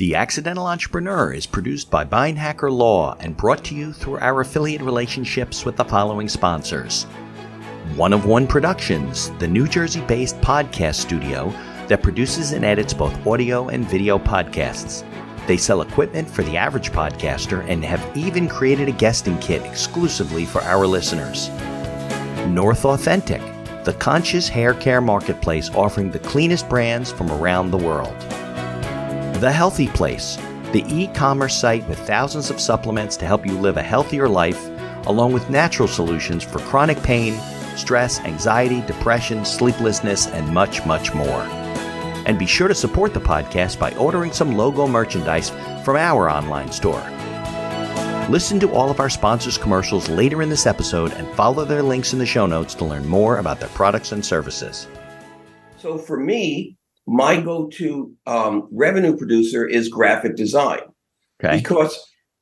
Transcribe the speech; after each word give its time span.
The 0.00 0.14
Accidental 0.14 0.66
Entrepreneur 0.66 1.30
is 1.30 1.44
produced 1.44 1.90
by 1.90 2.06
Beinhaker 2.06 2.72
Law 2.72 3.18
and 3.20 3.36
brought 3.36 3.62
to 3.64 3.74
you 3.74 3.92
through 3.92 4.16
our 4.20 4.40
affiliate 4.40 4.80
relationships 4.80 5.66
with 5.66 5.76
the 5.76 5.84
following 5.84 6.26
sponsors. 6.26 7.02
One 7.96 8.14
of 8.14 8.24
One 8.24 8.46
Productions, 8.46 9.28
the 9.32 9.46
New 9.46 9.68
Jersey 9.68 10.00
based 10.00 10.40
podcast 10.40 10.94
studio 10.94 11.52
that 11.88 12.02
produces 12.02 12.52
and 12.52 12.64
edits 12.64 12.94
both 12.94 13.26
audio 13.26 13.68
and 13.68 13.86
video 13.86 14.18
podcasts. 14.18 15.04
They 15.46 15.58
sell 15.58 15.82
equipment 15.82 16.30
for 16.30 16.44
the 16.44 16.56
average 16.56 16.92
podcaster 16.92 17.62
and 17.68 17.84
have 17.84 18.16
even 18.16 18.48
created 18.48 18.88
a 18.88 18.92
guesting 18.92 19.38
kit 19.38 19.60
exclusively 19.66 20.46
for 20.46 20.62
our 20.62 20.86
listeners. 20.86 21.50
North 22.46 22.86
Authentic, 22.86 23.42
the 23.84 23.96
conscious 23.98 24.48
hair 24.48 24.72
care 24.72 25.02
marketplace 25.02 25.68
offering 25.74 26.10
the 26.10 26.20
cleanest 26.20 26.70
brands 26.70 27.12
from 27.12 27.30
around 27.30 27.70
the 27.70 27.76
world. 27.76 28.16
The 29.40 29.50
Healthy 29.50 29.88
Place, 29.88 30.36
the 30.72 30.84
e 30.86 31.06
commerce 31.14 31.56
site 31.56 31.88
with 31.88 31.98
thousands 32.00 32.50
of 32.50 32.60
supplements 32.60 33.16
to 33.16 33.24
help 33.24 33.46
you 33.46 33.58
live 33.58 33.78
a 33.78 33.82
healthier 33.82 34.28
life, 34.28 34.62
along 35.06 35.32
with 35.32 35.48
natural 35.48 35.88
solutions 35.88 36.44
for 36.44 36.58
chronic 36.58 37.02
pain, 37.02 37.40
stress, 37.74 38.20
anxiety, 38.20 38.82
depression, 38.82 39.46
sleeplessness, 39.46 40.26
and 40.26 40.46
much, 40.52 40.84
much 40.84 41.14
more. 41.14 41.40
And 42.26 42.38
be 42.38 42.44
sure 42.44 42.68
to 42.68 42.74
support 42.74 43.14
the 43.14 43.20
podcast 43.22 43.78
by 43.78 43.94
ordering 43.94 44.30
some 44.30 44.58
logo 44.58 44.86
merchandise 44.86 45.48
from 45.86 45.96
our 45.96 46.28
online 46.28 46.70
store. 46.70 47.02
Listen 48.28 48.60
to 48.60 48.70
all 48.72 48.90
of 48.90 49.00
our 49.00 49.08
sponsors' 49.08 49.56
commercials 49.56 50.10
later 50.10 50.42
in 50.42 50.50
this 50.50 50.66
episode 50.66 51.14
and 51.14 51.26
follow 51.34 51.64
their 51.64 51.82
links 51.82 52.12
in 52.12 52.18
the 52.18 52.26
show 52.26 52.44
notes 52.44 52.74
to 52.74 52.84
learn 52.84 53.08
more 53.08 53.38
about 53.38 53.58
their 53.58 53.70
products 53.70 54.12
and 54.12 54.22
services. 54.22 54.86
So 55.78 55.96
for 55.96 56.18
me, 56.18 56.76
my 57.06 57.40
go-to 57.40 58.12
um, 58.26 58.68
revenue 58.70 59.16
producer 59.16 59.66
is 59.66 59.88
graphic 59.88 60.36
design 60.36 60.80
Okay. 61.42 61.56
because 61.58 61.98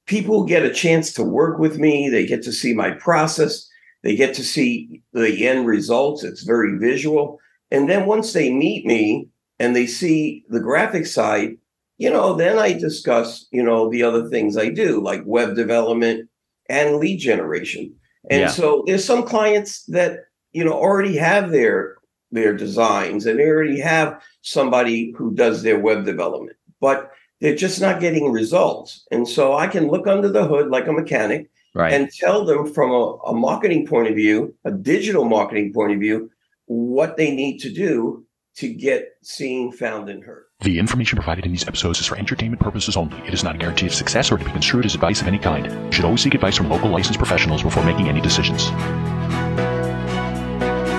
people 0.06 0.44
get 0.44 0.64
a 0.64 0.72
chance 0.72 1.12
to 1.12 1.22
work 1.22 1.58
with 1.58 1.78
me 1.78 2.08
they 2.08 2.26
get 2.26 2.42
to 2.42 2.52
see 2.52 2.74
my 2.74 2.90
process 2.90 3.68
they 4.02 4.16
get 4.16 4.34
to 4.34 4.42
see 4.44 5.02
the 5.12 5.46
end 5.46 5.66
results 5.66 6.24
it's 6.24 6.42
very 6.42 6.76
visual 6.78 7.38
and 7.70 7.88
then 7.88 8.06
once 8.06 8.32
they 8.32 8.52
meet 8.52 8.84
me 8.86 9.28
and 9.60 9.74
they 9.76 9.86
see 9.86 10.44
the 10.48 10.60
graphic 10.60 11.06
side 11.06 11.50
you 11.98 12.10
know 12.10 12.34
then 12.34 12.58
i 12.58 12.72
discuss 12.72 13.46
you 13.52 13.62
know 13.62 13.88
the 13.90 14.02
other 14.02 14.28
things 14.28 14.56
i 14.56 14.68
do 14.68 15.00
like 15.00 15.22
web 15.26 15.54
development 15.54 16.28
and 16.68 16.96
lead 16.96 17.18
generation 17.18 17.94
and 18.30 18.40
Yeah. 18.40 18.48
so 18.48 18.82
there's 18.86 19.04
some 19.04 19.22
clients 19.22 19.84
that 19.84 20.24
you 20.52 20.64
know 20.64 20.72
already 20.72 21.16
have 21.16 21.50
their 21.50 21.97
their 22.30 22.54
designs 22.54 23.26
and 23.26 23.38
they 23.38 23.46
already 23.46 23.80
have 23.80 24.20
somebody 24.42 25.12
who 25.16 25.32
does 25.34 25.62
their 25.62 25.78
web 25.78 26.04
development 26.04 26.56
but 26.80 27.10
they're 27.40 27.54
just 27.54 27.80
not 27.80 28.00
getting 28.00 28.30
results 28.32 29.06
and 29.10 29.26
so 29.26 29.54
i 29.56 29.66
can 29.66 29.88
look 29.88 30.06
under 30.06 30.28
the 30.28 30.46
hood 30.46 30.68
like 30.68 30.86
a 30.86 30.92
mechanic 30.92 31.50
Right. 31.74 31.92
and 31.92 32.10
tell 32.10 32.44
them 32.46 32.72
from 32.72 32.90
a, 32.90 33.04
a 33.26 33.34
marketing 33.34 33.86
point 33.86 34.08
of 34.08 34.14
view 34.14 34.54
a 34.64 34.70
digital 34.72 35.24
marketing 35.24 35.72
point 35.72 35.92
of 35.92 36.00
view 36.00 36.30
what 36.66 37.16
they 37.16 37.34
need 37.34 37.58
to 37.58 37.70
do 37.70 38.24
to 38.56 38.72
get 38.72 39.10
seen 39.22 39.70
found 39.70 40.08
and 40.08 40.24
heard 40.24 40.44
The 40.62 40.78
information 40.80 41.16
provided 41.16 41.44
in 41.44 41.52
these 41.52 41.68
episodes 41.68 42.00
is 42.00 42.06
for 42.06 42.16
entertainment 42.16 42.60
purposes 42.60 42.96
only. 42.96 43.16
It 43.28 43.32
is 43.32 43.44
not 43.44 43.54
a 43.54 43.58
guarantee 43.58 43.86
of 43.86 43.94
success 43.94 44.32
or 44.32 44.38
to 44.38 44.44
be 44.44 44.50
construed 44.50 44.84
as 44.84 44.94
advice 44.96 45.20
of 45.20 45.28
any 45.28 45.38
kind. 45.38 45.66
You 45.70 45.92
should 45.92 46.04
always 46.04 46.22
seek 46.22 46.34
advice 46.34 46.56
from 46.56 46.68
local 46.68 46.90
licensed 46.90 47.18
professionals 47.20 47.62
before 47.62 47.84
making 47.84 48.08
any 48.08 48.20
decisions. 48.20 48.70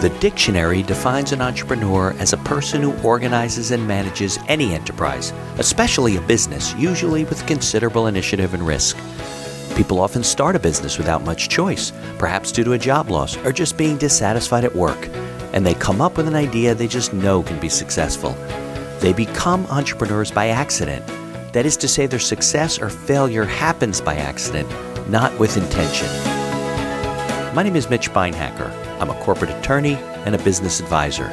The 0.02 0.17
dictionary 0.22 0.81
defines 0.81 1.33
an 1.33 1.42
entrepreneur 1.42 2.16
as 2.19 2.31
a 2.31 2.38
person 2.38 2.81
who 2.81 2.97
organizes 3.02 3.72
and 3.72 3.86
manages 3.86 4.39
any 4.47 4.73
enterprise, 4.73 5.33
especially 5.58 6.16
a 6.16 6.22
business, 6.22 6.73
usually 6.75 7.25
with 7.25 7.45
considerable 7.45 8.08
initiative 8.08 8.53
and 8.53 8.66
risk. 8.66 8.97
People 9.75 10.00
often 10.00 10.23
start 10.23 10.55
a 10.55 10.59
business 10.59 10.97
without 10.97 11.25
much 11.25 11.50
choice, 11.50 11.92
perhaps 12.17 12.53
due 12.53 12.64
to 12.64 12.72
a 12.72 12.77
job 12.77 13.09
loss 13.09 13.36
or 13.39 13.52
just 13.52 13.77
being 13.77 13.97
dissatisfied 13.97 14.64
at 14.64 14.73
work, 14.73 15.09
and 15.52 15.65
they 15.65 15.73
come 15.73 15.99
up 15.99 16.15
with 16.15 16.30
an 16.30 16.36
idea 16.36 16.73
they 16.73 16.88
just 16.88 17.14
know 17.14 17.43
can 17.43 17.59
be 17.59 17.67
successful. 17.67 18.32
They 19.02 19.11
become 19.11 19.65
entrepreneurs 19.65 20.32
by 20.32 20.48
accident. 20.48 21.05
That 21.52 21.65
is 21.65 21.76
to 21.76 21.89
say, 21.89 22.08
their 22.08 22.20
success 22.20 22.80
or 22.80 22.89
failure 22.89 23.43
happens 23.43 23.99
by 23.99 24.15
accident, 24.15 24.70
not 25.09 25.38
with 25.38 25.58
intention. 25.58 26.08
My 27.54 27.64
name 27.64 27.76
is 27.76 27.89
Mitch 27.89 28.09
Beinhaker. 28.11 28.89
I'm 28.99 29.10
a 29.10 29.20
corporate 29.21 29.52
attorney 29.52 29.95
and 30.26 30.36
a 30.36 30.43
business 30.43 30.80
advisor. 30.80 31.30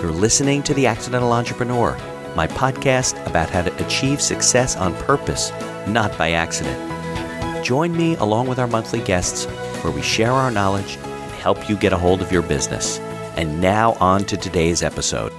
You're 0.00 0.12
listening 0.12 0.62
to 0.64 0.74
The 0.74 0.86
Accidental 0.86 1.32
Entrepreneur, 1.32 1.96
my 2.34 2.46
podcast 2.46 3.24
about 3.26 3.50
how 3.50 3.62
to 3.62 3.84
achieve 3.84 4.20
success 4.20 4.76
on 4.76 4.94
purpose, 4.94 5.52
not 5.86 6.16
by 6.16 6.32
accident. 6.32 7.64
Join 7.64 7.96
me 7.96 8.16
along 8.16 8.46
with 8.46 8.58
our 8.58 8.66
monthly 8.66 9.00
guests 9.00 9.44
where 9.82 9.92
we 9.92 10.02
share 10.02 10.32
our 10.32 10.50
knowledge 10.50 10.96
and 10.96 11.32
help 11.32 11.68
you 11.68 11.76
get 11.76 11.92
a 11.92 11.98
hold 11.98 12.22
of 12.22 12.32
your 12.32 12.42
business. 12.42 12.98
And 13.36 13.60
now 13.60 13.92
on 14.00 14.24
to 14.24 14.36
today's 14.36 14.82
episode. 14.82 15.32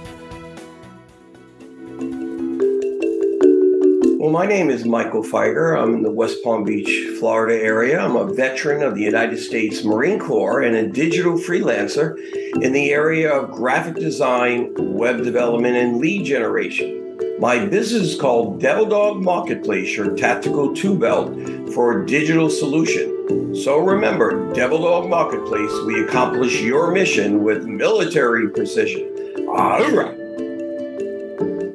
Well, 4.28 4.46
my 4.46 4.46
name 4.46 4.68
is 4.68 4.84
Michael 4.84 5.22
Fieger. 5.22 5.74
I'm 5.74 5.94
in 5.94 6.02
the 6.02 6.10
West 6.10 6.44
Palm 6.44 6.62
Beach, 6.62 7.18
Florida 7.18 7.64
area. 7.64 7.98
I'm 7.98 8.14
a 8.14 8.26
veteran 8.26 8.82
of 8.82 8.94
the 8.94 9.00
United 9.00 9.38
States 9.38 9.84
Marine 9.84 10.18
Corps 10.18 10.60
and 10.60 10.76
a 10.76 10.86
digital 10.86 11.38
freelancer 11.38 12.14
in 12.62 12.74
the 12.74 12.90
area 12.90 13.32
of 13.32 13.52
graphic 13.52 13.94
design, 13.94 14.74
web 14.76 15.24
development, 15.24 15.76
and 15.76 15.96
lead 15.96 16.26
generation. 16.26 17.16
My 17.40 17.64
business 17.64 18.02
is 18.02 18.20
called 18.20 18.60
Devil 18.60 18.84
Dog 18.84 19.22
Marketplace, 19.22 19.96
your 19.96 20.14
tactical 20.14 20.74
two 20.74 20.98
belt 20.98 21.34
for 21.72 22.02
a 22.02 22.06
digital 22.06 22.50
solution. 22.50 23.54
So 23.56 23.78
remember, 23.78 24.52
Devil 24.52 24.82
Dog 24.82 25.08
Marketplace, 25.08 25.72
we 25.86 26.04
accomplish 26.04 26.60
your 26.60 26.92
mission 26.92 27.42
with 27.42 27.64
military 27.64 28.50
precision. 28.50 29.08
All 29.48 29.90
right. 29.90 30.17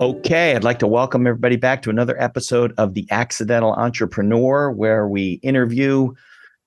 Okay, 0.03 0.53
I'd 0.53 0.65
like 0.65 0.79
to 0.79 0.87
welcome 0.87 1.25
everybody 1.25 1.55
back 1.55 1.81
to 1.83 1.89
another 1.89 2.21
episode 2.21 2.73
of 2.77 2.93
The 2.93 3.07
Accidental 3.09 3.71
Entrepreneur, 3.71 4.69
where 4.69 5.07
we 5.07 5.39
interview 5.43 6.11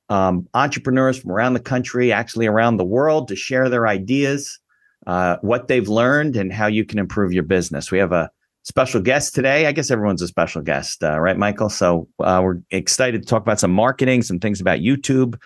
um, 0.09 0.49
entrepreneurs 0.55 1.19
from 1.19 1.33
around 1.33 1.53
the 1.53 1.61
country, 1.61 2.13
actually 2.13 2.47
around 2.47 2.79
the 2.79 2.85
world, 2.87 3.29
to 3.29 3.37
share 3.37 3.69
their 3.69 3.87
ideas, 3.87 4.59
uh, 5.07 5.37
what 5.43 5.69
they've 5.69 5.87
learned, 5.87 6.35
and 6.35 6.51
how 6.51 6.67
you 6.67 6.83
can 6.87 6.99
improve 6.99 7.31
your 7.31 7.43
business. 7.43 7.91
We 7.91 7.99
have 7.99 8.13
a 8.13 8.31
special 8.63 9.03
guest 9.03 9.35
today. 9.35 9.67
I 9.67 9.73
guess 9.73 9.91
everyone's 9.91 10.23
a 10.23 10.29
special 10.29 10.63
guest, 10.63 11.05
uh, 11.05 11.21
right, 11.21 11.37
Michael? 11.37 11.69
So 11.69 12.09
uh, 12.21 12.41
we're 12.43 12.61
excited 12.71 13.21
to 13.21 13.29
talk 13.29 13.43
about 13.43 13.61
some 13.61 13.71
marketing, 13.71 14.23
some 14.23 14.41
things 14.41 14.63
about 14.63 14.79
YouTube, 14.79 15.39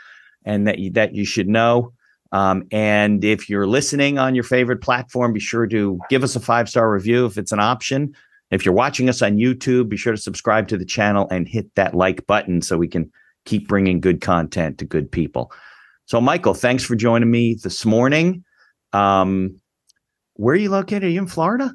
and 0.45 0.65
that 0.69 0.79
you, 0.79 0.93
that 0.93 1.17
you 1.17 1.25
should 1.25 1.49
know. 1.49 1.93
Um, 2.33 2.65
and 2.71 3.25
if 3.25 3.49
you're 3.49 3.67
listening 3.67 4.19
on 4.19 4.35
your 4.35 4.45
favorite 4.45 4.81
platform, 4.81 5.33
be 5.33 5.41
sure 5.41 5.67
to 5.67 5.99
give 6.09 6.23
us 6.23 6.37
a 6.37 6.41
five 6.41 6.69
star 6.69 6.91
review 6.91 7.27
if 7.27 7.39
it's 7.39 7.53
an 7.53 7.61
option. 7.61 8.15
If 8.51 8.65
you're 8.65 8.75
watching 8.75 9.09
us 9.09 9.23
on 9.23 9.37
YouTube, 9.37 9.89
be 9.89 9.97
sure 9.97 10.13
to 10.13 10.21
subscribe 10.21 10.69
to 10.69 10.77
the 10.77 10.85
channel 10.85 11.29
and 11.31 11.49
hit 11.49 11.75
that 11.77 11.95
like 11.95 12.27
button 12.27 12.63
so 12.63 12.79
we 12.79 12.89
can 12.89 13.11
keep 13.45 13.69
bringing 13.69 14.01
good 14.01 14.21
content 14.21 14.79
to 14.79 14.85
good 14.85 15.11
people. 15.11 15.53
So, 16.07 16.21
Michael, 16.21 16.55
thanks 16.55 16.85
for 16.85 16.97
joining 16.97 17.31
me 17.31 17.55
this 17.55 17.85
morning. 17.85 18.45
Um, 18.93 19.61
where 20.35 20.55
are 20.55 20.59
you 20.59 20.71
located? 20.71 21.05
Are 21.05 21.09
you 21.09 21.21
in 21.21 21.29
Florida? 21.29 21.73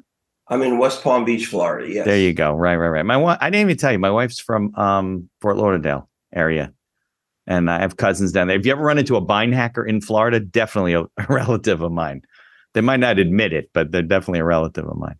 I'm 0.48 0.62
in 0.62 0.78
West 0.78 1.02
Palm 1.02 1.24
Beach, 1.24 1.46
Florida. 1.46 1.92
Yes. 1.92 2.04
There 2.04 2.18
you 2.18 2.32
go. 2.32 2.52
Right, 2.52 2.76
right, 2.76 2.88
right. 2.88 3.06
My 3.06 3.16
wife, 3.16 3.38
I 3.40 3.50
didn't 3.50 3.62
even 3.62 3.78
tell 3.78 3.92
you, 3.92 3.98
my 3.98 4.10
wife's 4.10 4.38
from 4.38 4.74
um, 4.76 5.28
Fort 5.40 5.56
Lauderdale 5.56 6.08
area. 6.34 6.72
And 7.46 7.70
I 7.70 7.80
have 7.80 7.96
cousins 7.96 8.32
down 8.32 8.48
there. 8.48 8.58
If 8.58 8.66
you 8.66 8.72
ever 8.72 8.82
run 8.82 8.98
into 8.98 9.16
a 9.16 9.24
Beinhaker 9.24 9.88
in 9.88 10.00
Florida, 10.00 10.40
definitely 10.40 10.94
a, 10.94 11.02
a 11.16 11.26
relative 11.28 11.82
of 11.82 11.92
mine. 11.92 12.22
They 12.74 12.80
might 12.80 13.00
not 13.00 13.18
admit 13.18 13.52
it, 13.52 13.70
but 13.72 13.92
they're 13.92 14.02
definitely 14.02 14.40
a 14.40 14.44
relative 14.44 14.86
of 14.86 14.96
mine. 14.96 15.16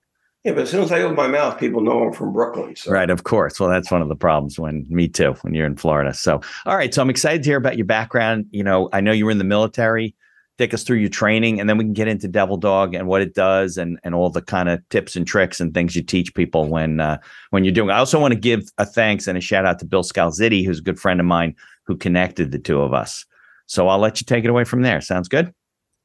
Yeah, 0.47 0.53
but 0.53 0.63
as 0.63 0.71
soon 0.71 0.85
as 0.85 0.93
I 0.93 1.01
open 1.03 1.17
my 1.17 1.27
mouth, 1.27 1.59
people 1.59 1.81
know 1.81 2.05
I'm 2.05 2.13
from 2.13 2.33
Brooklyn. 2.33 2.77
So. 2.77 2.93
Right, 2.93 3.11
of 3.11 3.25
course. 3.25 3.59
Well, 3.59 3.69
that's 3.69 3.91
one 3.91 4.01
of 4.01 4.09
the 4.09 4.15
problems 4.15 4.61
when 4.61 4.87
me 4.89 5.09
too, 5.09 5.33
when 5.43 5.55
you're 5.55 5.67
in 5.67 5.75
Florida. 5.75 6.15
So, 6.15 6.41
all 6.67 6.77
right. 6.77 6.95
So 6.95 7.03
I'm 7.03 7.11
excited 7.11 7.43
to 7.43 7.49
hear 7.49 7.57
about 7.57 7.77
your 7.77 7.85
background. 7.85 8.47
You 8.53 8.63
know, 8.63 8.89
I 8.93 9.01
know 9.01 9.11
you 9.11 9.25
were 9.25 9.33
in 9.33 9.39
the 9.39 9.45
military. 9.45 10.15
Take 10.57 10.73
us 10.73 10.85
through 10.85 10.99
your 10.99 11.11
training, 11.11 11.61
and 11.61 11.69
then 11.69 11.79
we 11.79 11.85
can 11.85 11.93
get 11.95 12.07
into 12.07 12.29
Devil 12.29 12.59
Dog 12.59 12.95
and 12.95 13.09
what 13.09 13.23
it 13.23 13.35
does, 13.35 13.77
and 13.77 13.99
and 14.05 14.15
all 14.15 14.31
the 14.31 14.41
kind 14.41 14.69
of 14.69 14.89
tips 14.89 15.17
and 15.17 15.27
tricks 15.27 15.61
and 15.61 15.75
things 15.75 15.97
you 15.97 16.03
teach 16.03 16.33
people 16.33 16.69
when 16.69 17.01
uh, 17.01 17.19
when 17.51 17.65
you're 17.65 17.75
doing. 17.75 17.91
I 17.91 17.99
also 17.99 18.21
want 18.21 18.33
to 18.33 18.41
give 18.41 18.71
a 18.79 18.87
thanks 18.87 19.27
and 19.27 19.37
a 19.37 19.41
shout 19.41 19.67
out 19.67 19.81
to 19.81 19.85
Bill 19.85 20.05
Scalzitti, 20.05 20.65
who's 20.65 20.79
a 20.79 20.83
good 20.83 21.01
friend 21.01 21.19
of 21.19 21.27
mine 21.27 21.57
who 21.87 21.97
connected 21.97 22.51
the 22.51 22.59
two 22.59 22.81
of 22.81 22.93
us. 22.93 23.25
So 23.67 23.89
I'll 23.89 23.99
let 23.99 24.21
you 24.21 24.25
take 24.25 24.45
it 24.45 24.51
away 24.51 24.65
from 24.65 24.83
there. 24.83 25.01
Sounds 25.01 25.29
good. 25.29 25.53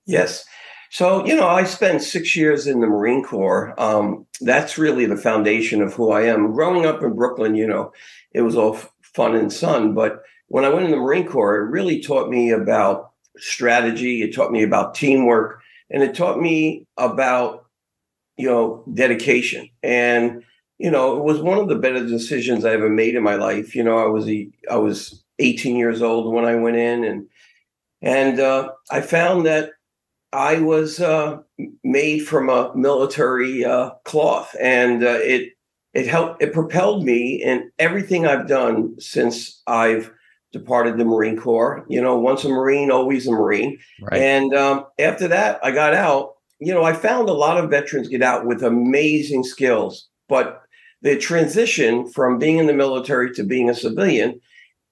Yes. 0.05 0.45
So, 0.91 1.25
you 1.25 1.35
know, 1.35 1.47
I 1.47 1.63
spent 1.63 2.01
six 2.01 2.35
years 2.35 2.67
in 2.67 2.81
the 2.81 2.87
Marine 2.87 3.23
Corps. 3.23 3.73
Um, 3.79 4.25
that's 4.41 4.77
really 4.77 5.05
the 5.05 5.15
foundation 5.15 5.81
of 5.81 5.93
who 5.93 6.11
I 6.11 6.23
am. 6.23 6.51
Growing 6.51 6.85
up 6.85 7.01
in 7.01 7.15
Brooklyn, 7.15 7.55
you 7.55 7.65
know, 7.65 7.93
it 8.33 8.41
was 8.41 8.57
all 8.57 8.77
fun 9.01 9.35
and 9.35 9.53
sun. 9.53 9.93
But 9.93 10.21
when 10.47 10.65
I 10.65 10.69
went 10.69 10.85
in 10.85 10.91
the 10.91 10.97
Marine 10.97 11.27
Corps, 11.27 11.55
it 11.55 11.69
really 11.69 12.01
taught 12.01 12.29
me 12.29 12.51
about 12.51 13.11
strategy. 13.37 14.21
It 14.21 14.35
taught 14.35 14.51
me 14.51 14.63
about 14.63 14.93
teamwork 14.93 15.61
and 15.89 16.03
it 16.03 16.13
taught 16.13 16.41
me 16.41 16.85
about, 16.97 17.67
you 18.35 18.49
know, 18.49 18.83
dedication. 18.93 19.69
And, 19.81 20.43
you 20.77 20.91
know, 20.91 21.17
it 21.17 21.23
was 21.23 21.39
one 21.39 21.57
of 21.57 21.69
the 21.69 21.75
better 21.75 22.05
decisions 22.05 22.65
I 22.65 22.71
ever 22.71 22.89
made 22.89 23.15
in 23.15 23.23
my 23.23 23.35
life. 23.35 23.75
You 23.75 23.83
know, 23.83 23.97
I 23.97 24.07
was 24.07 24.27
a, 24.27 24.49
I 24.69 24.75
was 24.75 25.23
18 25.41 25.75
years 25.75 26.01
old 26.01 26.33
when 26.33 26.45
I 26.45 26.55
went 26.55 26.77
in, 26.77 27.03
and 27.03 27.27
and 28.01 28.39
uh, 28.39 28.71
I 28.89 29.01
found 29.01 29.45
that 29.45 29.71
I 30.33 30.59
was 30.59 30.99
uh, 30.99 31.39
made 31.83 32.19
from 32.19 32.49
a 32.49 32.75
military 32.75 33.65
uh, 33.65 33.91
cloth, 34.05 34.55
and 34.59 35.03
uh, 35.03 35.19
it 35.21 35.53
it 35.93 36.07
helped. 36.07 36.41
It 36.41 36.53
propelled 36.53 37.03
me 37.03 37.41
in 37.43 37.71
everything 37.79 38.25
I've 38.25 38.47
done 38.47 38.99
since 38.99 39.61
I've 39.67 40.11
departed 40.53 40.97
the 40.97 41.05
Marine 41.05 41.37
Corps. 41.37 41.85
You 41.89 42.01
know, 42.01 42.17
once 42.17 42.43
a 42.43 42.49
Marine, 42.49 42.91
always 42.91 43.27
a 43.27 43.31
Marine. 43.31 43.77
Right. 44.01 44.21
And 44.21 44.53
um, 44.53 44.85
after 44.99 45.27
that, 45.27 45.59
I 45.63 45.71
got 45.71 45.93
out. 45.93 46.35
You 46.59 46.73
know, 46.73 46.83
I 46.83 46.93
found 46.93 47.27
a 47.27 47.33
lot 47.33 47.57
of 47.57 47.71
veterans 47.71 48.07
get 48.07 48.21
out 48.21 48.45
with 48.45 48.63
amazing 48.63 49.43
skills, 49.43 50.07
but 50.29 50.61
the 51.01 51.17
transition 51.17 52.07
from 52.07 52.37
being 52.37 52.57
in 52.57 52.67
the 52.67 52.73
military 52.73 53.33
to 53.33 53.43
being 53.43 53.69
a 53.69 53.73
civilian, 53.73 54.39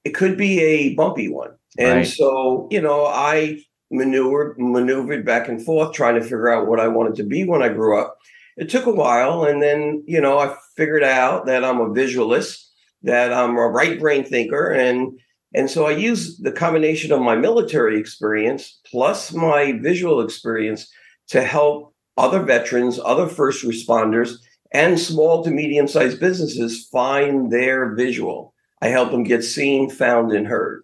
it 0.03 0.11
could 0.11 0.37
be 0.37 0.59
a 0.61 0.95
bumpy 0.95 1.29
one. 1.29 1.51
And 1.77 1.97
right. 1.97 2.07
so, 2.07 2.67
you 2.71 2.81
know, 2.81 3.05
I 3.05 3.61
maneuvered 3.91 4.55
maneuvered 4.57 5.25
back 5.25 5.47
and 5.47 5.63
forth 5.63 5.93
trying 5.93 6.15
to 6.15 6.21
figure 6.21 6.49
out 6.49 6.67
what 6.67 6.79
I 6.79 6.87
wanted 6.87 7.15
to 7.15 7.23
be 7.23 7.43
when 7.43 7.61
I 7.61 7.69
grew 7.69 7.99
up. 7.99 8.17
It 8.57 8.69
took 8.69 8.85
a 8.85 8.91
while, 8.91 9.43
and 9.43 9.61
then 9.61 10.03
you 10.05 10.19
know 10.19 10.37
I 10.37 10.55
figured 10.75 11.03
out 11.03 11.45
that 11.45 11.63
I'm 11.63 11.79
a 11.79 11.93
visualist, 11.93 12.71
that 13.03 13.31
I'm 13.33 13.57
a 13.57 13.67
right 13.67 13.99
brain 13.99 14.23
thinker, 14.23 14.71
and 14.71 15.19
and 15.55 15.69
so 15.69 15.85
I 15.85 15.91
use 15.91 16.37
the 16.37 16.51
combination 16.51 17.11
of 17.11 17.21
my 17.21 17.35
military 17.35 17.99
experience 17.99 18.79
plus 18.85 19.33
my 19.33 19.73
visual 19.81 20.21
experience 20.21 20.87
to 21.29 21.41
help 21.41 21.93
other 22.17 22.41
veterans, 22.41 22.99
other 23.03 23.27
first 23.27 23.65
responders, 23.65 24.35
and 24.73 24.99
small 24.99 25.43
to 25.43 25.49
medium 25.49 25.87
sized 25.87 26.19
businesses 26.19 26.87
find 26.91 27.51
their 27.51 27.95
visual. 27.95 28.53
I 28.81 28.87
help 28.87 29.11
them 29.11 29.23
get 29.23 29.43
seen, 29.43 29.89
found, 29.89 30.31
and 30.31 30.47
heard. 30.47 30.83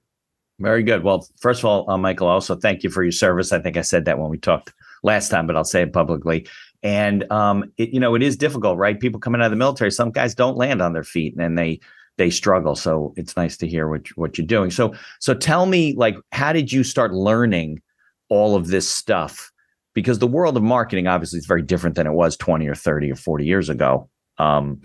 Very 0.59 0.83
good. 0.83 1.03
Well, 1.03 1.27
first 1.39 1.61
of 1.61 1.65
all, 1.65 1.89
uh, 1.89 1.97
Michael, 1.97 2.27
also 2.27 2.55
thank 2.55 2.83
you 2.83 2.89
for 2.89 3.03
your 3.03 3.11
service. 3.11 3.51
I 3.51 3.59
think 3.59 3.77
I 3.77 3.81
said 3.81 4.05
that 4.05 4.19
when 4.19 4.29
we 4.29 4.37
talked 4.37 4.73
last 5.03 5.29
time, 5.29 5.47
but 5.47 5.55
I'll 5.55 5.65
say 5.65 5.81
it 5.81 5.93
publicly. 5.93 6.47
And 6.81 7.29
um, 7.31 7.71
it, 7.77 7.89
you 7.89 7.99
know, 7.99 8.15
it 8.15 8.23
is 8.23 8.37
difficult, 8.37 8.77
right? 8.77 8.99
People 8.99 9.19
coming 9.19 9.41
out 9.41 9.45
of 9.45 9.51
the 9.51 9.57
military, 9.57 9.91
some 9.91 10.11
guys 10.11 10.35
don't 10.35 10.57
land 10.57 10.81
on 10.81 10.93
their 10.93 11.03
feet, 11.03 11.35
and 11.37 11.57
they 11.57 11.79
they 12.17 12.29
struggle. 12.29 12.75
So 12.75 13.13
it's 13.17 13.35
nice 13.35 13.57
to 13.57 13.67
hear 13.67 13.89
what 13.89 14.07
what 14.15 14.37
you're 14.37 14.47
doing. 14.47 14.71
So 14.71 14.93
so 15.19 15.33
tell 15.33 15.65
me, 15.65 15.93
like, 15.95 16.15
how 16.31 16.53
did 16.53 16.71
you 16.71 16.83
start 16.83 17.13
learning 17.13 17.81
all 18.29 18.55
of 18.55 18.67
this 18.67 18.89
stuff? 18.89 19.51
Because 19.93 20.19
the 20.19 20.27
world 20.27 20.57
of 20.57 20.63
marketing 20.63 21.07
obviously 21.07 21.39
is 21.39 21.45
very 21.45 21.61
different 21.61 21.95
than 21.95 22.07
it 22.07 22.13
was 22.13 22.37
20 22.37 22.67
or 22.67 22.75
30 22.75 23.11
or 23.11 23.15
40 23.15 23.45
years 23.45 23.69
ago. 23.69 24.09
Um, 24.37 24.81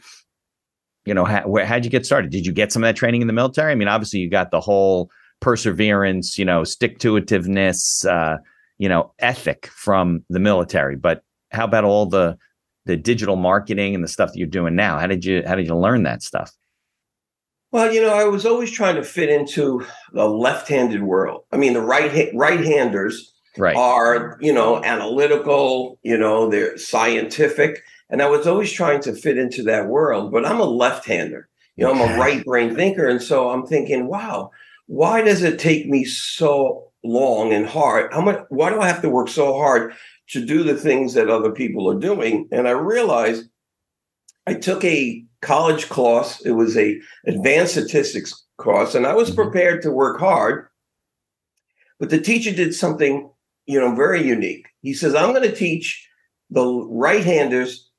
you 1.05 1.15
know, 1.15 1.25
how, 1.25 1.45
how'd 1.65 1.85
you 1.85 1.91
get 1.91 2.07
started? 2.07 2.31
Did 2.31 2.47
you 2.47 2.53
get 2.53 2.73
some 2.73 2.83
of 2.83 2.89
that 2.89 2.97
training 2.97 3.21
in 3.21 3.27
the 3.27 3.33
military? 3.33 3.73
I 3.73 3.75
mean, 3.75 3.89
obviously 3.89 4.21
you 4.21 4.31
got 4.31 4.51
the 4.51 4.61
whole 4.61 5.11
perseverance, 5.41 6.39
you 6.39 6.45
know, 6.45 6.65
stick 6.65 6.99
to 7.01 7.15
itiveness, 7.15 8.07
uh, 8.07 8.39
you 8.79 8.89
know, 8.89 9.13
ethic 9.19 9.67
from 9.69 10.25
the 10.29 10.41
military. 10.41 10.97
But 10.97 11.23
how 11.51 11.65
about 11.65 11.85
all 11.85 12.07
the 12.07 12.37
the 12.87 12.97
digital 12.97 13.37
marketing 13.37 13.95
and 13.95 14.03
the 14.03 14.09
stuff 14.09 14.33
that 14.33 14.39
you're 14.39 14.47
doing 14.49 14.75
now? 14.75 14.99
How 14.99 15.07
did 15.07 15.25
you 15.25 15.43
how 15.47 15.55
did 15.55 15.67
you 15.67 15.77
learn 15.77 16.03
that 16.05 16.23
stuff? 16.23 16.53
Well, 17.73 17.93
you 17.93 18.03
know, 18.03 18.13
I 18.13 18.25
was 18.25 18.45
always 18.45 18.71
trying 18.71 18.97
to 18.97 19.05
fit 19.05 19.31
into 19.31 19.87
the 20.13 20.29
left-handed 20.29 21.05
world. 21.05 21.45
I 21.53 21.57
mean, 21.57 21.73
the 21.73 21.81
right 21.81 22.29
right-handers 22.35 23.33
right. 23.57 23.77
are, 23.77 24.39
you 24.41 24.53
know, 24.53 24.83
analytical, 24.83 25.99
you 26.03 26.19
know, 26.19 26.51
they're 26.51 26.77
scientific, 26.79 27.83
and 28.11 28.21
I 28.21 28.29
was 28.29 28.47
always 28.47 28.73
trying 28.73 29.01
to 29.03 29.15
fit 29.15 29.39
into 29.39 29.63
that 29.65 29.89
world. 29.89 30.33
But 30.33 30.45
I'm 30.45 30.61
a 30.61 30.65
left-hander. 30.65 31.49
You 31.77 31.85
know, 31.85 31.93
I'm 31.93 32.11
a 32.11 32.19
right 32.19 32.45
brain 32.45 32.75
thinker, 32.75 33.09
and 33.09 33.23
so 33.23 33.51
I'm 33.51 33.67
thinking, 33.67 34.07
wow, 34.07 34.51
why 34.87 35.23
does 35.23 35.43
it 35.43 35.59
take 35.59 35.87
me 35.87 36.05
so 36.05 36.91
long 37.03 37.53
and 37.53 37.67
hard? 37.67 38.13
How 38.13 38.21
much? 38.21 38.45
Why 38.51 38.71
do 38.71 38.81
I 38.81 38.89
have 38.89 39.03
to 39.03 39.09
work 39.09 39.29
so 39.29 39.55
hard 39.55 39.95
to 40.31 40.45
do 40.45 40.63
the 40.63 40.75
things 40.75 41.15
that 41.15 41.31
other 41.31 41.53
people 41.53 41.91
are 41.91 41.99
doing? 41.99 42.49
And 42.53 42.69
I 42.69 42.73
realized 42.73 43.49
I 44.47 44.55
took 44.55 44.85
a 44.85 45.25
college 45.41 45.89
course. 45.89 46.41
It 46.45 46.53
was 46.53 46.77
a 46.77 47.01
advanced 47.27 47.73
statistics 47.73 48.45
course, 48.59 48.95
and 48.95 49.07
I 49.07 49.15
was 49.15 49.31
mm-hmm. 49.31 49.43
prepared 49.43 49.83
to 49.83 49.93
work 49.93 50.21
hard. 50.21 50.67
But 51.99 52.11
the 52.11 52.21
teacher 52.21 52.51
did 52.51 52.75
something, 52.75 53.31
you 53.67 53.79
know, 53.79 53.95
very 53.95 54.27
unique. 54.27 54.67
He 54.83 54.93
says, 54.93 55.15
"I'm 55.15 55.33
going 55.33 55.49
to 55.49 55.55
teach 55.55 56.07
the 56.51 56.67
right-handers 56.91 57.90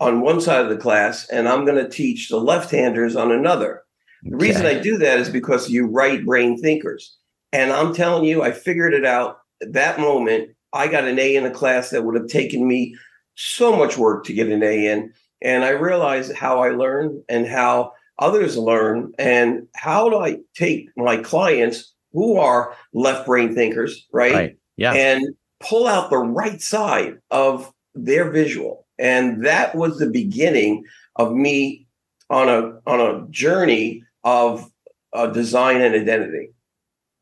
on 0.00 0.20
one 0.20 0.40
side 0.40 0.62
of 0.62 0.68
the 0.68 0.76
class, 0.76 1.28
and 1.28 1.48
I'm 1.48 1.64
going 1.64 1.82
to 1.82 1.88
teach 1.88 2.28
the 2.28 2.40
left-handers 2.40 3.16
on 3.16 3.32
another." 3.32 3.82
The 4.22 4.36
okay. 4.36 4.46
reason 4.46 4.66
I 4.66 4.78
do 4.78 4.98
that 4.98 5.20
is 5.20 5.28
because 5.28 5.70
you 5.70 5.86
right 5.86 6.24
brain 6.24 6.60
thinkers. 6.60 7.16
And 7.52 7.72
I'm 7.72 7.94
telling 7.94 8.24
you, 8.24 8.42
I 8.42 8.52
figured 8.52 8.92
it 8.92 9.04
out 9.04 9.38
at 9.62 9.72
that 9.72 10.00
moment. 10.00 10.50
I 10.72 10.88
got 10.88 11.04
an 11.04 11.18
A 11.18 11.36
in 11.36 11.46
a 11.46 11.50
class 11.50 11.90
that 11.90 12.04
would 12.04 12.16
have 12.16 12.28
taken 12.28 12.66
me 12.66 12.96
so 13.36 13.76
much 13.76 13.96
work 13.96 14.24
to 14.24 14.32
get 14.32 14.48
an 14.48 14.62
A 14.62 14.86
in. 14.86 15.12
And 15.42 15.64
I 15.64 15.70
realized 15.70 16.34
how 16.34 16.60
I 16.60 16.70
learn 16.70 17.22
and 17.28 17.46
how 17.46 17.92
others 18.18 18.56
learn 18.56 19.12
and 19.18 19.66
how 19.74 20.08
do 20.08 20.16
I 20.16 20.38
take 20.54 20.88
my 20.96 21.18
clients 21.18 21.92
who 22.12 22.38
are 22.38 22.74
left 22.92 23.26
brain 23.26 23.54
thinkers, 23.54 24.06
right? 24.12 24.32
right. 24.32 24.58
Yeah. 24.76 24.92
And 24.92 25.34
pull 25.60 25.86
out 25.86 26.10
the 26.10 26.18
right 26.18 26.60
side 26.60 27.18
of 27.30 27.72
their 27.94 28.30
visual. 28.30 28.85
And 28.98 29.44
that 29.44 29.74
was 29.74 29.98
the 29.98 30.08
beginning 30.08 30.84
of 31.16 31.32
me 31.32 31.86
on 32.30 32.48
a 32.48 32.80
on 32.86 33.00
a 33.00 33.26
journey 33.30 34.02
of 34.24 34.70
uh, 35.12 35.26
design 35.28 35.80
and 35.80 35.94
identity. 35.94 36.50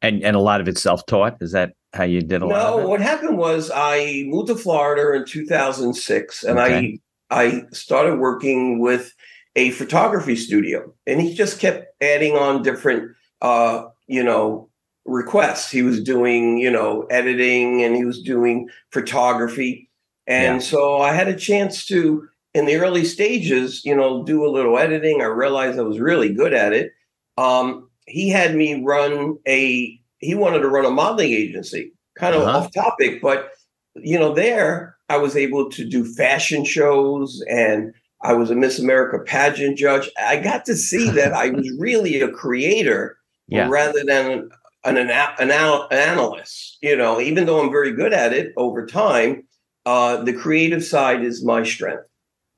And 0.03 0.23
and 0.23 0.37
a 0.37 0.41
lot 0.41 0.61
of 0.61 0.69
it 0.69 0.79
self 0.79 1.07
taught. 1.07 1.39
Is 1.41 1.53
that 1.53 1.73
how 1.95 2.05
you 2.05 2.21
did 2.21 2.43
a 2.43 2.47
no, 2.47 2.47
lot? 2.47 2.81
No, 2.81 2.89
what 2.89 3.01
happened 3.01 3.39
was 3.39 3.71
I 3.75 4.25
moved 4.27 4.49
to 4.49 4.57
Florida 4.57 5.17
in 5.17 5.25
2006, 5.25 6.45
and 6.45 6.59
okay. 6.59 7.01
I 7.31 7.45
I 7.47 7.63
started 7.73 8.19
working 8.19 8.81
with 8.81 9.15
a 9.57 9.71
photography 9.71 10.37
studio, 10.37 10.93
and 11.07 11.21
he 11.21 11.35
just 11.35 11.61
kept 11.61 11.87
adding 12.03 12.37
on 12.37 12.63
different, 12.63 13.13
uh, 13.41 13.85
you 14.07 14.23
know, 14.23 14.69
requests. 15.05 15.71
He 15.71 15.83
was 15.83 16.03
doing, 16.03 16.59
you 16.59 16.71
know, 16.71 17.03
editing, 17.11 17.83
and 17.83 17.95
he 17.95 18.05
was 18.05 18.21
doing 18.23 18.69
photography, 18.91 19.89
and 20.27 20.61
yeah. 20.61 20.67
so 20.67 20.99
I 20.99 21.13
had 21.13 21.29
a 21.29 21.37
chance 21.37 21.87
to 21.87 22.29
in 22.55 22.67
the 22.67 22.77
early 22.77 23.05
stages, 23.05 23.85
you 23.85 23.95
know, 23.95 24.23
do 24.23 24.47
a 24.47 24.51
little 24.51 24.79
editing. 24.79 25.21
I 25.21 25.27
realized 25.27 25.79
I 25.79 25.83
was 25.83 25.99
really 25.99 26.33
good 26.33 26.55
at 26.55 26.73
it. 26.73 26.93
Um, 27.37 27.91
he 28.07 28.31
had 28.31 28.55
me 28.55 28.83
run 28.85 29.39
a, 29.47 30.01
he 30.19 30.35
wanted 30.35 30.61
to 30.61 30.69
run 30.69 30.85
a 30.85 30.91
modeling 30.91 31.33
agency, 31.33 31.93
kind 32.17 32.35
of 32.35 32.43
uh-huh. 32.43 32.59
off 32.59 32.73
topic, 32.73 33.21
but, 33.21 33.51
you 33.97 34.19
know, 34.19 34.33
there 34.33 34.97
I 35.09 35.17
was 35.17 35.37
able 35.37 35.69
to 35.71 35.85
do 35.85 36.05
fashion 36.05 36.65
shows 36.65 37.43
and 37.51 37.93
I 38.23 38.33
was 38.33 38.51
a 38.51 38.55
Miss 38.55 38.79
America 38.79 39.19
pageant 39.19 39.77
judge. 39.77 40.09
I 40.19 40.39
got 40.39 40.65
to 40.67 40.77
see 40.77 41.11
that 41.11 41.33
I 41.33 41.51
was 41.51 41.71
really 41.79 42.21
a 42.21 42.31
creator 42.31 43.19
yeah. 43.49 43.69
rather 43.69 44.03
than 44.05 44.31
an, 44.31 44.51
an, 44.85 44.97
an, 44.97 45.11
an 45.11 45.51
analyst. 45.51 46.79
You 46.81 46.97
know, 46.97 47.21
even 47.21 47.47
though 47.47 47.61
I'm 47.61 47.71
very 47.71 47.93
good 47.93 48.13
at 48.13 48.33
it 48.33 48.53
over 48.57 48.87
time, 48.87 49.45
uh, 49.87 50.23
the 50.23 50.33
creative 50.33 50.85
side 50.85 51.25
is 51.25 51.45
my 51.45 51.63
strength. 51.63 52.05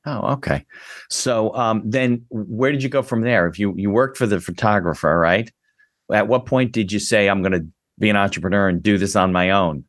Oh, 0.07 0.35
okay. 0.35 0.65
So 1.11 1.53
um, 1.55 1.83
then, 1.85 2.25
where 2.31 2.71
did 2.71 2.83
you 2.83 2.89
go 2.89 3.03
from 3.03 3.23
there? 3.23 3.49
If 3.49 3.59
you 3.59 3.75
you 3.77 3.91
worked 3.91 4.17
for 4.17 4.27
the 4.27 4.41
photographer, 4.41 5.19
right? 5.19 5.51
At 6.13 6.29
what 6.29 6.47
point 6.47 6.73
did 6.73 6.93
you 6.93 7.01
say, 7.01 7.29
"I'm 7.29 7.43
going 7.43 7.53
to 7.53 7.67
be 7.99 8.09
an 8.09 8.17
entrepreneur 8.17 8.69
and 8.69 8.83
do 8.83 8.99
this 8.99 9.17
on 9.17 9.33
my 9.33 9.51
own"? 9.51 9.85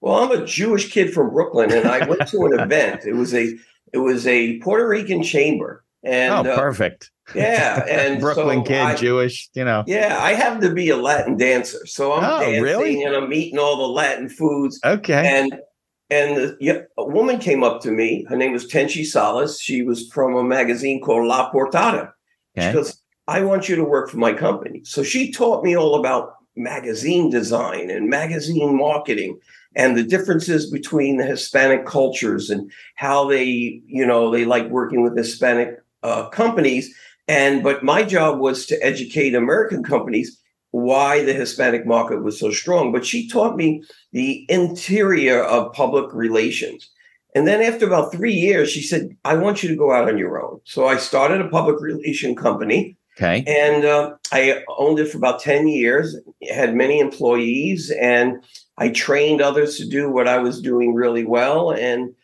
Well, 0.00 0.24
I'm 0.24 0.42
a 0.42 0.44
Jewish 0.44 0.92
kid 0.92 1.14
from 1.14 1.30
Brooklyn, 1.30 1.72
and 1.72 1.86
I 1.86 2.06
went 2.06 2.26
to 2.28 2.46
an 2.46 2.58
event. 2.60 3.04
It 3.04 3.14
was 3.14 3.32
a 3.34 3.56
it 3.92 3.98
was 3.98 4.26
a 4.26 4.58
Puerto 4.58 4.86
Rican 4.86 5.22
chamber, 5.22 5.84
and 6.02 6.46
oh, 6.46 6.52
uh, 6.52 6.56
perfect. 6.56 7.12
Uh, 7.28 7.38
yeah, 7.38 7.84
and 7.88 8.20
Brooklyn 8.20 8.58
so 8.58 8.64
kid, 8.64 8.80
I, 8.80 8.94
Jewish, 8.96 9.48
you 9.54 9.64
know. 9.64 9.84
Yeah, 9.86 10.18
I 10.20 10.32
happen 10.32 10.60
to 10.62 10.74
be 10.74 10.90
a 10.90 10.96
Latin 10.96 11.36
dancer, 11.36 11.86
so 11.86 12.12
I'm 12.14 12.24
oh, 12.24 12.40
dancing 12.40 12.62
really? 12.62 13.02
and 13.04 13.14
I'm 13.14 13.32
eating 13.32 13.58
all 13.58 13.76
the 13.76 13.92
Latin 13.92 14.28
foods. 14.28 14.80
Okay, 14.84 15.26
and 15.26 15.60
and 16.08 16.56
a 16.62 17.04
woman 17.04 17.38
came 17.38 17.64
up 17.64 17.80
to 17.82 17.90
me. 17.90 18.24
Her 18.28 18.36
name 18.36 18.52
was 18.52 18.70
Tenchi 18.70 19.04
Salas. 19.04 19.60
She 19.60 19.82
was 19.82 20.08
from 20.08 20.36
a 20.36 20.44
magazine 20.44 21.00
called 21.00 21.26
La 21.26 21.50
Portada. 21.50 22.12
Okay. 22.56 22.68
She 22.68 22.72
goes, 22.72 23.02
I 23.26 23.42
want 23.42 23.68
you 23.68 23.76
to 23.76 23.84
work 23.84 24.08
for 24.08 24.18
my 24.18 24.32
company. 24.32 24.82
So 24.84 25.02
she 25.02 25.32
taught 25.32 25.64
me 25.64 25.76
all 25.76 25.98
about 25.98 26.36
magazine 26.54 27.28
design 27.28 27.90
and 27.90 28.08
magazine 28.08 28.76
marketing 28.76 29.38
and 29.74 29.96
the 29.96 30.02
differences 30.02 30.70
between 30.70 31.16
the 31.16 31.26
Hispanic 31.26 31.84
cultures 31.84 32.50
and 32.50 32.70
how 32.94 33.28
they, 33.28 33.82
you 33.86 34.06
know, 34.06 34.30
they 34.30 34.44
like 34.44 34.68
working 34.68 35.02
with 35.02 35.16
Hispanic 35.16 35.78
uh, 36.02 36.28
companies. 36.28 36.94
And 37.28 37.62
but 37.62 37.82
my 37.82 38.04
job 38.04 38.38
was 38.38 38.64
to 38.66 38.76
educate 38.82 39.34
American 39.34 39.82
companies 39.82 40.40
why 40.76 41.24
the 41.24 41.32
Hispanic 41.32 41.86
market 41.86 42.22
was 42.22 42.38
so 42.38 42.50
strong. 42.50 42.92
But 42.92 43.06
she 43.06 43.28
taught 43.28 43.56
me 43.56 43.82
the 44.12 44.44
interior 44.50 45.42
of 45.42 45.72
public 45.72 46.12
relations. 46.12 46.90
And 47.34 47.46
then 47.46 47.62
after 47.62 47.86
about 47.86 48.12
three 48.12 48.34
years, 48.34 48.70
she 48.70 48.82
said, 48.82 49.16
I 49.24 49.36
want 49.36 49.62
you 49.62 49.70
to 49.70 49.76
go 49.76 49.90
out 49.90 50.06
on 50.08 50.18
your 50.18 50.42
own. 50.42 50.60
So 50.64 50.86
I 50.86 50.98
started 50.98 51.40
a 51.40 51.48
public 51.48 51.80
relation 51.80 52.36
company. 52.36 52.96
Okay. 53.16 53.42
And 53.46 53.86
uh, 53.86 54.16
I 54.32 54.62
owned 54.76 54.98
it 54.98 55.08
for 55.08 55.16
about 55.16 55.40
10 55.40 55.66
years, 55.68 56.14
had 56.50 56.74
many 56.74 57.00
employees, 57.00 57.90
and 57.90 58.44
I 58.76 58.90
trained 58.90 59.40
others 59.40 59.78
to 59.78 59.88
do 59.88 60.10
what 60.10 60.28
I 60.28 60.36
was 60.36 60.60
doing 60.60 60.92
really 60.92 61.24
well. 61.24 61.70
And 61.70 62.14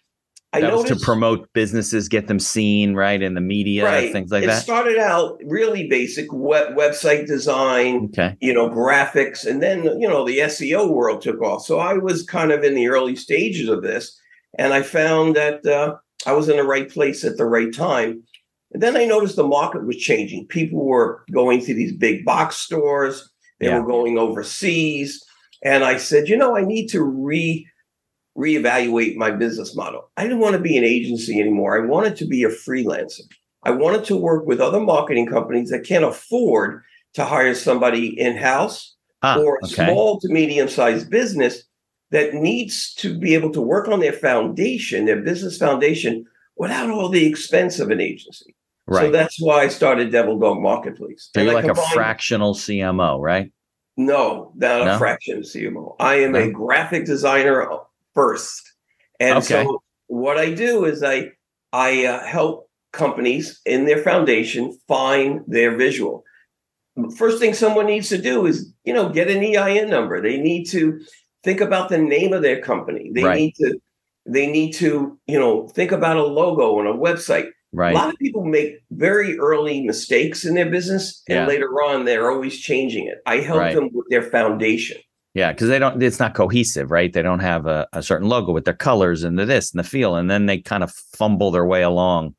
I 0.54 0.60
that 0.60 0.72
was 0.72 0.82
noticed, 0.84 1.00
to 1.00 1.04
promote 1.06 1.50
businesses, 1.54 2.08
get 2.08 2.26
them 2.26 2.38
seen, 2.38 2.94
right, 2.94 3.20
in 3.22 3.32
the 3.34 3.40
media, 3.40 3.84
right, 3.86 4.12
things 4.12 4.30
like 4.30 4.44
it 4.44 4.48
that. 4.48 4.58
It 4.58 4.62
started 4.62 4.98
out 4.98 5.40
really 5.44 5.88
basic 5.88 6.26
web, 6.32 6.76
website 6.76 7.26
design, 7.26 8.10
Okay. 8.12 8.36
you 8.40 8.52
know, 8.52 8.68
graphics, 8.68 9.46
and 9.46 9.62
then 9.62 9.84
you 9.98 10.06
know 10.08 10.26
the 10.26 10.38
SEO 10.40 10.90
world 10.92 11.22
took 11.22 11.40
off. 11.40 11.64
So 11.64 11.78
I 11.78 11.94
was 11.94 12.22
kind 12.22 12.52
of 12.52 12.62
in 12.64 12.74
the 12.74 12.88
early 12.88 13.16
stages 13.16 13.68
of 13.68 13.82
this, 13.82 14.14
and 14.58 14.74
I 14.74 14.82
found 14.82 15.36
that 15.36 15.64
uh, 15.64 15.94
I 16.26 16.32
was 16.32 16.48
in 16.50 16.56
the 16.58 16.64
right 16.64 16.88
place 16.90 17.24
at 17.24 17.36
the 17.38 17.46
right 17.46 17.72
time. 17.72 18.22
And 18.74 18.82
then 18.82 18.96
I 18.96 19.04
noticed 19.04 19.36
the 19.36 19.46
market 19.46 19.86
was 19.86 19.96
changing. 19.98 20.46
People 20.46 20.84
were 20.86 21.24
going 21.30 21.60
to 21.64 21.74
these 21.74 21.94
big 21.94 22.24
box 22.24 22.56
stores. 22.56 23.30
They 23.60 23.66
Yeah. 23.66 23.78
were 23.80 23.86
going 23.86 24.18
overseas, 24.18 25.22
and 25.64 25.84
I 25.84 25.96
said, 25.98 26.28
you 26.28 26.36
know, 26.36 26.56
I 26.56 26.62
need 26.64 26.88
to 26.88 27.02
re 27.02 27.66
reevaluate 28.36 29.16
my 29.16 29.30
business 29.30 29.76
model. 29.76 30.10
I 30.16 30.22
didn't 30.24 30.38
want 30.40 30.54
to 30.54 30.60
be 30.62 30.76
an 30.78 30.84
agency 30.84 31.38
anymore. 31.40 31.76
I 31.80 31.86
wanted 31.86 32.16
to 32.16 32.26
be 32.26 32.44
a 32.44 32.48
freelancer. 32.48 33.20
I 33.62 33.70
wanted 33.70 34.04
to 34.06 34.16
work 34.16 34.46
with 34.46 34.60
other 34.60 34.80
marketing 34.80 35.26
companies 35.26 35.70
that 35.70 35.84
can't 35.84 36.04
afford 36.04 36.82
to 37.14 37.24
hire 37.24 37.54
somebody 37.54 38.18
in 38.18 38.36
house 38.36 38.96
Ah, 39.24 39.38
or 39.38 39.58
a 39.62 39.66
okay. 39.66 39.86
small 39.86 40.18
to 40.18 40.28
medium 40.28 40.68
sized 40.68 41.08
business 41.08 41.62
that 42.10 42.34
needs 42.34 42.92
to 42.94 43.16
be 43.16 43.34
able 43.34 43.52
to 43.52 43.60
work 43.60 43.86
on 43.86 44.00
their 44.00 44.12
foundation, 44.12 45.04
their 45.04 45.20
business 45.22 45.56
foundation, 45.58 46.24
without 46.56 46.90
all 46.90 47.08
the 47.08 47.24
expense 47.24 47.78
of 47.78 47.90
an 47.90 48.00
agency. 48.00 48.56
right. 48.88 49.02
So 49.06 49.10
that's 49.12 49.40
why 49.40 49.62
I 49.62 49.68
started 49.68 50.10
Devil 50.10 50.38
Dog 50.40 50.60
Marketplace. 50.60 51.30
So 51.32 51.40
And 51.40 51.48
you're 51.50 51.56
I 51.58 51.62
like 51.62 51.70
a 51.70 51.80
fractional 51.94 52.54
CMO, 52.54 53.20
right? 53.20 53.52
No, 53.96 54.52
not 54.56 54.84
No? 54.86 54.94
a 54.96 54.98
fraction 54.98 55.38
of 55.38 55.44
CMO. 55.44 55.94
I 56.00 56.16
am 56.16 56.32
No? 56.32 56.40
a 56.40 56.50
graphic 56.50 57.04
designer 57.04 57.62
first, 58.14 58.62
and 59.20 59.38
Okay. 59.38 59.64
so 59.64 59.82
what 60.08 60.36
I 60.38 60.52
do 60.54 60.84
is 60.84 61.02
I 61.02 61.30
I 61.72 62.04
uh, 62.06 62.24
help 62.26 62.68
companies 62.92 63.60
in 63.64 63.86
their 63.86 64.02
foundation 64.02 64.78
find 64.86 65.40
their 65.46 65.76
visual. 65.76 66.24
First 67.16 67.38
thing 67.40 67.54
someone 67.54 67.86
needs 67.86 68.10
to 68.10 68.18
do 68.18 68.44
is 68.46 68.70
you 68.84 68.92
know 68.92 69.08
get 69.08 69.30
an 69.30 69.42
EIN 69.42 69.88
number. 69.88 70.20
They 70.20 70.38
need 70.38 70.64
to 70.66 71.00
think 71.44 71.60
about 71.60 71.88
the 71.88 71.98
name 71.98 72.32
of 72.34 72.42
their 72.42 72.60
company. 72.60 73.10
They 73.14 73.24
Right. 73.24 73.36
need 73.40 73.54
to 73.56 73.80
they 74.26 74.46
need 74.46 74.72
to 74.74 75.18
you 75.26 75.38
know 75.40 75.68
think 75.68 75.90
about 75.92 76.18
a 76.18 76.24
logo 76.24 76.78
and 76.80 76.88
a 76.88 76.92
website. 76.92 77.48
Right. 77.72 77.94
A 77.94 77.98
lot 77.98 78.10
of 78.12 78.18
people 78.18 78.44
make 78.44 78.80
very 78.90 79.38
early 79.38 79.80
mistakes 79.82 80.44
in 80.44 80.54
their 80.54 80.68
business, 80.70 81.22
and 81.28 81.36
Yeah. 81.38 81.46
later 81.46 81.70
on, 81.82 82.04
they're 82.04 82.30
always 82.30 82.58
changing 82.60 83.06
it. 83.06 83.18
I 83.24 83.38
help 83.38 83.60
Right. 83.60 83.74
them 83.74 83.88
with 83.94 84.06
their 84.10 84.22
foundation. 84.22 84.98
Yeah, 85.34 85.52
because 85.52 85.68
they 85.68 85.78
don't. 85.78 86.02
It's 86.02 86.18
not 86.18 86.34
cohesive, 86.34 86.90
right? 86.90 87.12
They 87.12 87.22
don't 87.22 87.40
have 87.40 87.66
a, 87.66 87.88
a 87.92 88.02
certain 88.02 88.28
logo 88.28 88.52
with 88.52 88.66
their 88.66 88.74
colors 88.74 89.24
and 89.24 89.38
the 89.38 89.46
this 89.46 89.72
and 89.72 89.78
the 89.82 89.88
feel, 89.88 90.14
and 90.16 90.30
then 90.30 90.46
they 90.46 90.58
kind 90.58 90.82
of 90.82 90.92
fumble 90.92 91.50
their 91.50 91.64
way 91.64 91.82
along 91.82 92.34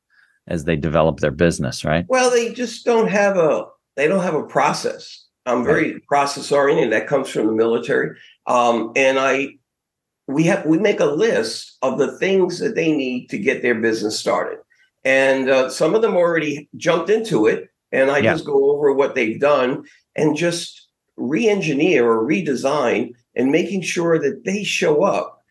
as 0.47 0.65
they 0.65 0.75
develop 0.75 1.19
their 1.19 1.31
business, 1.31 1.83
right? 1.83 2.05
Well, 2.07 2.29
they 2.29 2.53
just 2.53 2.85
don't 2.85 3.09
have 3.09 3.35
a 3.37 3.65
they 3.95 4.07
don't 4.07 4.23
have 4.23 4.35
a 4.35 4.43
process. 4.45 5.25
I'm 5.45 5.65
very 5.65 5.99
process 6.07 6.51
oriented. 6.51 6.93
That 6.93 7.07
comes 7.07 7.29
from 7.29 7.47
the 7.47 7.51
military, 7.53 8.15
um, 8.45 8.91
and 8.95 9.17
I 9.19 9.55
we 10.27 10.43
have 10.43 10.65
we 10.65 10.77
make 10.77 10.99
a 10.99 11.05
list 11.05 11.77
of 11.81 11.97
the 11.97 12.17
things 12.19 12.59
that 12.59 12.75
they 12.75 12.91
need 12.95 13.27
to 13.29 13.39
get 13.39 13.63
their 13.63 13.75
business 13.75 14.19
started, 14.19 14.59
and 15.03 15.49
uh, 15.49 15.69
some 15.69 15.95
of 15.95 16.03
them 16.03 16.15
already 16.15 16.69
jumped 16.77 17.09
into 17.09 17.47
it, 17.47 17.69
and 17.91 18.11
I 18.11 18.19
Yeah. 18.19 18.33
just 18.33 18.45
go 18.45 18.71
over 18.71 18.93
what 18.93 19.15
they've 19.15 19.39
done 19.39 19.83
and 20.15 20.37
just 20.37 20.82
re-engineer 21.17 22.09
or 22.09 22.27
redesign 22.27 23.11
and 23.35 23.51
making 23.51 23.81
sure 23.81 24.19
that 24.19 24.43
they 24.45 24.63
show 24.63 25.03
up 25.03 25.41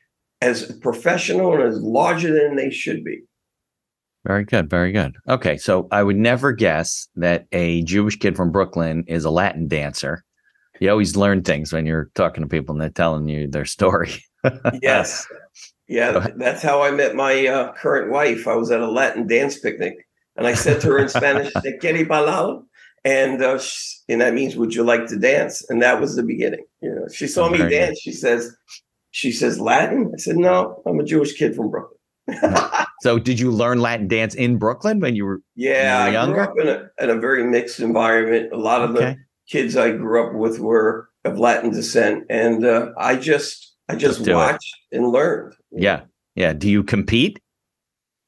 as 0.41 0.73
professional 0.81 1.55
and 1.55 1.63
as 1.63 1.81
larger 1.81 2.33
than 2.33 2.57
they 2.57 2.71
should 2.71 3.05
be. 3.05 3.23
Very 4.25 4.45
good, 4.45 4.71
very 4.71 4.93
good. 4.93 5.17
Okay, 5.29 5.57
so 5.57 5.89
I 5.91 6.03
would 6.03 6.17
never 6.17 6.53
guess 6.53 7.09
that 7.17 7.47
a 7.53 7.83
Jewish 7.83 8.17
kid 8.17 8.37
from 8.37 8.53
Brooklyn 8.53 9.05
is 9.09 9.25
a 9.25 9.31
Latin 9.31 9.67
dancer. 9.67 10.25
You 10.81 10.91
always 10.91 11.17
learn 11.17 11.43
things 11.43 11.73
when 11.73 11.87
you're 11.87 12.11
talking 12.15 12.43
to 12.43 12.49
people 12.49 12.75
and 12.75 12.81
they're 12.81 12.91
telling 12.91 13.29
you 13.29 13.49
their 13.49 13.65
story. 13.65 14.13
Yes. 14.83 15.25
Yeah, 15.87 16.27
that's 16.37 16.63
how 16.63 16.83
I 16.83 16.91
met 16.91 17.15
my 17.15 17.47
uh, 17.47 17.73
current 17.75 18.11
wife. 18.11 18.49
I 18.49 18.57
was 18.57 18.73
at 18.73 18.81
a 18.81 18.91
Latin 18.91 19.29
dance 19.29 19.59
picnic, 19.59 19.95
and 20.37 20.47
I 20.47 20.55
said 20.55 20.81
to 20.81 20.89
her 20.89 20.99
in 20.99 21.09
Spanish, 21.09 21.53
"Te 21.63 21.77
quiere 21.79 22.05
bailar?" 22.05 22.63
And 23.05 23.43
uh, 23.43 23.59
sh- 23.59 23.99
and 24.13 24.21
that 24.21 24.35
means, 24.35 24.57
"Would 24.57 24.75
you 24.75 24.83
like 24.85 25.07
to 25.09 25.17
dance?" 25.19 25.69
And 25.69 25.83
that 25.83 26.01
was 26.01 26.15
the 26.17 26.23
beginning. 26.23 26.65
You 26.81 26.95
know, 26.95 27.09
she 27.13 27.27
saw 27.27 27.47
Oh, 27.47 27.51
me 27.51 27.59
dance. 27.59 27.99
She 28.01 28.13
says, 28.13 28.55
"She 29.11 29.33
says 29.33 29.59
Latin." 29.61 30.11
I 30.15 30.19
said, 30.19 30.37
"No, 30.37 30.83
I'm 30.87 31.01
a 31.01 31.05
Jewish 31.05 31.35
kid 31.35 31.55
from 31.57 31.71
Brooklyn." 31.71 31.99
So, 33.03 33.19
did 33.19 33.41
you 33.41 33.51
learn 33.51 33.81
Latin 33.81 34.07
dance 34.07 34.33
in 34.37 34.59
Brooklyn 34.59 35.01
when 35.01 35.17
you 35.17 35.25
were 35.25 35.41
yeah, 35.57 36.07
You 36.07 36.13
were 36.13 36.19
I 36.19 36.25
grew 36.27 36.37
younger? 36.37 36.41
up 36.43 36.55
in 36.61 36.69
a, 36.69 36.91
in 37.03 37.11
a 37.11 37.21
very 37.21 37.43
mixed 37.43 37.81
environment. 37.81 38.53
A 38.53 38.57
lot 38.57 38.83
of 38.83 38.91
okay? 38.95 39.05
the 39.15 39.17
kids 39.51 39.77
I 39.77 39.91
grew 39.91 40.25
up 40.25 40.33
with 40.39 40.61
were 40.61 41.09
of 41.25 41.37
Latin 41.37 41.71
descent, 41.71 42.23
and 42.31 42.65
uh, 42.65 42.91
I 42.97 43.17
just 43.17 43.75
I 43.89 43.95
just, 43.97 44.19
Just 44.19 44.25
do 44.25 44.31
it. 44.33 44.35
watched 44.37 44.73
and 44.93 45.09
learned. 45.09 45.55
Yeah, 45.73 46.03
yeah. 46.37 46.53
Do 46.53 46.71
you 46.71 46.85
compete? 46.85 47.41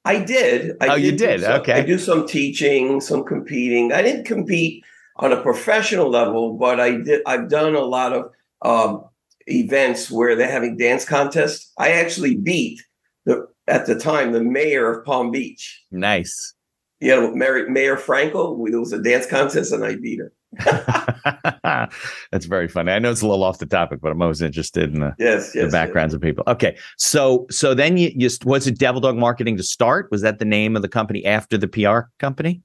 I 0.05 0.19
did. 0.19 0.73
I 0.81 0.88
Oh, 0.88 0.95
you 0.97 1.12
did? 1.12 1.43
some- 1.43 1.61
Okay. 1.61 1.75
I 1.75 1.83
do 1.83 1.97
some 1.99 2.26
teaching, 2.26 3.00
some 3.00 3.23
competing. 3.25 3.93
I 3.93 4.03
didn't 4.03 4.25
compete 4.25 4.83
on 5.16 5.33
a 5.33 5.40
professional 5.42 6.11
level, 6.11 6.54
but 6.54 6.80
I 6.80 6.97
did. 6.99 7.23
I've 7.26 7.49
done 7.49 7.75
a 7.75 7.80
lot 7.80 8.12
of 8.12 8.30
um, 8.62 9.04
events 9.47 10.11
where 10.11 10.35
they're 10.37 10.50
having 10.50 10.76
dance 10.76 11.04
contests. 11.04 11.73
I 11.78 11.92
actually 11.92 12.37
beat 12.37 12.80
the 13.25 13.47
at 13.66 13.87
the 13.87 13.99
time 13.99 14.33
the 14.33 14.42
mayor 14.42 14.90
of 14.90 15.04
Palm 15.04 15.30
Beach. 15.30 15.83
Nice. 15.90 16.54
You 17.00 17.09
know, 17.11 17.35
Mayor, 17.35 17.68
mayor 17.68 17.97
Frankel. 17.97 18.56
There 18.71 18.80
was 18.80 18.92
a 18.92 19.02
dance 19.02 19.26
contest, 19.26 19.73
and 19.73 19.85
I 19.85 19.97
beat 19.97 20.21
her. 20.21 20.33
That's 22.30 22.47
very 22.47 22.68
funny. 22.68 22.92
I 22.92 22.99
know 22.99 23.11
it's 23.11 23.21
a 23.23 23.26
little 23.26 23.44
off 23.44 23.59
the 23.59 23.66
topic, 23.66 24.00
but 24.00 24.12
I'm 24.12 24.23
always 24.23 24.40
interested 24.40 24.94
in 24.94 25.00
the, 25.00 25.14
Yes, 25.18 25.52
yes. 25.54 25.64
the 25.66 25.71
backgrounds 25.71 26.14
of 26.14 26.21
people. 26.21 26.44
Okay, 26.47 26.76
so 26.97 27.47
so 27.50 27.75
then 27.75 27.97
you 27.97 28.16
just 28.16 28.44
was 28.44 28.66
it 28.66 28.78
Devil 28.78 29.00
Dog 29.00 29.16
Marketing 29.16 29.56
to 29.56 29.62
start? 29.62 30.09
Was 30.11 30.23
that 30.23 30.38
the 30.38 30.44
name 30.44 30.76
of 30.76 30.83
the 30.83 30.88
company 30.88 31.25
after 31.25 31.59
the 31.59 31.68
PR 31.68 32.09
company? 32.18 32.62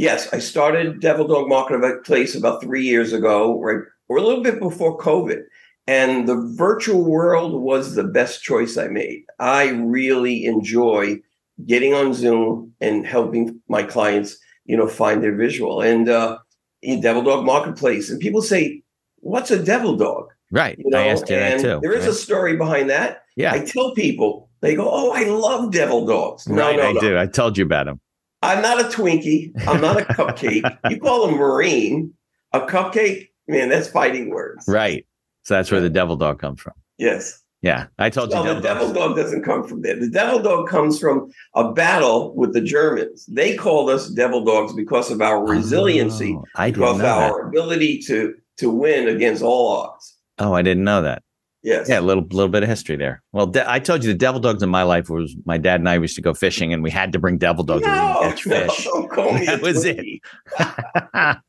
Yes, 0.00 0.32
I 0.32 0.38
started 0.38 1.00
Devil 1.00 1.26
Dog 1.28 1.46
Marketplace 1.46 2.34
about 2.34 2.62
three 2.62 2.86
years 2.86 3.12
ago, 3.12 3.60
right, 3.60 3.82
or 4.08 4.16
a 4.16 4.22
little 4.22 4.42
bit 4.42 4.58
before 4.58 4.96
COVID. 4.96 5.42
And 5.86 6.26
the 6.26 6.40
virtual 6.56 7.04
world 7.04 7.60
was 7.62 7.94
the 7.94 8.04
best 8.04 8.42
choice 8.42 8.78
I 8.78 8.88
made. 8.88 9.24
I 9.40 9.68
really 9.68 10.46
enjoy 10.46 11.20
getting 11.66 11.92
on 11.92 12.14
Zoom 12.14 12.72
and 12.80 13.06
helping 13.06 13.60
my 13.68 13.82
clients, 13.82 14.38
you 14.64 14.74
know, 14.74 14.88
find 14.88 15.22
their 15.22 15.36
visual. 15.36 15.82
And 15.82 16.08
uh, 16.08 16.38
in 16.80 17.02
Devil 17.02 17.20
Dog 17.20 17.44
Marketplace, 17.44 18.08
and 18.08 18.18
people 18.18 18.40
say, 18.40 18.82
"What's 19.16 19.50
a 19.50 19.62
devil 19.62 19.96
dog?" 19.96 20.28
Right. 20.50 20.78
You 20.78 20.88
know, 20.88 20.98
I 20.98 21.08
asked 21.08 21.28
you 21.28 21.36
that 21.36 21.60
too. 21.60 21.78
There 21.82 21.92
is 21.92 22.06
a 22.06 22.14
story 22.14 22.56
behind 22.56 22.88
that. 22.88 23.24
yeah. 23.36 23.52
I 23.52 23.58
tell 23.66 23.92
people, 23.92 24.48
they 24.62 24.74
go, 24.74 24.88
"Oh, 24.90 25.12
I 25.12 25.24
love 25.24 25.72
devil 25.72 26.06
dogs." 26.06 26.48
No, 26.48 26.68
right, 26.68 26.76
no, 26.78 26.88
I 26.88 26.92
no. 26.92 27.00
do. 27.00 27.18
I 27.18 27.26
told 27.26 27.58
you 27.58 27.66
about 27.66 27.86
him. 27.86 28.00
I'm 28.42 28.62
not 28.62 28.80
a 28.80 28.84
Twinkie. 28.84 29.52
I'm 29.68 29.80
not 29.80 30.00
a 30.00 30.04
cupcake. 30.04 30.78
You 30.90 30.98
call 31.00 31.24
a 31.28 31.32
Marine. 31.32 32.14
A 32.52 32.60
cupcake, 32.60 33.28
man, 33.46 33.68
that's 33.68 33.88
fighting 33.88 34.30
words. 34.30 34.64
Right. 34.66 35.06
So 35.44 35.54
that's 35.54 35.70
where 35.70 35.80
the 35.80 35.90
Devil 35.90 36.16
Dog 36.16 36.40
comes 36.40 36.60
from. 36.60 36.72
Yes. 36.98 37.42
Yeah. 37.62 37.86
I 37.98 38.10
told 38.10 38.30
Well, 38.30 38.46
you. 38.46 38.54
the 38.54 38.60
Devil 38.60 38.92
Dog- 38.92 39.14
doesn't 39.16 39.44
come 39.44 39.62
from 39.68 39.82
there. 39.82 39.94
The 40.00 40.08
devil 40.08 40.40
dog 40.40 40.66
comes 40.68 40.98
from 40.98 41.30
a 41.54 41.72
battle 41.72 42.34
with 42.34 42.54
the 42.54 42.60
Germans. 42.62 43.26
They 43.26 43.54
called 43.54 43.90
us 43.90 44.08
devil 44.08 44.44
dogs 44.44 44.72
because 44.72 45.10
of 45.10 45.20
our 45.20 45.36
oh, 45.36 45.42
resiliency, 45.46 46.34
Oh, 46.38 46.44
I 46.56 46.70
didn't 46.70 46.80
because 46.80 46.96
of 46.96 47.02
that. 47.02 47.30
our 47.30 47.48
ability 47.48 47.98
to 48.06 48.34
to 48.58 48.70
win 48.70 49.08
against 49.08 49.42
all 49.42 49.68
odds. 49.76 50.16
Oh, 50.38 50.54
I 50.54 50.62
didn't 50.62 50.84
know 50.84 51.02
that. 51.02 51.22
Yes. 51.62 51.90
Yeah, 51.90 52.00
a 52.00 52.02
little 52.02 52.24
little 52.30 52.48
bit 52.48 52.62
of 52.62 52.68
history 52.70 52.96
there. 52.96 53.22
Well, 53.32 53.46
de- 53.46 53.70
I 53.70 53.80
told 53.80 54.02
you 54.02 54.10
the 54.10 54.18
devil 54.18 54.40
dogs 54.40 54.62
in 54.62 54.70
my 54.70 54.82
life 54.82 55.10
was 55.10 55.36
my 55.44 55.58
dad 55.58 55.80
and 55.80 55.88
I 55.90 55.96
used 55.98 56.16
to 56.16 56.22
go 56.22 56.32
fishing, 56.32 56.72
and 56.72 56.82
we 56.82 56.90
had 56.90 57.12
to 57.12 57.18
bring 57.18 57.36
devil 57.36 57.62
dogs 57.64 57.84
No, 57.84 57.90
would 58.22 58.30
catch 58.30 58.46
no, 58.46 58.66
fish. 58.68 58.84
don't 58.84 59.10
call 59.10 59.32
me. 59.34 59.42
a 59.42 59.44
That 59.56 59.60
was 59.62 59.84
it. 59.84 60.20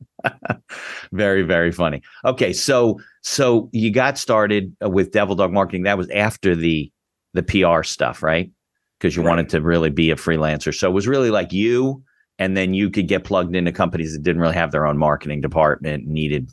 Very 1.13 1.41
very 1.43 1.71
funny. 1.71 2.01
Okay, 2.25 2.53
so 2.53 2.99
so 3.21 3.69
you 3.73 3.91
got 3.91 4.17
started 4.17 4.75
uh, 4.83 4.89
with 4.89 5.11
Devil 5.11 5.35
Dog 5.35 5.51
Marketing. 5.51 5.83
That 5.83 5.97
was 5.97 6.09
after 6.09 6.55
the 6.55 6.91
the 7.33 7.43
PR 7.43 7.83
stuff, 7.83 8.21
right? 8.23 8.51
Because 8.99 9.15
you 9.15 9.23
Right. 9.23 9.29
wanted 9.29 9.49
to 9.49 9.61
really 9.61 9.89
be 9.89 10.11
a 10.11 10.15
freelancer. 10.15 10.73
So 10.75 10.89
it 10.89 10.93
was 10.93 11.07
really 11.07 11.31
like 11.31 11.51
you, 11.51 12.03
and 12.37 12.55
then 12.55 12.73
you 12.73 12.89
could 12.89 13.07
get 13.07 13.23
plugged 13.23 13.55
into 13.55 13.71
companies 13.71 14.13
that 14.13 14.23
didn't 14.23 14.41
really 14.41 14.53
have 14.55 14.71
their 14.71 14.85
own 14.85 14.97
marketing 14.97 15.41
department, 15.41 16.05
needed 16.07 16.49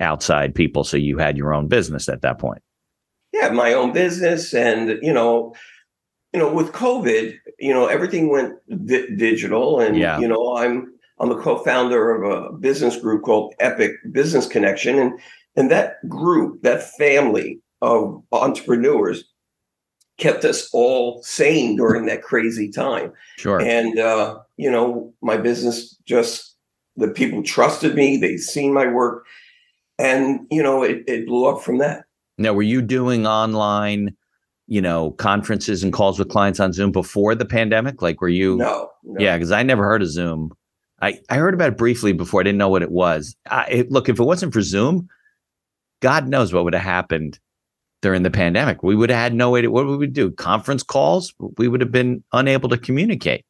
outside 0.00 0.54
people. 0.54 0.84
So 0.84 0.96
you 0.96 1.18
had 1.18 1.36
your 1.36 1.54
own 1.54 1.66
business 1.68 2.08
at 2.08 2.22
that 2.22 2.38
point. 2.38 2.62
Yeah, 3.32 3.48
my 3.50 3.72
own 3.72 3.92
business, 3.92 4.54
and 4.54 4.98
you 5.02 5.12
know, 5.12 5.54
you 6.32 6.40
know, 6.40 6.52
with 6.52 6.72
COVID, 6.72 7.36
you 7.58 7.72
know, 7.72 7.86
everything 7.86 8.28
went 8.30 8.54
di- 8.86 9.14
digital, 9.16 9.80
and 9.80 9.96
Yeah. 9.96 10.18
you 10.18 10.28
know, 10.28 10.56
I'm 10.56 10.92
I'm 11.20 11.30
a 11.30 11.40
co-founder 11.40 12.14
of 12.14 12.30
a 12.30 12.52
business 12.52 12.96
group 12.96 13.22
called 13.22 13.54
Epic 13.60 13.92
Business 14.12 14.46
Connection, 14.46 14.98
and 14.98 15.18
and 15.56 15.70
that 15.70 16.08
group, 16.08 16.62
that 16.62 16.82
family 16.96 17.60
of 17.82 18.22
entrepreneurs, 18.32 19.24
kept 20.18 20.44
us 20.44 20.68
all 20.72 21.22
sane 21.22 21.76
during 21.76 22.06
that 22.06 22.22
crazy 22.22 22.70
time. 22.70 23.12
Sure. 23.36 23.60
And 23.60 23.98
uh, 23.98 24.38
you 24.56 24.70
know, 24.70 25.12
my 25.22 25.36
business 25.36 25.96
just 26.04 26.56
the 26.96 27.08
people 27.08 27.42
trusted 27.42 27.94
me, 27.94 28.16
they 28.16 28.36
seen 28.36 28.72
my 28.72 28.86
work, 28.88 29.24
and 29.98 30.46
you 30.50 30.62
know, 30.62 30.82
it, 30.82 31.04
it 31.06 31.26
blew 31.26 31.46
up 31.46 31.62
from 31.62 31.78
that. 31.78 32.04
Now, 32.38 32.52
were 32.52 32.62
you 32.62 32.80
doing 32.80 33.26
online, 33.26 34.14
you 34.66 34.80
know, 34.80 35.10
conferences 35.12 35.82
and 35.82 35.92
calls 35.92 36.18
with 36.18 36.28
clients 36.28 36.60
on 36.60 36.72
Zoom 36.72 36.92
before 36.92 37.34
the 37.34 37.44
pandemic? 37.44 38.00
Like, 38.00 38.20
were 38.20 38.28
you? 38.28 38.56
No, 38.56 38.90
no. 39.02 39.20
Yeah, 39.22 39.36
because 39.36 39.52
I 39.52 39.62
never 39.62 39.84
heard 39.84 40.02
of 40.02 40.08
Zoom. 40.08 40.52
I, 41.00 41.20
I 41.28 41.36
heard 41.36 41.54
about 41.54 41.70
it 41.70 41.78
briefly 41.78 42.12
before. 42.12 42.40
I 42.40 42.44
didn't 42.44 42.58
know 42.58 42.68
what 42.68 42.82
it 42.82 42.90
was. 42.90 43.36
I, 43.50 43.66
it, 43.66 43.90
look, 43.90 44.08
if 44.08 44.18
it 44.18 44.24
wasn't 44.24 44.52
for 44.52 44.62
Zoom, 44.62 45.08
God 46.00 46.28
knows 46.28 46.52
what 46.52 46.64
would 46.64 46.74
have 46.74 46.82
happened 46.82 47.38
during 48.02 48.22
the 48.22 48.30
pandemic. 48.30 48.82
We 48.82 48.94
would 48.94 49.10
have 49.10 49.18
had 49.18 49.34
no 49.34 49.50
way 49.50 49.62
to, 49.62 49.68
what 49.68 49.86
would 49.86 49.98
we 49.98 50.06
do? 50.06 50.30
Conference 50.30 50.82
calls? 50.82 51.34
We 51.56 51.68
would 51.68 51.80
have 51.80 51.92
been 51.92 52.22
unable 52.32 52.68
to 52.68 52.78
communicate. 52.78 53.44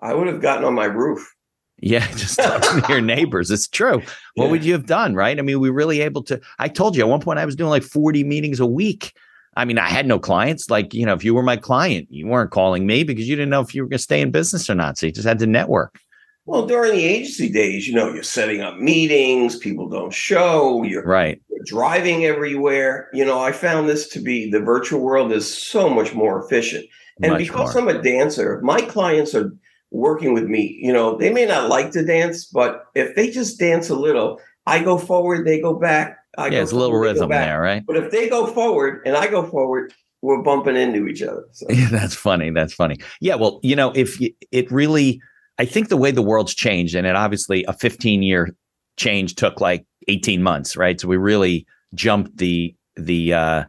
I 0.00 0.14
would 0.14 0.26
have 0.26 0.40
gotten 0.40 0.64
on 0.64 0.74
my 0.74 0.86
roof. 0.86 1.34
Yeah, 1.82 2.06
just 2.16 2.38
talking 2.38 2.80
to 2.82 2.88
your 2.88 3.00
neighbors. 3.14 3.50
It's 3.50 3.68
true. 3.68 3.98
What 4.34 4.44
Yeah. 4.46 4.50
would 4.50 4.64
you 4.64 4.72
have 4.72 4.86
done? 4.86 5.14
Right. 5.14 5.38
I 5.38 5.42
mean, 5.42 5.60
we 5.60 5.68
really 5.68 6.00
able 6.00 6.22
to. 6.24 6.40
I 6.58 6.68
told 6.68 6.96
you 6.96 7.02
at 7.02 7.08
one 7.08 7.20
point 7.20 7.38
I 7.38 7.44
was 7.44 7.56
doing 7.56 7.70
like 7.70 7.82
40 7.82 8.24
meetings 8.24 8.60
a 8.60 8.66
week. 8.66 9.12
I 9.56 9.66
mean, 9.66 9.78
I 9.78 9.88
had 9.88 10.06
no 10.06 10.18
clients. 10.18 10.70
Like, 10.70 10.94
you 10.94 11.04
know, 11.04 11.12
if 11.12 11.24
you 11.24 11.34
were 11.34 11.42
my 11.42 11.56
client, 11.56 12.06
you 12.10 12.26
weren't 12.26 12.50
calling 12.52 12.86
me 12.86 13.02
because 13.04 13.28
you 13.28 13.36
didn't 13.36 13.50
know 13.50 13.60
if 13.60 13.74
you 13.74 13.82
were 13.82 13.88
going 13.88 13.98
to 13.98 14.02
stay 14.02 14.20
in 14.22 14.30
business 14.30 14.70
or 14.70 14.74
not. 14.74 14.96
So 14.96 15.06
you 15.06 15.12
just 15.12 15.26
had 15.28 15.38
to 15.40 15.46
network. 15.46 15.98
Well, 16.46 16.66
during 16.66 16.92
the 16.92 17.04
agency 17.04 17.48
days, 17.50 17.86
you 17.86 17.94
know, 17.94 18.12
you're 18.12 18.22
setting 18.22 18.62
up 18.62 18.78
meetings, 18.78 19.56
people 19.56 19.88
don't 19.88 20.12
show, 20.12 20.82
you're, 20.82 21.04
Right. 21.04 21.40
you're 21.50 21.64
driving 21.64 22.24
everywhere. 22.24 23.08
You 23.12 23.24
know, 23.24 23.38
I 23.40 23.52
found 23.52 23.88
this 23.88 24.08
to 24.08 24.20
be 24.20 24.50
the 24.50 24.58
virtual 24.60 25.00
world 25.02 25.30
is 25.32 25.52
so 25.52 25.88
much 25.88 26.14
more 26.14 26.42
efficient. 26.44 26.86
And 27.22 27.32
Much 27.32 27.38
because 27.40 27.74
more. 27.76 27.88
I'm 27.90 27.96
a 27.96 28.02
dancer, 28.02 28.60
my 28.64 28.80
clients 28.80 29.34
are 29.36 29.52
working 29.92 30.34
with 30.34 30.44
me. 30.44 30.78
You 30.80 30.92
know, 30.92 31.16
they 31.16 31.32
may 31.32 31.46
not 31.46 31.68
like 31.68 31.92
to 31.92 32.04
dance, 32.04 32.46
but 32.46 32.86
if 32.94 33.14
they 33.14 33.30
just 33.30 33.58
dance 33.58 33.90
a 33.90 33.94
little, 33.94 34.40
I 34.66 34.82
go 34.82 34.98
forward, 34.98 35.46
they 35.46 35.60
go 35.60 35.74
back. 35.74 36.18
I 36.36 36.46
yeah, 36.46 36.50
go 36.50 36.62
it's 36.62 36.72
a 36.72 36.76
little 36.76 36.90
forward, 36.90 37.08
they 37.08 37.20
go 37.20 37.26
rhythm 37.26 37.30
there, 37.30 37.60
right? 37.60 37.84
But 37.86 37.96
if 37.96 38.10
they 38.10 38.28
go 38.28 38.46
forward 38.46 39.02
and 39.04 39.16
I 39.16 39.28
go 39.28 39.46
forward, 39.46 39.92
we're 40.22 40.42
bumping 40.42 40.76
into 40.76 41.06
each 41.06 41.22
other. 41.22 41.44
So. 41.52 41.66
Yeah, 41.68 41.88
that's 41.90 42.14
funny. 42.14 42.50
That's 42.50 42.72
funny. 42.72 42.96
Yeah, 43.20 43.34
well, 43.34 43.60
you 43.62 43.76
know, 43.76 43.92
if 43.94 44.20
you, 44.20 44.32
it 44.50 44.70
really, 44.72 45.20
I 45.58 45.66
think 45.66 45.88
the 45.88 45.96
way 45.96 46.10
the 46.10 46.22
world's 46.22 46.54
changed, 46.54 46.94
and 46.94 47.06
it 47.06 47.16
obviously 47.16 47.64
a 47.64 47.72
15 47.72 48.22
year 48.22 48.54
change 48.96 49.34
took 49.34 49.60
like 49.60 49.84
18 50.08 50.42
months, 50.42 50.76
right? 50.76 51.00
So 51.00 51.08
we 51.08 51.16
really 51.16 51.66
jumped 51.94 52.38
the 52.38 52.74
the 52.96 53.32
uh, 53.32 53.64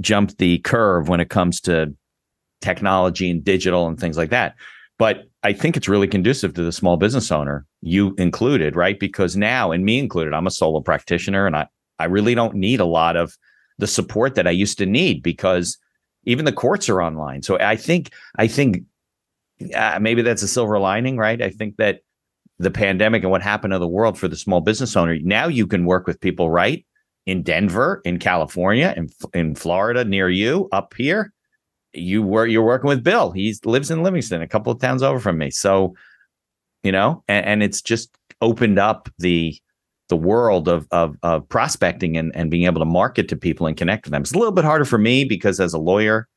jumped 0.00 0.38
the 0.38 0.58
curve 0.58 1.08
when 1.08 1.20
it 1.20 1.30
comes 1.30 1.60
to 1.62 1.94
technology 2.60 3.30
and 3.30 3.42
digital 3.42 3.86
and 3.88 3.98
things 3.98 4.16
like 4.16 4.30
that. 4.30 4.54
But 4.98 5.24
I 5.42 5.52
think 5.52 5.76
it's 5.76 5.88
really 5.88 6.08
conducive 6.08 6.54
to 6.54 6.62
the 6.62 6.72
small 6.72 6.96
business 6.96 7.32
owner, 7.32 7.66
you 7.80 8.14
included, 8.18 8.76
right? 8.76 8.98
Because 9.00 9.36
now, 9.36 9.72
and 9.72 9.84
me 9.84 9.98
included, 9.98 10.34
I'm 10.34 10.46
a 10.46 10.50
solo 10.50 10.80
practitioner, 10.80 11.46
and 11.46 11.56
I 11.56 11.66
I 11.98 12.04
really 12.06 12.34
don't 12.34 12.54
need 12.54 12.80
a 12.80 12.86
lot 12.86 13.16
of 13.16 13.36
the 13.78 13.86
support 13.86 14.34
that 14.34 14.46
I 14.46 14.50
used 14.50 14.78
to 14.78 14.86
need 14.86 15.22
because 15.22 15.78
even 16.24 16.44
the 16.44 16.52
courts 16.52 16.88
are 16.88 17.02
online. 17.02 17.42
So 17.42 17.58
I 17.58 17.76
think 17.76 18.10
I 18.36 18.46
think 18.46 18.84
uh, 19.74 19.98
maybe 20.00 20.22
that's 20.22 20.42
a 20.42 20.48
silver 20.48 20.78
lining, 20.78 21.16
right? 21.16 21.40
I 21.40 21.50
think 21.50 21.76
that 21.76 22.00
the 22.58 22.70
pandemic 22.70 23.22
and 23.22 23.30
what 23.30 23.42
happened 23.42 23.72
to 23.72 23.78
the 23.78 23.88
world 23.88 24.18
for 24.18 24.28
the 24.28 24.36
small 24.36 24.60
business 24.60 24.96
owner. 24.96 25.18
Now 25.22 25.48
you 25.48 25.66
can 25.66 25.86
work 25.86 26.06
with 26.06 26.20
people 26.20 26.50
right 26.50 26.84
in 27.26 27.42
Denver, 27.42 28.02
in 28.04 28.18
California, 28.18 28.94
in 28.96 29.08
in 29.32 29.54
Florida, 29.54 30.04
near 30.04 30.28
you, 30.28 30.68
up 30.72 30.94
here. 30.96 31.32
You 31.92 32.22
were 32.22 32.46
you're 32.46 32.64
working 32.64 32.88
with 32.88 33.02
Bill. 33.02 33.32
He 33.32 33.54
lives 33.64 33.90
in 33.90 34.02
Livingston, 34.02 34.42
a 34.42 34.48
couple 34.48 34.72
of 34.72 34.80
towns 34.80 35.02
over 35.02 35.18
from 35.18 35.38
me. 35.38 35.50
So, 35.50 35.94
you 36.82 36.92
know, 36.92 37.24
and, 37.28 37.44
and 37.46 37.62
it's 37.62 37.82
just 37.82 38.16
opened 38.40 38.78
up 38.78 39.08
the 39.18 39.56
the 40.08 40.16
world 40.16 40.68
of, 40.68 40.86
of 40.90 41.16
of 41.22 41.48
prospecting 41.48 42.16
and 42.16 42.34
and 42.36 42.50
being 42.50 42.64
able 42.66 42.80
to 42.80 42.84
market 42.84 43.28
to 43.28 43.36
people 43.36 43.66
and 43.66 43.76
connect 43.76 44.04
with 44.04 44.12
them. 44.12 44.22
It's 44.22 44.32
a 44.32 44.38
little 44.38 44.52
bit 44.52 44.64
harder 44.64 44.84
for 44.84 44.98
me 44.98 45.24
because 45.24 45.60
as 45.60 45.72
a 45.72 45.78
lawyer, 45.78 46.28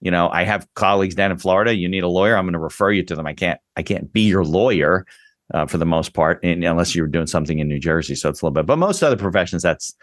you 0.00 0.10
know, 0.10 0.28
I 0.30 0.44
have 0.44 0.66
colleagues 0.74 1.14
down 1.14 1.30
in 1.30 1.38
Florida. 1.38 1.74
You 1.74 1.88
need 1.88 2.04
a 2.04 2.08
lawyer, 2.08 2.36
I'm 2.36 2.44
going 2.44 2.52
to 2.54 2.58
refer 2.58 2.90
you 2.90 3.02
to 3.04 3.14
them. 3.14 3.26
I 3.26 3.34
can't 3.34 3.60
I 3.76 3.82
can't 3.82 4.12
be 4.12 4.22
your 4.22 4.44
lawyer 4.44 5.06
uh, 5.52 5.66
for 5.66 5.78
the 5.78 5.86
most 5.86 6.14
part, 6.14 6.40
and, 6.42 6.64
unless 6.64 6.94
you're 6.94 7.06
doing 7.06 7.26
something 7.26 7.58
in 7.58 7.68
New 7.68 7.78
Jersey. 7.78 8.14
So 8.14 8.28
it's 8.28 8.42
a 8.42 8.44
little 8.44 8.54
bit. 8.54 8.66
But 8.66 8.78
most 8.78 9.02
other 9.02 9.16
professions, 9.16 9.62
that's 9.62 9.94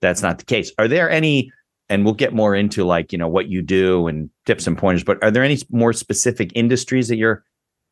that's 0.00 0.22
not 0.22 0.38
the 0.38 0.44
case. 0.44 0.72
Are 0.78 0.88
there 0.88 1.10
any? 1.10 1.52
And 1.90 2.04
we'll 2.04 2.14
get 2.14 2.34
more 2.34 2.54
into 2.54 2.84
like 2.84 3.12
you 3.12 3.18
know 3.18 3.28
what 3.28 3.48
you 3.48 3.62
do 3.62 4.08
and 4.08 4.30
tips 4.44 4.66
and 4.66 4.76
pointers. 4.76 5.04
But 5.04 5.22
are 5.22 5.30
there 5.30 5.42
any 5.44 5.58
more 5.70 5.92
specific 5.92 6.50
industries 6.54 7.08
that 7.08 7.16
your 7.16 7.44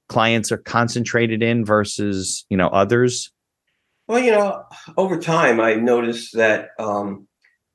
clients 0.09 0.53
are 0.53 0.59
concentrated 0.59 1.43
in 1.43 1.65
versus 1.65 2.45
you 2.51 2.57
know 2.57 2.69
others? 2.69 3.31
Well, 4.09 4.21
you 4.21 4.31
know, 4.31 4.65
over 4.97 5.19
time, 5.19 5.61
I 5.61 5.75
noticed 5.75 6.37
that 6.37 6.71
um, 6.79 7.27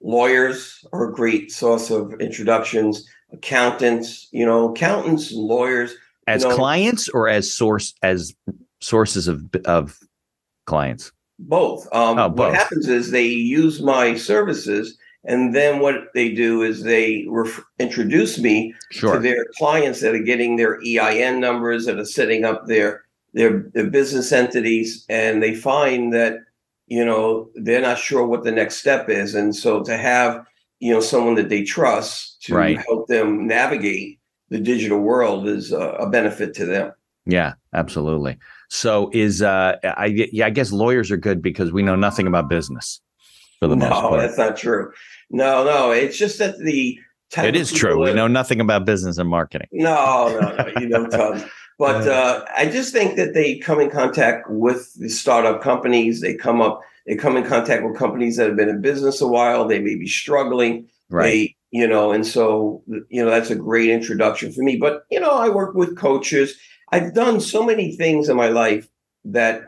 lawyers 0.02 0.86
are 0.94 1.10
a 1.10 1.14
great 1.14 1.52
source 1.52 1.90
of 1.92 2.14
introductions. 2.22 3.08
Accountants, 3.34 4.28
you 4.32 4.46
know, 4.46 4.72
accountants 4.72 5.32
and 5.32 5.42
lawyers. 5.42 5.94
as 6.28 6.44
No. 6.44 6.56
clients 6.56 7.10
or 7.10 7.30
as 7.30 7.52
source 7.52 7.94
as 8.04 8.34
sources 8.82 9.28
of 9.28 9.44
of 9.66 9.98
clients 10.66 11.12
Both. 11.40 11.88
Um, 11.94 12.20
Oh, 12.20 12.30
both. 12.30 12.50
What 12.50 12.56
happens 12.56 12.88
is 12.88 13.12
they 13.12 13.26
use 13.28 13.82
my 13.82 14.16
services, 14.16 14.98
and 15.24 15.54
then 15.56 15.80
what 15.80 15.96
they 16.14 16.30
do 16.34 16.62
is 16.64 16.84
they 16.84 17.26
ref- 17.30 17.64
introduce 17.80 18.40
me 18.40 18.74
to 19.14 19.20
their 19.20 19.46
clients 19.58 20.02
that 20.02 20.16
are 20.16 20.20
getting 20.24 20.56
their 20.56 20.80
EIN 20.86 21.40
numbers, 21.40 21.86
that 21.86 22.00
are 22.00 22.06
setting 22.06 22.44
up 22.46 22.68
their 22.68 23.04
their, 23.34 23.70
their 23.74 23.90
business 23.90 24.32
entities, 24.32 25.06
and 25.08 25.42
they 25.42 25.56
find 25.56 26.12
that 26.14 26.40
you 26.88 27.06
know 27.06 27.50
they're 27.56 27.82
not 27.82 27.98
sure 27.98 28.26
what 28.26 28.44
the 28.44 28.52
next 28.52 28.76
step 28.78 29.10
is, 29.10 29.36
and 29.36 29.56
so 29.56 29.82
to 29.84 29.96
have 29.98 30.46
you 30.80 30.92
know 30.92 31.00
someone 31.00 31.36
that 31.36 31.50
they 31.50 31.64
trust 31.64 32.42
to 32.44 32.56
Right. 32.56 32.78
help 32.80 33.08
them 33.08 33.46
navigate 33.48 34.20
the 34.50 34.60
digital 34.60 35.00
world 35.00 35.48
is 35.48 35.72
a, 35.72 35.80
a 35.80 36.10
benefit 36.10 36.54
to 36.56 36.66
them. 36.66 36.92
yeah 37.28 37.54
absolutely 37.74 38.36
so 38.70 39.10
is 39.14 39.42
uh 39.44 39.78
i 39.84 40.08
yeah 40.34 40.48
i 40.48 40.50
guess 40.50 40.72
lawyers 40.72 41.12
are 41.12 41.18
good 41.18 41.40
because 41.42 41.72
we 41.72 41.84
know 41.84 41.96
nothing 41.96 42.26
about 42.28 42.50
business 42.50 43.00
for 43.62 43.68
the 43.68 43.76
most 43.78 43.90
No, 43.90 44.02
part 44.02 44.22
that's 44.22 44.38
not 44.38 44.58
true. 44.58 44.92
No, 45.30 45.64
no, 45.64 45.92
it's 45.92 46.18
just 46.18 46.40
that 46.40 46.58
the 46.60 47.00
it 47.38 47.56
is 47.56 47.72
true 47.72 48.04
we 48.04 48.12
know 48.14 48.28
nothing 48.28 48.60
about 48.60 48.84
business 48.84 49.18
and 49.18 49.30
marketing 49.30 49.68
No, 49.72 50.38
no, 50.38 50.56
no, 50.56 50.82
you 50.82 50.90
know 50.90 51.08
tons. 51.10 51.44
But 51.78 52.08
uh, 52.08 52.46
I 52.56 52.66
just 52.66 52.94
think 52.94 53.16
that 53.16 53.34
they 53.34 53.58
come 53.58 53.80
in 53.80 53.90
contact 53.90 54.48
with 54.50 54.94
the 55.00 55.10
startup 55.10 55.64
companies. 55.64 56.22
They 56.22 56.36
come 56.36 56.62
up, 56.62 56.82
they 57.08 57.16
come 57.16 57.38
in 57.38 57.44
contact 57.44 57.84
with 57.84 57.96
companies 57.98 58.38
that 58.38 58.48
have 58.48 58.58
been 58.58 58.70
in 58.70 58.82
business 58.82 59.20
a 59.22 59.28
while. 59.28 59.66
They 59.68 59.80
may 59.80 59.96
be 59.96 60.08
struggling. 60.08 60.88
right 61.10 61.24
They, 61.24 61.56
you 61.72 61.88
know, 61.88 62.12
and 62.12 62.28
so 62.28 62.84
you 63.10 63.24
know 63.24 63.30
that's 63.32 63.50
a 63.50 63.56
great 63.56 63.90
introduction 63.90 64.52
for 64.52 64.62
me. 64.62 64.76
But 64.76 65.04
you 65.10 65.20
know, 65.20 65.32
I 65.32 65.50
work 65.50 65.74
with 65.74 65.98
coaches. 65.98 66.56
I've 66.92 67.14
done 67.14 67.40
so 67.40 67.64
many 67.64 67.96
things 67.96 68.28
in 68.28 68.36
my 68.36 68.50
life 68.50 68.88
that 69.24 69.64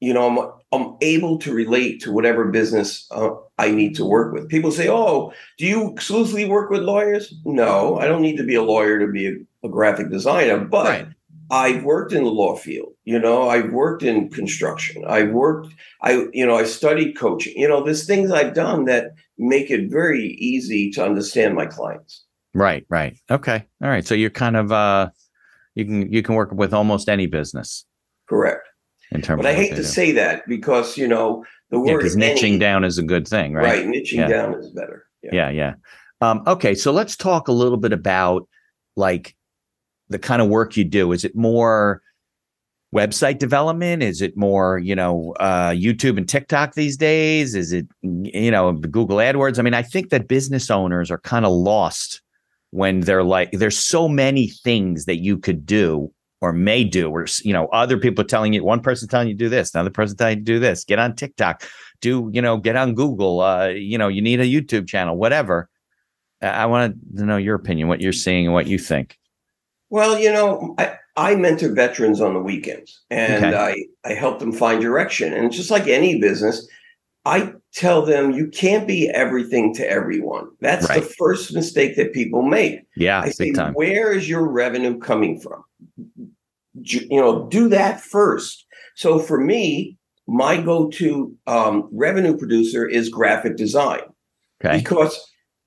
you 0.00 0.14
know 0.14 0.61
I'm 0.72 0.96
able 1.00 1.38
to 1.38 1.52
relate 1.52 2.00
to 2.02 2.12
whatever 2.12 2.46
business 2.46 3.06
uh, 3.10 3.30
I 3.58 3.70
need 3.70 3.94
to 3.96 4.04
work 4.04 4.32
with. 4.32 4.48
People 4.48 4.72
say, 4.72 4.88
"Oh, 4.88 5.32
do 5.58 5.66
you 5.66 5.92
exclusively 5.92 6.46
work 6.46 6.70
with 6.70 6.82
lawyers?" 6.82 7.34
No, 7.44 7.98
I 7.98 8.06
don't 8.06 8.22
need 8.22 8.36
to 8.36 8.44
be 8.44 8.54
a 8.54 8.62
lawyer 8.62 8.98
to 8.98 9.06
be 9.06 9.26
a, 9.28 9.66
a 9.66 9.68
graphic 9.68 10.10
designer, 10.10 10.58
but 10.58 10.86
right 10.86 11.06
I've 11.50 11.84
worked 11.84 12.14
in 12.14 12.24
the 12.24 12.30
law 12.30 12.56
field. 12.56 12.94
You 13.04 13.18
know, 13.18 13.50
I've 13.50 13.72
worked 13.72 14.02
in 14.02 14.30
construction. 14.30 15.04
I 15.06 15.24
worked, 15.24 15.74
I, 16.00 16.26
you 16.32 16.46
know, 16.46 16.56
I 16.56 16.64
studied 16.64 17.12
coaching. 17.12 17.52
You 17.56 17.68
know, 17.68 17.84
there's 17.84 18.06
things 18.06 18.30
I've 18.30 18.54
done 18.54 18.86
that 18.86 19.10
make 19.36 19.70
it 19.70 19.90
very 19.90 20.28
easy 20.28 20.90
to 20.92 21.04
understand 21.04 21.54
my 21.54 21.66
clients. 21.66 22.24
right 22.54 22.84
right 22.90 23.18
okay 23.30 23.66
all 23.82 23.88
right 23.88 24.06
so 24.06 24.14
you're 24.14 24.28
kind 24.28 24.56
of 24.56 24.70
uh 24.70 25.08
you 25.74 25.84
can 25.86 26.12
you 26.12 26.22
can 26.22 26.34
work 26.34 26.52
with 26.52 26.74
almost 26.74 27.08
any 27.08 27.26
business 27.26 27.86
Correct. 28.28 28.66
In 29.14 29.22
terms 29.22 29.38
But 29.42 29.46
I 29.50 29.54
hate 29.54 29.70
to 29.70 29.76
do. 29.76 29.82
say 29.82 30.12
that 30.12 30.46
because, 30.48 30.96
you 30.96 31.06
know, 31.08 31.44
the 31.70 31.78
yeah 31.78 31.92
word 31.94 31.98
because 31.98 32.16
niching 32.16 32.42
any- 32.50 32.58
down 32.58 32.84
is 32.84 32.98
a 32.98 33.02
good 33.02 33.26
thing 33.26 33.54
right 33.54 33.64
right, 33.64 33.86
niching 33.86 34.18
Yeah. 34.18 34.28
down 34.28 34.54
is 34.54 34.68
better. 34.70 35.06
yeah 35.22 35.48
yeah 35.50 35.74
um, 36.20 36.42
okay 36.46 36.74
so 36.74 36.92
let's 36.92 37.16
talk 37.16 37.48
a 37.48 37.52
little 37.52 37.78
bit 37.78 37.92
about 37.92 38.46
like 38.96 39.34
the 40.10 40.18
kind 40.18 40.42
of 40.42 40.48
work 40.48 40.76
you 40.76 40.84
do 40.84 41.12
is 41.12 41.24
it 41.24 41.34
more 41.34 42.02
website 42.94 43.38
development 43.38 44.02
is 44.02 44.20
it 44.20 44.36
more 44.36 44.78
you 44.78 44.94
know 44.94 45.32
uh, 45.40 45.70
youtube 45.70 46.18
and 46.18 46.28
tiktok 46.28 46.74
these 46.74 46.98
days 46.98 47.54
is 47.54 47.72
it 47.72 47.86
you 48.02 48.50
know 48.50 48.74
google 48.74 49.16
adwords 49.16 49.58
i 49.58 49.62
mean 49.62 49.72
i 49.72 49.80
think 49.82 50.10
that 50.10 50.28
business 50.28 50.70
owners 50.70 51.10
are 51.10 51.18
kind 51.20 51.46
of 51.46 51.52
lost 51.52 52.20
when 52.74 53.00
they're 53.00 53.22
like, 53.24 53.50
there's 53.52 53.76
so 53.78 54.08
many 54.08 54.48
things 54.48 55.04
that 55.04 55.20
you 55.22 55.36
could 55.38 55.66
do 55.66 56.10
or 56.42 56.52
may 56.52 56.82
do, 56.82 57.08
or 57.08 57.24
you 57.44 57.52
know, 57.52 57.68
other 57.68 57.96
people 57.96 58.24
telling 58.24 58.52
you, 58.52 58.64
one 58.64 58.80
person 58.80 59.08
telling 59.08 59.28
you 59.28 59.34
to 59.34 59.38
do 59.38 59.48
this, 59.48 59.72
another 59.74 59.90
person 59.90 60.16
telling 60.16 60.38
you 60.38 60.44
to 60.44 60.52
do 60.52 60.58
this. 60.58 60.84
Get 60.84 60.98
on 60.98 61.14
TikTok, 61.14 61.62
do 62.00 62.28
you 62.34 62.42
know, 62.42 62.58
get 62.58 62.74
on 62.76 62.94
Google. 62.94 63.40
Uh, 63.40 63.68
you 63.68 63.96
know, 63.96 64.08
you 64.08 64.20
need 64.20 64.40
a 64.40 64.44
YouTube 64.44 64.88
channel, 64.88 65.16
whatever. 65.16 65.70
I, 66.42 66.66
want 66.66 66.96
to 67.16 67.24
know 67.24 67.36
your 67.36 67.54
opinion, 67.54 67.86
what 67.86 68.00
you're 68.00 68.12
seeing, 68.12 68.46
and 68.46 68.52
what 68.52 68.66
you 68.66 68.76
think. 68.76 69.16
Well, 69.90 70.18
you 70.18 70.32
know, 70.32 70.74
I, 70.78 70.96
I 71.16 71.36
mentor 71.36 71.72
veterans 71.72 72.20
on 72.20 72.34
the 72.34 72.40
weekends, 72.40 73.00
and 73.08 73.44
okay. 73.44 73.56
I 73.56 74.10
I 74.10 74.14
help 74.14 74.40
them 74.40 74.52
find 74.52 74.82
direction. 74.82 75.32
And 75.32 75.52
just 75.52 75.70
like 75.70 75.86
any 75.86 76.20
business, 76.20 76.66
I 77.24 77.52
tell 77.72 78.04
them 78.04 78.32
you 78.32 78.48
can't 78.48 78.88
be 78.88 79.08
everything 79.10 79.74
to 79.74 79.88
everyone. 79.88 80.48
That's 80.60 80.88
right. 80.88 81.02
the 81.02 81.08
first 81.18 81.54
mistake 81.54 81.94
that 81.96 82.12
people 82.12 82.42
make. 82.42 82.80
Yeah, 82.96 83.20
I 83.20 83.30
say, 83.30 83.52
time. 83.52 83.74
where 83.74 84.12
is 84.12 84.28
your 84.28 84.48
revenue 84.48 84.98
coming 84.98 85.38
from? 85.38 85.62
You 86.74 87.20
know, 87.20 87.48
do 87.48 87.68
that 87.68 88.00
first. 88.00 88.66
So 88.96 89.18
for 89.18 89.40
me, 89.40 89.96
my 90.26 90.60
go-to 90.60 91.36
um, 91.46 91.88
revenue 91.92 92.36
producer 92.36 92.86
is 92.86 93.08
graphic 93.08 93.56
design 93.56 94.00
okay. 94.64 94.78
because 94.78 95.18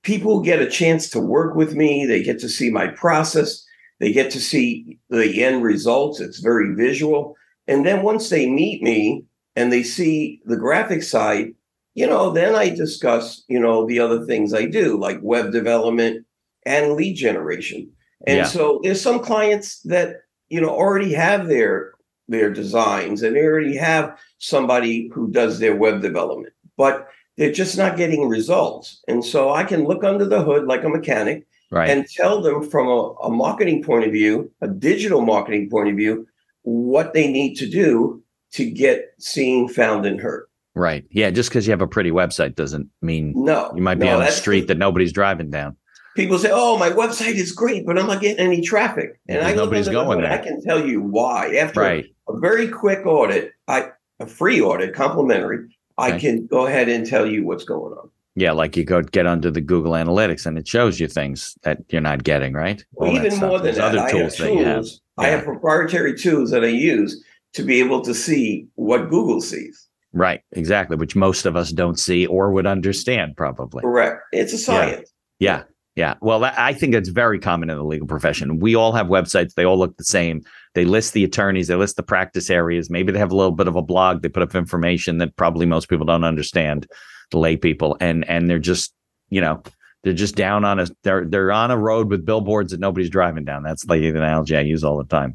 people 0.02 0.40
get 0.40 0.62
a 0.62 0.70
chance 0.70 1.10
to 1.10 1.20
work 1.20 1.54
with 1.54 1.74
me. 1.74 2.06
They 2.06 2.22
get 2.22 2.38
to 2.40 2.48
see 2.48 2.70
my 2.70 2.88
process. 2.88 3.64
They 4.00 4.12
get 4.12 4.30
to 4.32 4.40
see 4.40 4.98
the 5.10 5.42
end 5.42 5.62
results. 5.62 6.20
It's 6.20 6.38
very 6.38 6.74
visual. 6.74 7.34
And 7.66 7.84
then 7.84 8.02
once 8.02 8.30
they 8.30 8.48
meet 8.48 8.82
me 8.82 9.24
and 9.56 9.72
they 9.72 9.82
see 9.82 10.40
the 10.44 10.56
graphic 10.56 11.02
side, 11.02 11.54
you 11.94 12.06
know, 12.06 12.30
then 12.30 12.54
I 12.54 12.68
discuss, 12.68 13.42
you 13.48 13.58
know, 13.58 13.86
the 13.86 13.98
other 13.98 14.24
things 14.26 14.52
I 14.52 14.66
do, 14.66 14.98
like 14.98 15.18
web 15.22 15.50
development 15.50 16.26
and 16.64 16.92
lead 16.92 17.14
generation. 17.14 17.90
And 18.26 18.38
yeah. 18.38 18.44
so 18.44 18.80
there's 18.82 19.00
some 19.00 19.20
clients 19.20 19.80
that 19.82 20.16
you 20.48 20.60
know 20.60 20.68
already 20.68 21.12
have 21.12 21.48
their 21.48 21.94
their 22.28 22.52
designs 22.52 23.22
and 23.22 23.36
they 23.36 23.42
already 23.42 23.76
have 23.76 24.18
somebody 24.38 25.08
who 25.14 25.30
does 25.30 25.58
their 25.58 25.76
web 25.76 26.02
development 26.02 26.52
but 26.76 27.08
they're 27.36 27.52
just 27.52 27.76
not 27.76 27.96
getting 27.96 28.28
results. 28.28 29.02
And 29.08 29.24
so 29.24 29.50
i 29.50 29.64
can 29.64 29.84
look 29.84 30.04
under 30.04 30.24
the 30.24 30.42
hood 30.42 30.66
like 30.66 30.84
a 30.84 30.88
mechanic 30.88 31.46
right. 31.70 31.90
and 31.90 32.06
tell 32.06 32.40
them 32.40 32.68
from 32.68 32.88
a, 32.88 33.12
a 33.22 33.30
marketing 33.30 33.82
point 33.82 34.04
of 34.04 34.12
view 34.12 34.50
a 34.60 34.68
digital 34.68 35.20
marketing 35.20 35.70
point 35.70 35.88
of 35.88 35.96
view 35.96 36.26
what 36.62 37.14
they 37.14 37.30
need 37.30 37.54
to 37.56 37.68
do 37.68 38.22
to 38.52 38.68
get 38.68 39.12
seen 39.18 39.68
found 39.68 40.06
and 40.06 40.20
heard. 40.20 40.46
Right. 40.74 41.04
Yeah 41.10 41.30
just 41.30 41.48
because 41.50 41.66
you 41.66 41.70
have 41.70 41.82
a 41.82 41.86
pretty 41.86 42.10
website 42.10 42.54
doesn't 42.54 42.88
mean 43.02 43.32
no 43.36 43.72
you 43.74 43.82
might 43.82 43.98
be 43.98 44.06
no, 44.06 44.20
on 44.20 44.26
a 44.26 44.30
street 44.30 44.68
that 44.68 44.78
nobody's 44.78 45.12
driving 45.12 45.50
down 45.50 45.76
people 46.16 46.38
say, 46.38 46.50
"Oh, 46.52 46.78
my 46.78 46.90
website 46.90 47.34
is 47.34 47.52
great, 47.52 47.86
but 47.86 47.98
I'm 47.98 48.06
not 48.06 48.20
getting 48.20 48.44
any 48.44 48.60
traffic." 48.60 49.20
And 49.28 49.40
I 49.44 49.54
nobody's 49.54 49.88
going 49.88 50.20
there. 50.20 50.32
I 50.32 50.38
can 50.38 50.62
tell 50.62 50.84
you 50.84 51.00
why. 51.00 51.54
After 51.56 51.80
right. 51.80 52.06
a, 52.28 52.38
very 52.38 52.68
quick 52.68 53.06
audit, 53.06 53.52
I 53.68 53.90
a 54.18 54.26
free 54.26 54.60
audit, 54.60 54.94
complimentary, 54.94 55.58
okay. 55.58 55.68
I 55.98 56.18
can 56.18 56.46
go 56.46 56.66
ahead 56.66 56.88
and 56.88 57.06
tell 57.06 57.26
you 57.26 57.44
what's 57.44 57.64
going 57.64 57.92
on. 57.92 58.10
Yeah, 58.34 58.52
like 58.52 58.76
you 58.76 58.84
go 58.84 59.02
get 59.02 59.26
under 59.26 59.50
the 59.50 59.62
Google 59.62 59.92
Analytics 59.92 60.44
and 60.44 60.58
it 60.58 60.68
shows 60.68 61.00
you 61.00 61.08
things 61.08 61.56
that 61.62 61.78
you're 61.88 62.02
not 62.02 62.22
getting, 62.22 62.52
right? 62.52 62.84
Well, 62.92 63.12
even 63.12 63.38
more 63.38 63.58
than 63.58 63.74
that, 63.74 63.96
other 63.96 64.10
tools, 64.10 64.36
that 64.36 64.52
you 64.52 64.64
have. 64.64 64.84
Yeah. 64.84 64.90
I 65.16 65.28
have 65.28 65.44
proprietary 65.44 66.14
tools 66.18 66.50
that 66.50 66.62
I 66.62 66.68
use 66.68 67.24
to 67.54 67.62
be 67.62 67.80
able 67.80 68.02
to 68.02 68.12
see 68.12 68.68
what 68.74 69.08
Google 69.08 69.40
sees. 69.40 69.88
Right, 70.12 70.42
exactly, 70.52 70.96
which 70.96 71.16
most 71.16 71.46
of 71.46 71.56
us 71.56 71.72
don't 71.72 71.98
see 71.98 72.26
or 72.26 72.52
would 72.52 72.66
understand, 72.66 73.36
probably. 73.36 73.82
Correct. 73.82 74.22
It's 74.32 74.52
a 74.52 74.58
science. 74.58 75.10
Yeah. 75.38 75.58
yeah. 75.58 75.62
Yeah. 75.96 76.14
Well, 76.20 76.44
I 76.44 76.74
think 76.74 76.94
it's 76.94 77.08
very 77.08 77.38
common 77.38 77.70
in 77.70 77.76
the 77.78 77.82
legal 77.82 78.06
profession. 78.06 78.58
We 78.58 78.74
all 78.74 78.92
have 78.92 79.06
websites. 79.06 79.54
They 79.54 79.64
all 79.64 79.78
look 79.78 79.96
the 79.96 80.04
same. 80.04 80.42
They 80.74 80.84
list 80.84 81.14
the 81.14 81.24
attorneys, 81.24 81.68
they 81.68 81.74
list 81.74 81.96
the 81.96 82.02
practice 82.02 82.50
areas. 82.50 82.90
Maybe 82.90 83.12
they 83.12 83.18
have 83.18 83.32
a 83.32 83.36
little 83.36 83.52
bit 83.52 83.66
of 83.66 83.76
a 83.76 83.82
blog. 83.82 84.20
They 84.20 84.28
put 84.28 84.42
up 84.42 84.54
information 84.54 85.16
that 85.18 85.34
probably 85.36 85.64
most 85.64 85.88
people 85.88 86.04
don't 86.04 86.22
understand, 86.22 86.86
the 87.30 87.38
lay 87.38 87.56
people. 87.56 87.96
And, 87.98 88.28
and 88.28 88.50
they're 88.50 88.58
just, 88.58 88.92
you 89.30 89.40
know, 89.40 89.62
they're 90.02 90.12
just 90.12 90.36
down 90.36 90.66
on 90.66 90.78
a, 90.78 90.86
they're, 91.02 91.24
they're 91.24 91.50
on 91.50 91.70
a 91.70 91.78
road 91.78 92.10
with 92.10 92.26
billboards 92.26 92.72
that 92.72 92.80
nobody's 92.80 93.08
driving 93.08 93.46
down. 93.46 93.62
That's 93.62 93.86
like 93.86 94.02
the 94.02 94.08
analogy 94.10 94.54
I 94.54 94.60
use 94.60 94.84
all 94.84 94.98
the 94.98 95.04
time. 95.04 95.34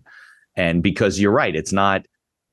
And 0.56 0.84
because 0.84 1.20
you're 1.20 1.32
right, 1.32 1.56
it's 1.56 1.74
not 1.74 2.06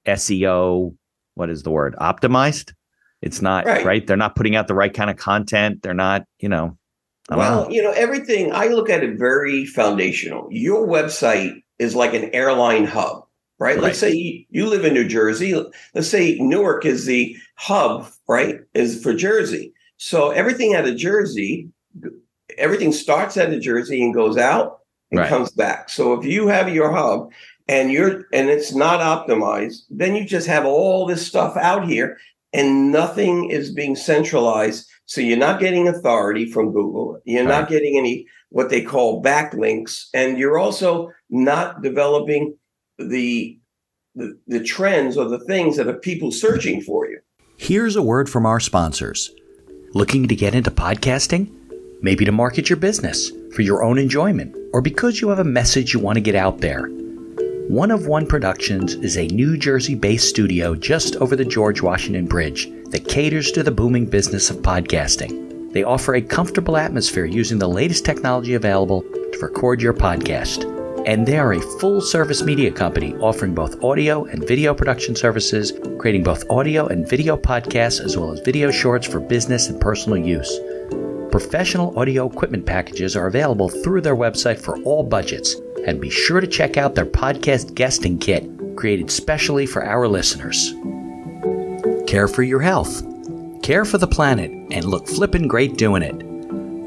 SEO, 0.07 0.97
what 1.35 1.51
is 1.51 1.63
the 1.63 1.71
word? 1.71 1.95
Optimized. 2.01 2.73
It's 3.21 3.43
not 3.43 3.67
right. 3.67 3.85
right. 3.85 4.07
They're 4.07 4.17
not 4.17 4.35
putting 4.35 4.57
out 4.57 4.67
the 4.67 4.75
right 4.75 4.95
kind 4.95 5.11
of 5.11 5.17
content. 5.17 5.83
They're 5.83 5.93
not, 5.93 6.25
you 6.39 6.49
know, 6.49 6.78
well, 7.31 7.71
you 7.71 7.83
know, 7.83 7.93
everything 7.93 8.53
I 8.53 8.69
look 8.69 8.89
at 8.89 9.05
it 9.05 9.19
very 9.19 9.67
foundational. 9.67 10.49
Your 10.51 10.87
website 10.87 11.63
is 11.79 11.95
like 11.95 12.15
an 12.15 12.31
airline 12.35 12.85
hub, 12.85 13.27
right? 13.59 13.75
right. 13.75 13.83
Let's 13.83 13.99
say 13.99 14.13
you, 14.13 14.45
you 14.51 14.67
live 14.67 14.85
in 14.85 14.95
New 14.95 15.07
Jersey. 15.07 15.55
Let's 15.95 16.09
say 16.09 16.39
Newark 16.39 16.87
is 16.87 17.07
the 17.07 17.37
hub, 17.57 18.09
right? 18.29 18.61
Is 18.75 19.03
for 19.03 19.13
Jersey. 19.13 19.75
So 19.99 20.31
everything 20.31 20.75
out 20.75 20.89
of 20.89 20.97
Jersey, 20.97 21.69
everything 22.57 22.93
starts 22.93 23.37
out 23.37 23.53
of 23.53 23.61
Jersey 23.61 24.03
and 24.03 24.15
goes 24.15 24.39
out 24.39 24.79
and 25.11 25.21
right. 25.21 25.29
comes 25.29 25.51
back. 25.51 25.91
So 25.91 26.15
if 26.15 26.25
you 26.25 26.49
have 26.49 26.73
your 26.73 26.93
hub 26.93 27.31
and 27.67 27.93
you're 27.93 28.27
and 28.33 28.49
it's 28.49 28.75
not 28.75 29.01
optimized, 29.01 29.83
then 29.91 30.17
you 30.17 30.25
just 30.25 30.47
have 30.47 30.65
all 30.65 31.05
this 31.05 31.27
stuff 31.27 31.57
out 31.57 31.87
here 31.87 32.17
and 32.53 32.91
nothing 32.91 33.51
is 33.51 33.73
being 33.73 33.97
centralized 33.97 34.89
so 35.09 35.23
you're 35.23 35.39
not 35.39 35.59
getting 35.59 35.89
authority 35.89 36.45
from 36.53 36.71
Google. 36.71 37.19
You're 37.25 37.47
right. 37.47 37.61
not 37.61 37.69
getting 37.71 37.97
any 37.97 38.27
what 38.51 38.69
they 38.69 38.83
call 38.83 39.23
backlinks, 39.23 40.05
and 40.13 40.39
you're 40.39 40.59
also 40.59 41.11
not 41.31 41.83
developing 41.83 42.57
the, 42.99 43.59
the 44.15 44.39
the 44.47 44.63
trends 44.63 45.17
or 45.17 45.27
the 45.27 45.39
things 45.41 45.79
that 45.79 45.89
are 45.89 45.99
people 45.99 46.31
searching 46.31 46.83
for 46.83 47.09
you. 47.09 47.21
Here's 47.57 47.97
a 47.97 48.03
word 48.03 48.29
from 48.29 48.45
our 48.45 48.61
sponsors. 48.61 49.31
Looking 49.95 50.29
to 50.29 50.37
get 50.37 50.55
into 50.55 50.71
podcasting? 50.71 51.51
Maybe 52.03 52.27
to 52.27 52.33
market 52.33 52.69
your 52.69 52.77
business 52.77 53.33
for 53.55 53.63
your 53.63 53.83
own 53.83 53.97
enjoyment 53.99 54.55
or 54.75 54.83
because 54.83 55.23
you 55.23 55.31
have 55.31 55.39
a 55.39 55.45
message 55.45 55.95
you 55.95 56.01
want 56.01 56.17
to 56.17 56.21
get 56.21 56.35
out 56.35 56.59
there. 56.59 56.87
One 57.69 57.91
of 57.91 58.07
One 58.07 58.27
Productions 58.27 58.95
is 58.95 59.19
a 59.19 59.27
New 59.27 59.59
Jersey 59.59 59.95
based 59.95 60.31
studio 60.31 60.75
just 60.75 61.17
over 61.17 61.37
the 61.37 61.45
George 61.45 61.83
Washington 61.83 62.25
Bridge 62.25 62.71
that 62.87 63.07
caters 63.07 63.53
to 63.53 63.63
the 63.63 63.71
booming 63.71 64.07
business 64.07 64.49
of 64.49 64.63
podcasting. 64.63 65.71
They 65.75 65.83
offer 65.83 66.15
a 66.15 66.23
comfortable 66.23 66.79
atmosphere 66.79 67.27
using 67.27 67.59
the 67.59 67.69
latest 67.69 68.07
technology 68.07 68.55
available 68.55 69.03
to 69.03 69.39
record 69.43 69.83
your 69.83 69.93
podcast. 69.93 70.65
And 71.07 71.27
they 71.27 71.37
are 71.39 71.53
a 71.53 71.79
full 71.79 72.01
service 72.01 72.43
media 72.43 72.73
company 72.73 73.15
offering 73.17 73.55
both 73.55 73.85
audio 73.85 74.25
and 74.25 74.49
video 74.49 74.73
production 74.73 75.15
services, 75.15 75.75
creating 75.99 76.23
both 76.23 76.49
audio 76.51 76.87
and 76.87 77.07
video 77.07 77.37
podcasts 77.37 78.01
as 78.01 78.17
well 78.17 78.33
as 78.33 78.41
video 78.41 78.71
shorts 78.71 79.07
for 79.07 79.21
business 79.21 79.69
and 79.69 79.79
personal 79.79 80.17
use. 80.17 80.59
Professional 81.31 81.97
audio 81.99 82.27
equipment 82.27 82.65
packages 82.65 83.15
are 83.15 83.27
available 83.27 83.69
through 83.69 84.01
their 84.01 84.17
website 84.17 84.59
for 84.59 84.81
all 84.85 85.03
budgets. 85.03 85.57
And 85.87 86.01
be 86.01 86.11
sure 86.11 86.41
to 86.41 86.47
check 86.47 86.77
out 86.77 86.95
their 86.95 87.07
podcast 87.07 87.75
guesting 87.75 88.19
kit, 88.19 88.49
created 88.77 89.11
specially 89.11 89.67
for 89.67 89.85
our 89.85 90.09
listeners. 90.09 90.75
Care 92.07 92.29
for 92.29 92.43
your 92.43 92.61
health. 92.61 93.03
Care 93.63 93.85
for 93.85 93.99
the 93.99 94.07
planet 94.07 94.51
and 94.71 94.85
look 94.85 95.07
flippin' 95.07 95.49
great 95.49 95.77
doing 95.77 96.03
it. 96.03 96.25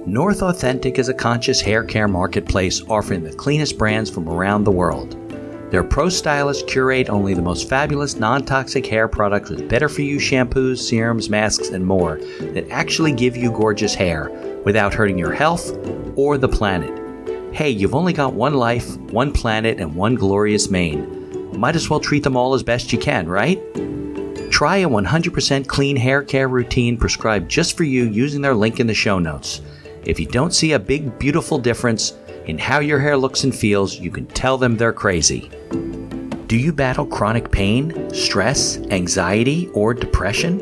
North 0.08 0.41
Authentic 0.41 0.97
is 0.97 1.10
a 1.10 1.13
conscious 1.13 1.62
hair 1.62 1.84
care 1.84 2.08
marketplace 2.08 2.82
offering 2.89 3.23
the 3.23 3.34
cleanest 3.34 3.77
brands 3.77 4.10
from 4.10 4.27
around 4.27 4.63
the 4.63 4.71
world. 4.71 5.15
Their 5.71 5.84
pro 5.84 6.10
stylists 6.10 6.63
curate 6.67 7.10
only 7.10 7.34
the 7.34 7.41
most 7.41 7.69
fabulous 7.69 8.17
non 8.17 8.43
toxic 8.43 8.86
hair 8.86 9.08
products 9.08 9.49
with 9.49 9.69
better 9.69 9.88
for 9.88 10.01
you 10.01 10.17
shampoos, 10.17 10.80
serums, 10.80 11.30
masks, 11.30 11.69
and 11.69 11.86
more 11.86 12.17
that 12.39 12.69
actually 12.69 13.13
give 13.13 13.38
you 13.38 13.51
gorgeous 13.51 13.95
hair 13.95 14.30
without 14.65 14.93
hurting 14.93 15.17
your 15.17 15.34
health 15.34 15.71
or 16.17 16.38
the 16.38 16.49
planet. 16.49 17.00
Hey, 17.53 17.69
you've 17.69 17.95
only 17.95 18.13
got 18.13 18.33
one 18.33 18.53
life, 18.53 18.95
one 19.11 19.33
planet, 19.33 19.77
and 19.77 19.93
one 19.93 20.15
glorious 20.15 20.69
mane. 20.69 21.51
Might 21.59 21.75
as 21.75 21.89
well 21.89 21.99
treat 21.99 22.23
them 22.23 22.37
all 22.37 22.53
as 22.53 22.63
best 22.63 22.93
you 22.93 22.97
can, 22.97 23.27
right? 23.27 23.59
Try 24.49 24.77
a 24.77 24.89
100% 24.89 25.67
clean 25.67 25.97
hair 25.97 26.23
care 26.23 26.47
routine 26.47 26.97
prescribed 26.97 27.51
just 27.51 27.75
for 27.75 27.83
you 27.83 28.05
using 28.05 28.41
their 28.41 28.55
link 28.55 28.79
in 28.79 28.87
the 28.87 28.93
show 28.93 29.19
notes. 29.19 29.61
If 30.05 30.17
you 30.17 30.27
don't 30.27 30.53
see 30.53 30.71
a 30.71 30.79
big, 30.79 31.19
beautiful 31.19 31.57
difference 31.57 32.13
in 32.45 32.57
how 32.57 32.79
your 32.79 32.99
hair 32.99 33.17
looks 33.17 33.43
and 33.43 33.53
feels, 33.53 33.99
you 33.99 34.11
can 34.11 34.27
tell 34.27 34.57
them 34.57 34.77
they're 34.77 34.93
crazy. 34.93 35.51
Do 36.47 36.55
you 36.55 36.71
battle 36.71 37.05
chronic 37.05 37.51
pain, 37.51 38.13
stress, 38.13 38.77
anxiety, 38.91 39.67
or 39.73 39.93
depression? 39.93 40.59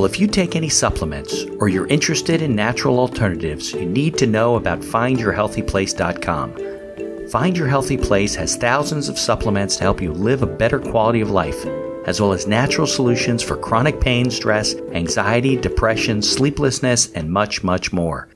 Well, 0.00 0.10
if 0.10 0.18
you 0.18 0.26
take 0.28 0.56
any 0.56 0.70
supplements 0.70 1.44
or 1.58 1.68
you're 1.68 1.86
interested 1.88 2.40
in 2.40 2.56
natural 2.56 2.98
alternatives, 2.98 3.74
you 3.74 3.84
need 3.84 4.16
to 4.16 4.26
know 4.26 4.56
about 4.56 4.80
findyourhealthyplace.com. 4.80 7.28
Find 7.28 7.54
Your 7.54 7.68
Healthy 7.68 7.98
Place 7.98 8.34
has 8.34 8.56
thousands 8.56 9.10
of 9.10 9.18
supplements 9.18 9.76
to 9.76 9.82
help 9.82 10.00
you 10.00 10.14
live 10.14 10.42
a 10.42 10.46
better 10.46 10.78
quality 10.78 11.20
of 11.20 11.30
life 11.30 11.66
as 12.06 12.18
well 12.18 12.32
as 12.32 12.46
natural 12.46 12.86
solutions 12.86 13.42
for 13.42 13.58
chronic 13.58 14.00
pain, 14.00 14.30
stress, 14.30 14.74
anxiety, 14.92 15.54
depression, 15.54 16.22
sleeplessness, 16.22 17.12
and 17.12 17.30
much, 17.30 17.62
much 17.62 17.92
more. 17.92 18.30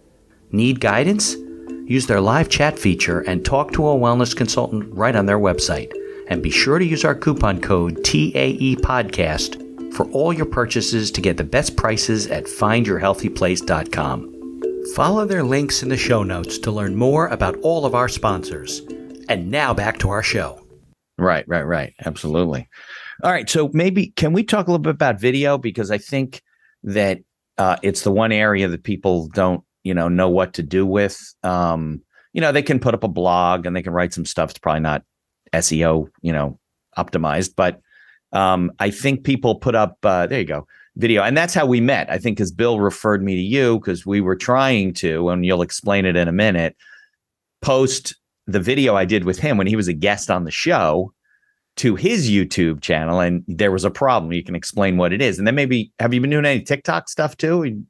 Need 0.53 0.81
guidance? 0.81 1.35
use 1.87 2.07
their 2.07 2.21
live 2.21 2.51
chat 2.51 2.79
feature 2.79 3.21
and 3.21 3.43
talk 3.43 3.73
to 3.73 3.89
a 3.89 3.97
wellness 3.97 4.37
consultant 4.37 4.85
right 4.93 5.17
on 5.17 5.25
their 5.25 5.39
website. 5.39 5.91
And 6.29 6.43
be 6.43 6.51
sure 6.51 6.79
to 6.79 6.85
use 6.85 7.07
our 7.07 7.15
coupon 7.15 7.63
code 7.63 8.05
TAE 8.05 8.77
Podcast 8.83 9.64
for 9.95 10.11
all 10.11 10.33
your 10.33 10.47
purchases 10.47 11.11
to 11.13 11.21
get 11.21 11.37
the 11.37 11.45
best 11.45 11.77
prices 11.77 12.27
at 12.27 12.45
findyourhealthyplace.com. 12.45 14.31
Follow 14.95 15.25
their 15.25 15.43
links 15.43 15.83
in 15.83 15.89
the 15.89 15.97
show 15.97 16.23
notes 16.23 16.59
to 16.59 16.71
learn 16.71 16.95
more 16.97 17.29
about 17.29 17.57
all 17.61 17.87
of 17.87 17.95
our 17.95 18.09
sponsors. 18.09 18.81
And 19.29 19.51
now 19.51 19.73
back 19.73 19.99
to 20.01 20.11
our 20.11 20.23
show. 20.23 20.61
Right, 21.17 21.47
right, 21.49 21.63
right. 21.63 21.95
Absolutely. 22.05 22.69
All 23.23 23.31
right. 23.31 23.49
So 23.49 23.71
maybe 23.73 24.09
can 24.09 24.33
we 24.33 24.43
talk 24.43 24.67
a 24.67 24.71
little 24.71 24.83
bit 24.83 24.91
about 24.91 25.21
video 25.21 25.57
because 25.57 25.91
I 25.91 25.99
think 25.99 26.43
that 26.83 27.21
uh, 27.57 27.77
it's 27.83 28.03
the 28.03 28.11
one 28.11 28.33
area 28.33 28.69
that 28.69 28.83
people 28.83 29.29
don't, 29.29 29.63
you 29.85 29.95
know, 29.95 30.09
know 30.09 30.29
what 30.29 30.55
to 30.55 30.63
do 30.63 30.85
with. 30.85 31.19
Um, 31.43 32.03
you 32.33 32.41
know, 32.41 32.51
they 32.53 32.63
can 32.63 32.81
put 32.81 32.95
up 32.95 33.05
a 33.05 33.09
blog 33.09 33.65
and 33.65 33.77
they 33.77 33.83
can 33.83 33.93
write 33.93 34.13
some 34.13 34.25
stuff. 34.25 34.51
It's 34.51 34.59
probably 34.59 34.81
not 34.81 35.05
SEO, 35.53 36.09
you 36.21 36.33
know, 36.33 36.59
optimized, 36.99 37.55
but 37.57 37.81
um, 38.35 38.71
I 38.79 38.91
think 38.91 39.25
people 39.25 39.55
put 39.55 39.75
up. 39.75 39.99
Uh, 40.03 40.27
there 40.27 40.41
you 40.41 40.47
go 40.47 40.67
video. 40.97 41.23
And 41.23 41.37
that's 41.37 41.55
how 41.55 41.67
we 41.67 41.81
met. 41.81 42.11
I 42.11 42.19
think 42.19 42.37
because 42.37 42.53
Bill 42.53 42.81
referred 42.81 43.23
me 43.23 43.35
to 43.35 43.43
you 43.43 43.79
because 43.79 44.07
we 44.07 44.21
were 44.21 44.37
trying 44.37 44.93
to, 44.95 45.29
and 45.29 45.45
you'll 45.45 45.63
explain 45.63 46.05
it 46.05 46.17
in 46.17 46.29
a 46.29 46.33
minute, 46.33 46.77
post 47.63 48.17
the 48.47 48.61
video 48.61 48.95
I 48.95 49.05
did 49.05 49.25
with 49.25 49.39
him 49.39 49.57
when 49.57 49.67
he 49.67 49.77
was 49.77 49.89
a 49.89 49.93
guest 49.93 50.31
on 50.31 50.45
the 50.45 50.51
show 50.51 51.13
to 51.77 51.97
his 51.97 52.31
YouTube 52.31 52.81
channel. 52.81 53.21
And 53.21 53.43
there 53.49 53.73
was 53.73 53.85
a 53.85 53.91
problem. 53.91 54.33
You 54.33 54.45
can 54.45 54.55
explain 54.55 54.97
what 54.97 55.13
it 55.13 55.21
is. 55.21 55.39
And 55.39 55.47
then 55.47 55.55
maybe 55.55 55.93
have 55.99 56.15
you 56.15 56.21
been 56.21 56.31
doing 56.31 56.47
any 56.47 56.63
TikTok 56.63 57.09
stuff 57.09 57.37
too? 57.37 57.85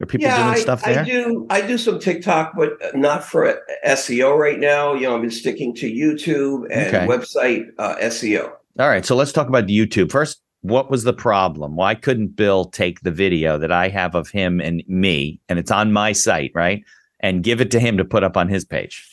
Are 0.00 0.06
people 0.06 0.26
yeah, 0.26 0.36
doing 0.36 0.54
I, 0.54 0.58
stuff 0.58 0.82
there? 0.84 1.00
I 1.00 1.04
do. 1.04 1.46
I 1.48 1.60
do 1.60 1.78
some 1.78 2.00
TikTok, 2.00 2.54
but 2.56 2.72
not 2.94 3.24
for 3.24 3.60
SEO 3.86 4.36
right 4.36 4.58
now. 4.58 4.94
You 4.94 5.02
know, 5.02 5.14
I've 5.14 5.22
been 5.22 5.30
sticking 5.30 5.74
to 5.76 5.90
YouTube 5.90 6.66
and 6.70 6.94
Okay. 6.94 7.06
website 7.06 7.68
uh, 7.78 7.94
SEO. 7.96 8.52
All 8.78 8.88
right. 8.88 9.04
So 9.04 9.14
let's 9.16 9.32
talk 9.32 9.48
about 9.48 9.66
YouTube. 9.66 10.10
First, 10.10 10.40
what 10.62 10.90
was 10.90 11.04
the 11.04 11.12
problem? 11.12 11.76
Why 11.76 11.94
couldn't 11.94 12.36
Bill 12.36 12.66
take 12.66 13.00
the 13.00 13.10
video 13.10 13.58
that 13.58 13.72
I 13.72 13.88
have 13.88 14.14
of 14.14 14.30
him 14.30 14.60
and 14.60 14.82
me, 14.86 15.40
and 15.48 15.58
it's 15.58 15.70
on 15.70 15.92
my 15.92 16.12
site, 16.12 16.52
right? 16.54 16.82
And 17.20 17.42
give 17.42 17.60
it 17.60 17.70
to 17.72 17.80
him 17.80 17.96
to 17.98 18.04
put 18.04 18.24
up 18.24 18.36
on 18.36 18.48
his 18.48 18.64
page? 18.64 19.08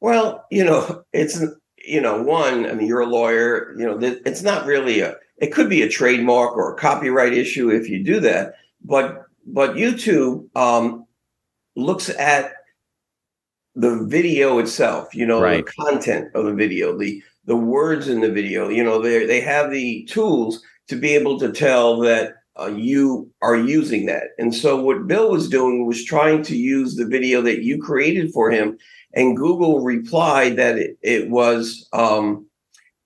Well, 0.00 0.44
you 0.50 0.64
know, 0.64 1.04
it's 1.12 1.42
you 1.84 2.00
know, 2.00 2.22
one. 2.22 2.66
I 2.66 2.72
mean, 2.74 2.86
you're 2.86 3.00
a 3.00 3.06
lawyer. 3.06 3.74
You 3.78 3.86
know, 3.86 3.98
it's 4.00 4.42
not 4.42 4.66
really 4.66 5.00
a. 5.00 5.16
It 5.38 5.52
could 5.52 5.68
be 5.68 5.82
a 5.82 5.88
trademark 5.88 6.56
or 6.56 6.72
a 6.72 6.76
copyright 6.76 7.32
issue 7.32 7.70
if 7.70 7.88
you 7.88 8.04
do 8.04 8.20
that, 8.20 8.54
but 8.84 9.22
but 9.46 9.74
YouTube 9.74 10.54
um, 10.56 11.06
looks 11.74 12.08
at 12.10 12.52
the 13.74 14.04
video 14.04 14.58
itself. 14.58 15.14
You 15.14 15.26
know, 15.26 15.40
Right. 15.40 15.64
the 15.64 15.72
content 15.72 16.28
of 16.34 16.44
the 16.44 16.54
video, 16.54 16.96
the 16.96 17.22
the 17.44 17.56
words 17.56 18.08
in 18.08 18.20
the 18.20 18.30
video. 18.30 18.68
You 18.68 18.84
know, 18.84 19.00
they 19.00 19.26
they 19.26 19.40
have 19.40 19.70
the 19.70 20.04
tools 20.04 20.62
to 20.88 20.96
be 20.96 21.14
able 21.14 21.38
to 21.38 21.52
tell 21.52 21.98
that 22.00 22.34
uh, 22.58 22.66
you 22.66 23.30
are 23.40 23.56
using 23.56 24.06
that. 24.06 24.24
And 24.38 24.54
so 24.54 24.80
what 24.82 25.06
Bill 25.06 25.30
was 25.30 25.48
doing 25.48 25.86
was 25.86 26.04
trying 26.04 26.42
to 26.44 26.56
use 26.56 26.96
the 26.96 27.06
video 27.06 27.40
that 27.42 27.62
you 27.62 27.80
created 27.80 28.32
for 28.32 28.50
him 28.50 28.76
and 29.14 29.36
Google 29.36 29.80
replied 29.80 30.56
that 30.56 30.78
it, 30.78 30.96
it 31.02 31.30
was 31.30 31.88
um, 31.92 32.46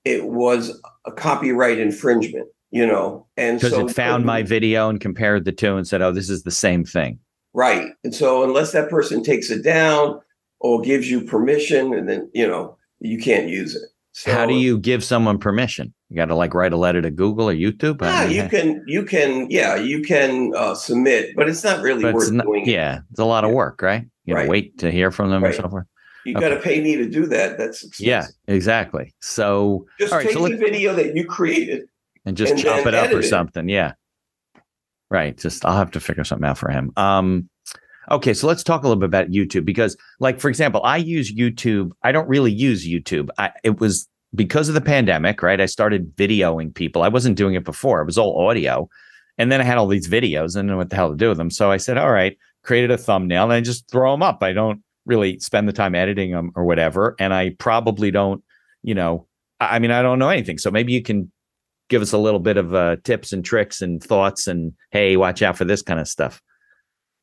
it 0.05 0.27
was 0.27 0.81
a 1.05 1.12
copyright 1.12 1.79
infringement, 1.79 2.49
you 2.70 2.87
know, 2.87 3.27
and 3.37 3.59
Because 3.59 3.72
so 3.72 3.87
it 3.87 3.94
found 3.94 4.25
my 4.25 4.42
video 4.42 4.88
and 4.88 5.01
compared 5.01 5.44
the 5.44 5.53
two 5.53 5.77
and 5.77 5.87
said, 5.87 6.03
"Oh, 6.03 6.12
this 6.12 6.31
is 6.31 6.42
the 6.42 6.51
same 6.51 6.85
thing." 6.85 7.18
right, 7.55 7.92
and 8.05 8.14
so 8.14 8.44
unless 8.44 8.72
that 8.72 8.90
person 8.90 9.22
takes 9.22 9.51
it 9.51 9.64
down 9.64 10.20
or 10.61 10.83
gives 10.83 11.11
you 11.11 11.22
permission, 11.22 11.92
and 11.94 12.09
then 12.09 12.31
you 12.33 12.46
know 12.46 12.77
you 13.01 13.18
can't 13.18 13.49
use 13.49 13.75
it. 13.75 13.88
So, 14.19 14.33
How 14.33 14.47
do 14.47 14.55
you 14.55 14.79
give 14.79 15.05
someone 15.05 15.37
permission? 15.39 15.93
You 16.09 16.17
got 16.17 16.27
to 16.27 16.35
like 16.35 16.55
write 16.55 16.73
a 16.73 16.77
letter 16.79 17.03
to 17.03 17.11
Google 17.11 17.51
or 17.51 17.55
YouTube. 17.55 18.01
Yeah, 18.01 18.25
you 18.25 18.49
can, 18.49 18.83
you 18.87 19.05
can, 19.05 19.47
yeah, 19.51 19.77
you 19.77 20.01
can 20.01 20.53
uh, 20.57 20.75
submit, 20.75 21.37
but 21.37 21.51
it's 21.51 21.63
not 21.63 21.83
really 21.83 22.01
but 22.03 22.15
worth 22.15 22.33
not, 22.33 22.47
doing. 22.47 22.65
yeah, 22.67 23.01
it's 23.11 23.21
a 23.21 23.27
lot 23.27 23.45
of 23.45 23.51
work, 23.51 23.83
right? 23.83 24.07
You 24.25 24.33
know, 24.33 24.41
Right. 24.41 24.49
wait 24.49 24.79
to 24.79 24.91
hear 24.91 25.11
from 25.11 25.29
them 25.29 25.43
Right. 25.45 25.55
and 25.55 25.63
so 25.63 25.69
forth. 25.69 25.85
You 26.25 26.35
Okay. 26.35 26.49
got 26.49 26.55
to 26.55 26.61
pay 26.63 26.81
me 26.81 26.97
to 26.97 27.07
do 27.07 27.27
that. 27.27 27.59
That's 27.59 27.85
expensive. 27.85 28.07
Yeah, 28.07 28.27
exactly. 28.49 29.13
So 29.21 29.85
Just 30.01 30.15
right, 30.15 30.25
take 30.25 30.33
so 30.33 30.49
the 30.49 30.57
video 30.57 30.95
that 30.95 31.15
you 31.15 31.27
created. 31.27 31.83
and 32.25 32.39
just 32.39 32.53
and 32.55 32.63
chop 32.63 32.87
it 32.87 32.95
up 32.95 33.09
or 33.09 33.11
edit 33.11 33.25
it. 33.27 33.29
something. 33.29 33.69
Yeah. 33.69 33.93
Right. 35.11 35.37
Just 35.37 35.63
I'll 35.67 35.77
have 35.77 35.91
to 35.91 36.01
figure 36.01 36.25
something 36.25 36.49
out 36.49 36.57
for 36.57 36.71
him. 36.71 36.91
Um 36.97 37.51
okay, 38.11 38.35
so 38.35 38.47
let's 38.47 38.62
talk 38.62 38.83
a 38.83 38.88
little 38.88 39.01
bit 39.01 39.07
about 39.07 39.29
YouTube 39.31 39.64
because 39.64 39.97
like 40.21 40.40
for 40.40 40.49
example, 40.49 40.83
I 40.85 40.97
use 40.97 41.35
YouTube. 41.35 41.92
I 42.03 42.12
don't 42.12 42.29
really 42.29 42.53
use 42.53 42.87
YouTube. 42.87 43.29
I 43.38 43.53
it 43.64 43.81
was 43.81 44.09
because 44.35 44.69
of 44.69 44.75
the 44.75 44.81
pandemic, 44.81 45.42
right? 45.42 45.61
I 45.61 45.66
started 45.66 46.14
videoing 46.16 46.75
people. 46.75 47.03
I 47.03 47.09
wasn't 47.09 47.37
doing 47.37 47.55
it 47.55 47.64
before. 47.64 48.01
It 48.01 48.07
was 48.07 48.19
all 48.19 48.47
audio. 48.47 48.88
And 49.38 49.53
then 49.53 49.61
I 49.61 49.64
had 49.64 49.79
all 49.79 49.87
these 49.87 50.09
videos. 50.09 50.57
And 50.57 50.69
know 50.69 50.77
what 50.77 50.90
the 50.90 50.97
hell 50.97 51.11
to 51.11 51.16
do 51.16 51.29
with 51.29 51.38
them. 51.38 51.51
So 51.51 51.71
I 51.71 51.77
said, 51.77 51.99
all 51.99 52.11
right, 52.11 52.37
created 52.62 52.90
a 52.90 52.99
thumbnail 52.99 53.45
and 53.45 53.53
I 53.53 53.61
just 53.61 53.90
throw 53.90 54.12
them 54.12 54.23
up. 54.23 54.42
I 54.42 54.53
don't 54.53 54.83
really 55.05 55.38
spend 55.38 55.69
the 55.69 55.73
time 55.73 55.95
editing 55.95 56.33
them 56.33 56.53
or 56.55 56.64
whatever. 56.64 57.14
And 57.19 57.33
I 57.33 57.51
probably 57.59 58.11
don't, 58.11 58.42
you 58.83 58.95
know, 58.95 59.27
I 59.61 59.77
I 59.77 59.79
mean, 59.79 59.90
I 59.90 60.03
don't 60.03 60.19
know 60.19 60.29
anything. 60.29 60.59
So 60.59 60.71
maybe 60.71 60.92
you 60.92 61.03
can 61.03 61.31
give 61.88 62.03
us 62.03 62.12
a 62.12 62.19
little 62.19 62.40
bit 62.40 62.57
of 62.57 62.75
uh, 62.75 62.97
tips 63.05 63.33
and 63.33 63.45
tricks 63.45 63.81
and 63.81 64.03
thoughts 64.03 64.47
and 64.49 64.73
hey, 64.90 65.16
watch 65.16 65.42
out 65.42 65.57
for 65.57 65.64
this 65.64 65.83
kind 65.83 66.01
of 66.01 66.09
stuff. 66.09 66.42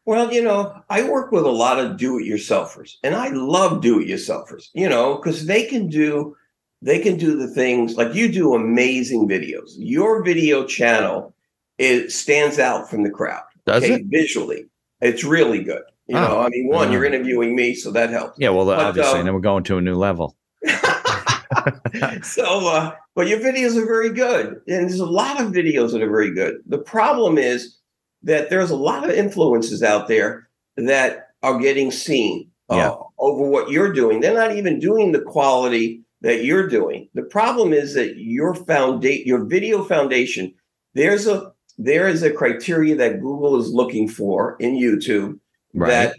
Well, 0.06 0.34
you 0.34 0.44
know, 0.44 0.82
I 0.90 1.04
work 1.08 1.32
with 1.32 1.46
a 1.46 1.52
lot 1.52 1.80
of 1.80 1.98
do-it-yourselfers, 1.98 2.96
and 3.04 3.16
I 3.16 3.30
love 3.30 3.82
do-it-yourselfers. 3.82 4.70
You 4.74 4.90
know, 4.90 5.16
because 5.16 5.46
they 5.46 5.66
can 5.66 5.88
do 5.88 6.36
they 6.82 7.00
can 7.00 7.18
do 7.18 7.38
the 7.38 7.48
things 7.48 7.96
like 7.96 8.14
you 8.14 8.30
do 8.30 8.54
amazing 8.56 9.30
videos. 9.30 9.72
Your 9.78 10.22
video 10.24 10.66
channel 10.66 11.34
it 11.78 12.12
stands 12.12 12.60
out 12.60 12.90
from 12.90 13.04
the 13.04 13.10
crowd. 13.10 13.44
Does 13.66 13.84
okay, 13.84 13.96
it? 13.96 14.04
Visually, 14.10 14.66
it's 15.02 15.24
really 15.24 15.64
good. 15.64 15.82
You 16.08 16.18
Oh. 16.18 16.22
know, 16.22 16.40
I 16.42 16.50
mean, 16.50 16.68
one, 16.68 16.92
you're 16.92 17.06
interviewing 17.06 17.56
me, 17.56 17.74
so 17.74 17.90
that 17.92 18.10
helps. 18.10 18.38
Yeah, 18.38 18.50
well, 18.50 18.66
But, 18.66 18.80
obviously, 18.80 19.14
um, 19.14 19.20
and 19.20 19.28
then 19.28 19.34
we're 19.34 19.40
going 19.40 19.64
to 19.64 19.78
a 19.78 19.82
new 19.82 19.96
level. 19.96 20.36
so, 22.24 22.68
uh, 22.68 22.92
but 23.16 23.28
your 23.28 23.40
videos 23.40 23.78
are 23.82 23.86
very 23.86 24.10
good, 24.10 24.62
and 24.68 24.90
there's 24.90 25.00
a 25.00 25.06
lot 25.06 25.40
of 25.40 25.52
videos 25.52 25.92
that 25.94 26.02
are 26.02 26.10
very 26.10 26.34
good. 26.34 26.58
The 26.68 26.78
problem 26.80 27.38
is 27.38 27.78
that 28.24 28.50
there's 28.50 28.72
a 28.72 28.76
lot 28.76 29.04
of 29.04 29.12
influences 29.12 29.84
out 29.84 30.08
there 30.08 30.50
that 30.78 31.30
are 31.44 31.60
getting 31.60 31.92
seen 31.92 32.50
uh, 32.70 32.76
Yeah. 32.76 32.96
over 33.20 33.44
what 33.50 33.70
you're 33.70 33.92
doing. 33.94 34.20
They're 34.22 34.34
not 34.34 34.56
even 34.56 34.80
doing 34.80 35.12
the 35.12 35.22
quality 35.22 36.02
that 36.22 36.46
you're 36.46 36.68
doing. 36.68 37.10
The 37.14 37.24
problem 37.24 37.74
is 37.74 37.94
that 37.96 38.16
your 38.18 38.56
foundation, 38.56 39.28
your 39.28 39.44
video 39.46 39.84
foundation, 39.84 40.54
there's 40.94 41.28
a 41.28 41.52
there 41.80 42.08
is 42.08 42.22
a 42.22 42.32
criteria 42.32 42.96
that 42.96 43.20
Google 43.20 43.60
is 43.60 43.70
looking 43.74 44.08
for 44.08 44.56
in 44.60 44.76
YouTube 44.76 45.40
Right. 45.74 45.90
that 45.90 46.16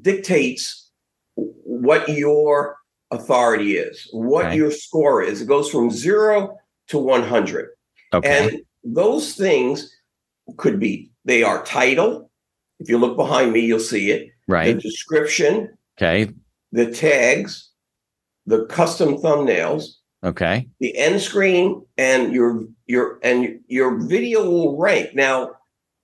dictates 0.00 0.90
what 1.34 2.08
your 2.08 2.76
authority 3.10 3.76
is, 3.76 4.08
what 4.12 4.54
your 4.54 4.70
score 4.70 5.22
is. 5.22 5.40
It 5.40 5.48
goes 5.48 5.70
from 5.70 5.90
zero 5.90 6.56
to 6.88 6.98
100. 6.98 7.70
okay. 8.12 8.48
And 8.48 8.60
those 8.84 9.34
things 9.34 9.93
could 10.56 10.78
be, 10.80 11.10
they 11.24 11.42
are 11.42 11.64
title. 11.64 12.30
If 12.80 12.88
you 12.88 12.98
look 12.98 13.16
behind 13.16 13.52
me, 13.52 13.60
you'll 13.60 13.80
see 13.80 14.10
it. 14.10 14.30
right. 14.48 14.74
The 14.76 14.80
description, 14.82 15.76
Okay. 15.98 16.30
the 16.72 16.90
tags, 16.90 17.70
the 18.46 18.66
custom 18.66 19.16
thumbnails, 19.16 19.84
Okay. 20.22 20.68
the 20.80 20.96
end 20.96 21.20
screen, 21.20 21.84
and 21.96 22.32
your 22.32 22.64
your 22.86 23.18
and 23.22 23.60
your 23.68 23.98
video 24.00 24.48
will 24.48 24.76
rank. 24.76 25.14
Now, 25.14 25.52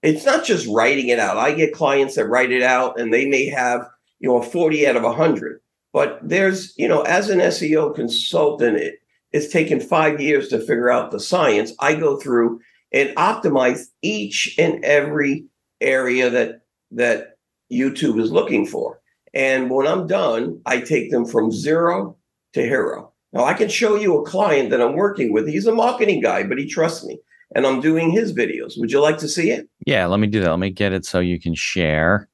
it's 0.03 0.25
not 0.25 0.45
just 0.45 0.67
writing 0.69 1.09
it 1.09 1.19
out. 1.19 1.37
I 1.37 1.53
get 1.53 1.75
clients 1.75 2.15
that 2.15 2.29
write 2.29 2.53
it 2.53 2.63
out 2.63 2.99
and 2.99 3.13
they 3.13 3.27
may 3.27 3.47
have, 3.47 3.87
you 4.21 4.29
know, 4.31 4.39
a 4.39 4.43
40 4.43 4.87
out 4.87 4.97
of 4.97 5.03
100. 5.03 5.61
But 5.93 6.21
there's, 6.23 6.73
you 6.79 6.89
know, 6.89 7.03
as 7.03 7.29
an 7.29 7.41
SEO 7.41 7.95
consultant, 7.95 8.77
it, 8.79 8.95
it's 9.33 9.53
taken 9.53 9.81
five 9.81 10.21
years 10.21 10.49
to 10.49 10.59
figure 10.59 10.91
out 10.91 11.11
the 11.11 11.21
science. 11.21 11.73
I 11.81 11.95
go 11.95 12.17
through 12.19 12.61
and 12.93 13.11
optimize 13.17 13.87
each 14.03 14.55
and 14.59 14.85
every 14.85 15.47
area 15.81 16.31
that 16.31 16.63
that 16.93 17.37
YouTube 17.73 18.21
is 18.21 18.33
looking 18.33 18.67
for. 18.67 19.01
And 19.33 19.71
when 19.71 19.87
I'm 19.87 20.07
done, 20.07 20.61
I 20.67 20.81
take 20.81 21.11
them 21.11 21.25
from 21.25 21.53
zero 21.53 22.17
to 22.53 22.63
hero. 22.63 23.13
Now 23.33 23.45
I 23.45 23.55
can 23.55 23.69
show 23.69 23.95
you 23.95 24.19
a 24.19 24.27
client 24.27 24.71
that 24.71 24.81
I'm 24.81 24.97
working 24.97 25.33
with. 25.33 25.49
He's 25.49 25.67
a 25.67 25.73
marketing 25.73 26.21
guy, 26.21 26.43
but 26.43 26.59
he 26.59 26.67
trusts 26.67 27.05
me. 27.05 27.19
And 27.55 27.67
I'm 27.67 27.81
doing 27.81 28.11
his 28.11 28.33
videos. 28.33 28.79
Would 28.79 28.93
you 28.93 29.01
like 29.01 29.19
to 29.19 29.29
see 29.29 29.51
it? 29.51 29.69
Yeah, 29.87 30.07
let 30.07 30.21
me 30.21 30.27
do 30.27 30.41
that. 30.41 30.51
Let 30.51 30.59
me 30.59 30.71
get 30.71 30.93
it 30.93 31.05
so 31.05 31.21
you 31.21 31.41
can 31.41 31.55
share. 31.55 32.29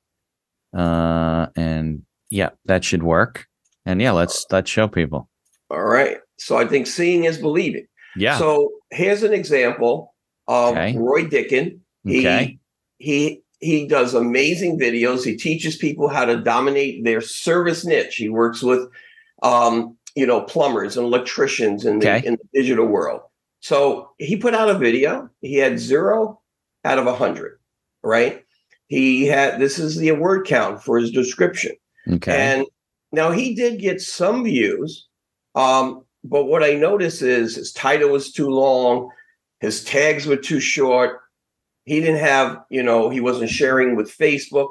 Uh 0.76 1.46
and 1.56 2.02
yeah, 2.30 2.50
that 2.64 2.84
should 2.84 3.02
work. 3.02 3.46
And 3.84 4.00
yeah, 4.00 4.12
let's 4.12 4.46
let's 4.50 4.70
show 4.70 4.88
people. 4.88 5.28
All 5.70 5.84
right. 5.84 6.18
So 6.38 6.56
I 6.56 6.66
think 6.66 6.86
seeing 6.86 7.24
is 7.24 7.38
believing. 7.38 7.86
Yeah. 8.16 8.38
So 8.38 8.70
here's 8.90 9.22
an 9.22 9.32
example 9.32 10.14
of 10.48 10.72
Okay. 10.76 10.96
Roy 10.96 11.24
Dickin. 11.24 11.80
He, 12.04 12.20
okay. 12.20 12.58
he 12.98 13.42
he 13.58 13.86
does 13.88 14.14
amazing 14.14 14.78
videos. 14.78 15.24
He 15.24 15.36
teaches 15.36 15.76
people 15.76 16.08
how 16.08 16.24
to 16.26 16.36
dominate 16.36 17.04
their 17.04 17.20
service 17.20 17.84
niche. 17.84 18.16
He 18.16 18.28
works 18.28 18.62
with, 18.62 18.88
um, 19.42 19.96
you 20.14 20.26
know, 20.26 20.42
plumbers 20.42 20.96
and 20.96 21.06
electricians 21.06 21.84
in 21.86 21.98
the, 21.98 22.06
Okay. 22.16 22.26
in 22.26 22.34
the 22.34 22.48
digital 22.60 22.86
world. 22.86 23.22
So 23.60 24.10
he 24.18 24.36
put 24.36 24.54
out 24.54 24.68
a 24.68 24.74
video. 24.78 25.30
He 25.40 25.54
had 25.56 25.78
zero 25.80 26.40
out 26.84 26.98
of 26.98 27.06
a 27.06 27.14
hundred, 27.16 27.58
right? 28.04 28.44
He 28.88 29.26
had 29.26 29.58
this 29.58 29.78
is 29.78 29.96
the 29.96 30.12
word 30.12 30.46
count 30.46 30.82
for 30.82 30.98
his 30.98 31.10
description. 31.10 31.72
Okay. 32.08 32.36
And 32.36 32.66
now 33.10 33.32
he 33.32 33.54
did 33.54 33.80
get 33.80 34.00
some 34.00 34.44
views, 34.44 35.08
um, 35.54 36.04
but 36.22 36.44
what 36.44 36.62
I 36.62 36.74
noticed 36.74 37.22
is 37.22 37.56
his 37.56 37.72
title 37.72 38.10
was 38.10 38.30
too 38.32 38.48
long, 38.50 39.08
his 39.60 39.84
tags 39.84 40.26
were 40.26 40.36
too 40.36 40.60
short. 40.60 41.20
He 41.84 42.00
didn't 42.00 42.20
have, 42.20 42.58
you 42.70 42.82
know, 42.82 43.10
he 43.10 43.20
wasn't 43.20 43.50
sharing 43.50 43.96
with 43.96 44.16
Facebook. 44.16 44.70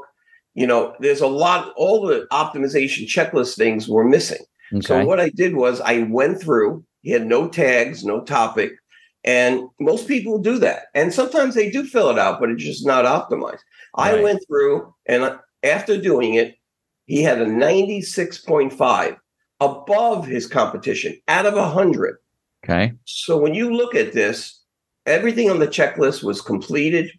You 0.53 0.67
know, 0.67 0.95
there's 0.99 1.21
a 1.21 1.27
lot, 1.27 1.73
all 1.75 2.05
the 2.05 2.27
optimization 2.31 3.07
checklist 3.07 3.57
things 3.57 3.87
were 3.87 4.03
missing. 4.03 4.43
okay. 4.73 4.85
So 4.85 5.05
what 5.05 5.19
I 5.19 5.29
did 5.29 5.55
was 5.55 5.81
I 5.81 6.03
went 6.03 6.41
through, 6.41 6.83
he 7.01 7.11
had 7.11 7.25
no 7.25 7.47
tags, 7.47 8.03
no 8.03 8.21
topic. 8.21 8.73
And 9.23 9.69
most 9.79 10.07
people 10.07 10.37
do 10.37 10.59
that. 10.59 10.83
And 10.93 11.13
sometimes 11.13 11.55
they 11.55 11.71
do 11.71 11.83
fill 11.83 12.09
it 12.09 12.19
out, 12.19 12.39
but 12.39 12.51
it's 12.51 12.63
just 12.63 12.85
not 12.85 13.05
optimized. 13.05 13.59
I 13.95 14.21
went 14.21 14.39
through 14.47 14.93
and 15.07 15.37
after 15.63 15.99
doing 15.99 16.35
it, 16.35 16.55
he 17.05 17.23
had 17.23 17.41
a 17.41 17.45
96.5 17.45 19.17
above 19.59 20.27
his 20.27 20.47
competition 20.47 21.19
out 21.27 21.45
of 21.45 21.53
100. 21.55 22.17
okay. 22.63 22.93
So 23.05 23.37
when 23.37 23.53
you 23.53 23.73
look 23.73 23.95
at 23.95 24.13
this, 24.13 24.61
everything 25.05 25.49
on 25.49 25.59
the 25.59 25.67
checklist 25.67 26.23
was 26.23 26.41
completed. 26.41 27.09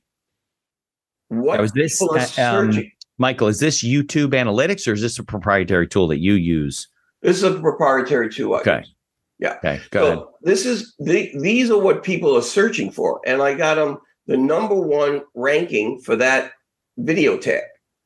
What 1.29 1.57
Now, 1.59 1.63
is 1.65 1.73
this, 1.73 2.39
um. 2.39 2.73
Michael, 3.19 3.49
is 3.49 3.59
this 3.61 3.83
YouTube 3.83 4.29
analytics 4.35 4.87
or 4.87 4.93
is 4.93 5.01
this 5.01 5.19
a 5.19 5.25
proprietary 5.25 5.89
tool 5.89 6.07
that 6.09 6.19
you 6.19 6.35
use? 6.35 6.89
this 7.23 7.39
is 7.39 7.43
a 7.45 7.59
proprietary 7.59 8.29
tool. 8.29 8.55
I 8.55 8.59
Okay. 8.61 8.79
use. 8.79 8.95
Yeah. 9.39 9.55
Okay. 9.57 9.81
Go 9.91 10.01
so 10.01 10.07
ahead. 10.13 10.25
this 10.43 10.65
is 10.67 10.95
the, 10.99 11.33
these 11.41 11.71
are 11.71 11.79
what 11.79 12.03
people 12.05 12.37
are 12.37 12.43
searching 12.43 12.91
for, 12.93 13.21
and 13.27 13.43
I 13.43 13.55
got 13.55 13.75
them 13.77 13.99
the 14.27 14.37
number 14.37 14.75
one 14.75 15.23
ranking 15.35 15.99
for 16.01 16.15
that 16.17 16.53
video 16.99 17.37
tag. 17.39 17.63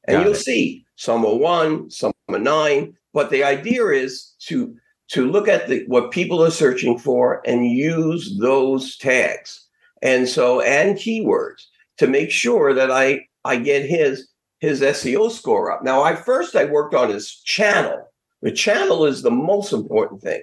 And 0.06 0.16
Got 0.16 0.24
you'll 0.24 0.34
it. 0.34 0.38
see 0.38 0.84
some 0.96 1.24
are 1.26 1.34
one, 1.36 1.90
some 1.90 2.12
are 2.28 2.38
nine. 2.38 2.96
But 3.12 3.30
the 3.30 3.42
idea 3.44 3.86
is 3.88 4.34
to 4.46 4.74
to 5.08 5.28
look 5.30 5.48
at 5.48 5.68
the 5.68 5.84
what 5.88 6.12
people 6.12 6.42
are 6.42 6.50
searching 6.52 6.96
for 6.98 7.42
and 7.46 7.66
use 7.68 8.38
those 8.38 8.96
tags, 8.96 9.66
and 10.02 10.28
so 10.28 10.60
and 10.60 10.96
keywords 10.96 11.62
to 11.98 12.06
make 12.06 12.30
sure 12.30 12.74
that 12.74 12.90
I 12.90 13.26
I 13.44 13.56
get 13.56 13.84
his 13.84 14.28
his 14.60 14.82
SEO 14.82 15.30
score 15.30 15.72
up. 15.72 15.82
Now, 15.82 16.02
I 16.02 16.14
first 16.14 16.54
I 16.54 16.66
worked 16.66 16.94
on 16.94 17.08
his 17.10 17.34
channel. 17.34 18.06
The 18.42 18.52
channel 18.52 19.06
is 19.06 19.22
the 19.22 19.30
most 19.30 19.72
important 19.72 20.22
thing. 20.22 20.42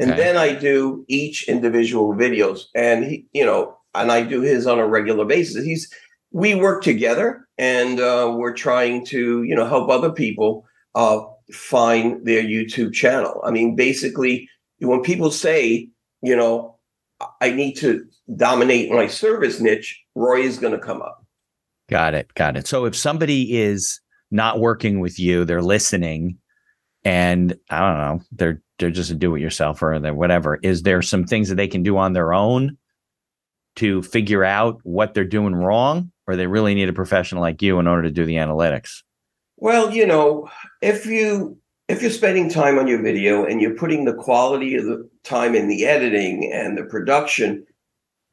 And 0.00 0.12
Okay. 0.12 0.20
then 0.20 0.36
I 0.36 0.54
do 0.54 1.04
each 1.08 1.48
individual 1.48 2.14
videos 2.14 2.66
and 2.74 3.04
he, 3.04 3.26
you 3.32 3.44
know, 3.44 3.76
and 3.94 4.12
I 4.12 4.22
do 4.22 4.40
his 4.42 4.66
on 4.66 4.78
a 4.78 4.86
regular 4.86 5.24
basis. 5.24 5.64
He's 5.64 5.92
we 6.30 6.54
work 6.54 6.82
together 6.84 7.48
and 7.56 7.98
uh, 8.00 8.32
we're 8.36 8.54
trying 8.54 9.04
to, 9.06 9.42
you 9.42 9.54
know, 9.56 9.66
help 9.66 9.88
other 9.90 10.12
people 10.12 10.64
uh, 10.94 11.20
find 11.52 12.24
their 12.24 12.42
YouTube 12.42 12.92
channel. 12.92 13.40
I 13.44 13.50
mean, 13.50 13.74
basically, 13.74 14.48
when 14.80 15.02
people 15.02 15.30
say, 15.32 15.88
you 16.22 16.36
know, 16.36 16.77
I 17.40 17.50
need 17.50 17.74
to 17.78 18.04
dominate 18.36 18.90
my 18.90 19.06
service 19.06 19.60
niche, 19.60 20.00
Roy 20.14 20.40
is 20.40 20.58
going 20.58 20.72
to 20.72 20.78
come 20.78 21.02
up. 21.02 21.24
Got 21.88 22.14
it. 22.14 22.32
Got 22.34 22.56
it. 22.56 22.66
So 22.66 22.84
if 22.84 22.94
somebody 22.94 23.56
is 23.56 24.00
not 24.30 24.60
working 24.60 25.00
with 25.00 25.18
you, 25.18 25.44
they're 25.44 25.62
listening 25.62 26.38
and 27.04 27.56
I 27.70 27.78
don't 27.80 27.98
know, 27.98 28.20
they're 28.32 28.62
they're 28.78 28.90
just 28.90 29.10
a 29.10 29.14
do-it-yourself 29.14 29.82
or 29.82 29.98
whatever. 30.12 30.58
Is 30.62 30.82
there 30.82 31.02
some 31.02 31.24
things 31.24 31.48
that 31.48 31.56
they 31.56 31.66
can 31.66 31.82
do 31.82 31.96
on 31.96 32.12
their 32.12 32.32
own 32.32 32.76
to 33.76 34.02
figure 34.02 34.44
out 34.44 34.78
what 34.84 35.14
they're 35.14 35.24
doing 35.24 35.54
wrong? 35.54 36.12
Or 36.26 36.36
they 36.36 36.46
really 36.46 36.74
need 36.74 36.88
a 36.88 36.92
professional 36.92 37.40
like 37.40 37.62
you 37.62 37.78
in 37.78 37.88
order 37.88 38.02
to 38.02 38.10
do 38.10 38.24
the 38.24 38.34
analytics? 38.34 39.02
Well, 39.56 39.90
you 39.90 40.06
know, 40.06 40.50
if 40.82 41.06
you 41.06 41.58
if 41.88 42.02
you're 42.02 42.10
spending 42.10 42.50
time 42.50 42.78
on 42.78 42.86
your 42.86 43.02
video 43.02 43.46
and 43.46 43.62
you're 43.62 43.74
putting 43.74 44.04
the 44.04 44.14
quality 44.14 44.76
of 44.76 44.84
the 44.84 45.08
time 45.24 45.54
in 45.54 45.68
the 45.68 45.86
editing 45.86 46.52
and 46.52 46.76
the 46.76 46.84
production, 46.84 47.66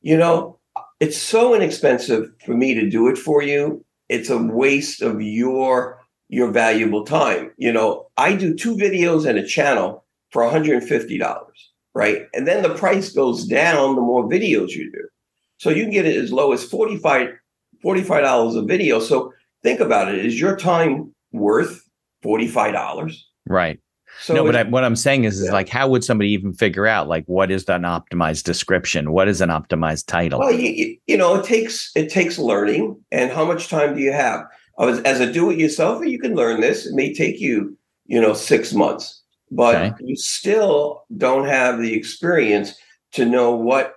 you 0.01 0.17
know, 0.17 0.59
it's 0.99 1.17
so 1.17 1.55
inexpensive 1.55 2.29
for 2.45 2.53
me 2.53 2.73
to 2.73 2.89
do 2.89 3.07
it 3.07 3.17
for 3.17 3.41
you. 3.41 3.83
It's 4.09 4.29
a 4.29 4.37
waste 4.37 5.01
of 5.01 5.21
your 5.21 6.01
your 6.27 6.51
valuable 6.51 7.05
time. 7.05 7.51
You 7.57 7.71
know, 7.71 8.07
I 8.17 8.35
do 8.35 8.55
two 8.55 8.75
videos 8.75 9.27
and 9.27 9.37
a 9.37 9.45
channel 9.45 10.03
for 10.31 10.41
$150, 10.41 11.45
right? 11.93 12.23
And 12.33 12.47
then 12.47 12.63
the 12.63 12.73
price 12.73 13.11
goes 13.11 13.45
down 13.45 13.95
the 13.95 14.01
more 14.01 14.27
videos 14.27 14.71
you 14.71 14.91
do. 14.91 15.07
So 15.59 15.69
you 15.69 15.83
can 15.83 15.91
get 15.91 16.07
it 16.07 16.15
as 16.15 16.33
low 16.33 16.51
as 16.51 16.63
45 16.63 17.29
$45 17.83 18.57
a 18.57 18.65
video. 18.65 18.99
So 18.99 19.31
think 19.63 19.79
about 19.79 20.13
it. 20.13 20.25
Is 20.25 20.39
your 20.39 20.57
time 20.57 21.13
worth 21.31 21.87
$45? 22.23 23.15
Right. 23.47 23.79
So 24.21 24.33
no, 24.33 24.45
but 24.45 24.55
I, 24.55 24.63
what 24.63 24.83
I'm 24.85 24.95
saying 24.95 25.25
is, 25.25 25.39
is 25.39 25.47
Yeah. 25.47 25.51
like, 25.53 25.67
how 25.67 25.89
would 25.89 26.03
somebody 26.03 26.29
even 26.31 26.53
figure 26.53 26.87
out 26.87 27.07
like 27.07 27.25
what 27.25 27.51
is 27.51 27.67
an 27.67 27.81
optimized 27.83 28.43
description? 28.43 29.11
What 29.11 29.27
is 29.27 29.41
an 29.41 29.49
optimized 29.49 30.05
title? 30.07 30.39
well, 30.39 30.53
you, 30.53 30.97
you, 31.05 31.17
know, 31.17 31.35
it 31.35 31.45
takes 31.45 31.91
it 31.95 32.09
takes 32.09 32.39
learning. 32.39 32.97
And 33.11 33.31
how 33.31 33.43
much 33.45 33.67
time 33.67 33.95
do 33.95 34.01
you 34.01 34.13
have? 34.13 34.41
As, 34.79 34.99
as 35.01 35.19
a 35.19 35.31
do-it-yourselfer, 35.31 36.09
you 36.09 36.19
can 36.19 36.33
learn 36.35 36.61
this. 36.61 36.85
It 36.85 36.95
may 36.95 37.13
take 37.13 37.39
you, 37.41 37.77
you 38.05 38.19
know, 38.21 38.33
six 38.33 38.73
months, 38.73 39.21
but 39.51 39.75
Okay. 39.75 39.95
you 39.99 40.15
still 40.15 41.03
don't 41.17 41.45
have 41.47 41.79
the 41.79 41.93
experience 41.93 42.75
to 43.13 43.25
know 43.25 43.53
what 43.55 43.95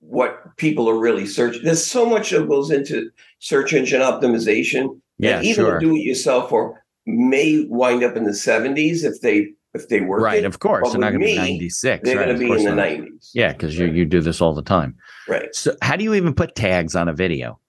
what 0.00 0.56
people 0.56 0.88
are 0.88 0.98
really 0.98 1.26
searching. 1.26 1.62
There's 1.64 1.84
so 1.84 2.06
much 2.06 2.30
that 2.30 2.48
goes 2.48 2.70
into 2.70 3.10
search 3.40 3.72
engine 3.72 4.00
optimization. 4.00 5.00
yeah, 5.18 5.42
even 5.42 5.64
sure. 5.64 5.76
a 5.78 5.80
do-it-yourself 5.80 6.52
or 6.52 6.84
may 7.08 7.64
wind 7.68 8.04
up 8.04 8.16
in 8.16 8.24
the 8.24 8.30
70s 8.32 9.02
if 9.04 9.20
they 9.22 9.48
if 9.74 9.88
they 9.88 10.00
work 10.00 10.22
Right. 10.22 10.38
it. 10.38 10.44
Of 10.46 10.60
course. 10.60 10.82
But 10.84 10.92
They're 10.92 11.00
not 11.00 11.10
going 11.10 11.20
to 11.20 11.26
be 11.26 11.36
96. 11.36 12.02
They're 12.04 12.16
right, 12.16 12.24
going 12.24 12.34
of 12.36 12.40
to 12.40 12.46
be 12.46 12.60
in 12.60 12.64
the 12.64 12.74
not. 12.74 12.86
90s. 12.88 13.30
Yeah, 13.34 13.52
because 13.52 13.78
you 13.78 13.86
you 13.86 14.04
do 14.04 14.20
this 14.20 14.40
all 14.40 14.54
the 14.54 14.62
time. 14.62 14.96
Right. 15.28 15.54
So 15.54 15.74
how 15.82 15.96
do 15.96 16.04
you 16.04 16.14
even 16.14 16.34
put 16.34 16.54
tags 16.54 16.94
on 16.96 17.08
a 17.08 17.12
video? 17.12 17.60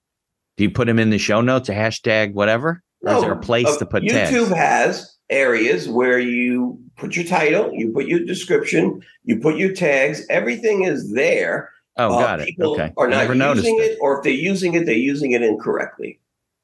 Do 0.58 0.64
you 0.64 0.70
put 0.72 0.88
them 0.88 1.00
in 1.00 1.10
the 1.10 1.18
show 1.18 1.42
notes, 1.42 1.70
a 1.70 1.74
hashtag, 1.74 2.34
whatever? 2.34 2.84
Or 3.02 3.14
is 3.16 3.22
there 3.22 3.32
a 3.32 3.40
place 3.40 3.68
uh, 3.68 3.78
to 3.80 3.86
put 3.86 4.06
tags? 4.08 4.32
YouTube 4.32 4.50
tags? 4.50 4.58
has 4.58 5.16
areas 5.30 5.88
where 5.88 6.20
you 6.20 6.80
put 6.98 7.16
your 7.16 7.26
title, 7.26 7.72
you 7.74 7.92
put 7.94 8.08
your 8.08 8.20
description, 8.26 9.02
you 9.24 9.40
put 9.40 9.58
your 9.58 9.74
tags. 9.74 10.26
Everything 10.30 10.84
is 10.84 11.12
there. 11.14 11.70
Oh, 11.98 12.16
Uh, 12.16 12.20
got 12.20 12.40
it. 12.42 12.48
People 12.48 12.74
Okay. 12.74 12.92
are 12.98 13.08
not 13.08 13.30
using 13.56 13.78
it. 13.78 13.84
it, 13.84 13.98
or 14.02 14.18
if 14.18 14.24
they're 14.24 14.34
using 14.34 14.74
it, 14.74 14.86
they're 14.86 14.96
using 14.96 15.32
it 15.32 15.42
incorrectly. 15.42 16.20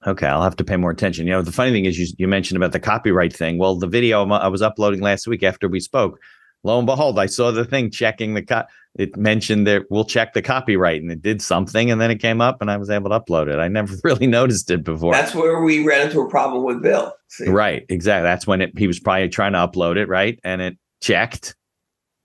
Okay, 0.08 0.28
I'll 0.28 0.44
have 0.44 0.56
to 0.58 0.63
pay 0.63 0.78
more 0.78 0.91
attention. 0.91 1.26
You 1.26 1.34
know, 1.34 1.41
the 1.41 1.52
funny 1.52 1.72
thing 1.72 1.86
is, 1.86 1.98
you, 1.98 2.08
you 2.18 2.28
mentioned 2.28 2.58
about 2.58 2.72
the 2.74 2.80
copyright 2.80 3.34
thing. 3.34 3.58
Well, 3.58 3.76
the 3.76 3.88
video 3.88 4.24
I'm- 4.26 4.52
was 4.52 4.62
uploading 4.62 5.02
last 5.02 5.28
week 5.28 5.41
after 5.44 5.68
we 5.68 5.80
spoke, 5.80 6.20
lo 6.63 6.78
and 6.78 6.86
behold, 6.86 7.18
I 7.18 7.26
saw 7.26 7.52
the 7.52 7.65
thing 7.65 7.89
checking 7.91 8.34
the 8.36 8.44
co- 8.44 8.63
it 8.98 9.18
mentioned 9.18 9.68
that 9.68 9.84
we'll 9.89 10.06
check 10.06 10.34
the 10.34 10.41
copyright, 10.41 11.02
and 11.02 11.12
it 11.12 11.22
did 11.22 11.41
something, 11.41 11.91
and 11.91 12.00
then 12.00 12.12
it 12.12 12.20
came 12.20 12.39
up, 12.39 12.62
and 12.62 12.72
I 12.72 12.78
was 12.78 12.89
able 12.89 13.10
to 13.10 13.20
upload 13.20 13.48
it. 13.52 13.58
I 13.60 13.68
never 13.68 13.94
really 14.04 14.28
noticed 14.28 14.70
it 14.72 14.84
before. 14.84 15.12
That's 15.13 15.36
where 15.36 15.62
we 15.62 15.84
ran 15.86 16.08
into 16.08 16.22
a 16.22 16.30
problem 16.30 16.63
with 16.63 16.82
Bill. 16.82 17.13
See? 17.28 17.50
right, 17.50 17.86
exactly. 17.89 18.24
That's 18.24 18.48
when 18.48 18.62
it 18.62 18.78
he 18.78 18.88
was 18.88 19.00
probably 19.00 19.28
trying 19.30 19.54
to 19.54 19.60
upload 19.60 19.98
it, 19.98 20.08
right, 20.08 20.39
and 20.44 20.62
it 20.62 20.78
checked. 21.02 21.56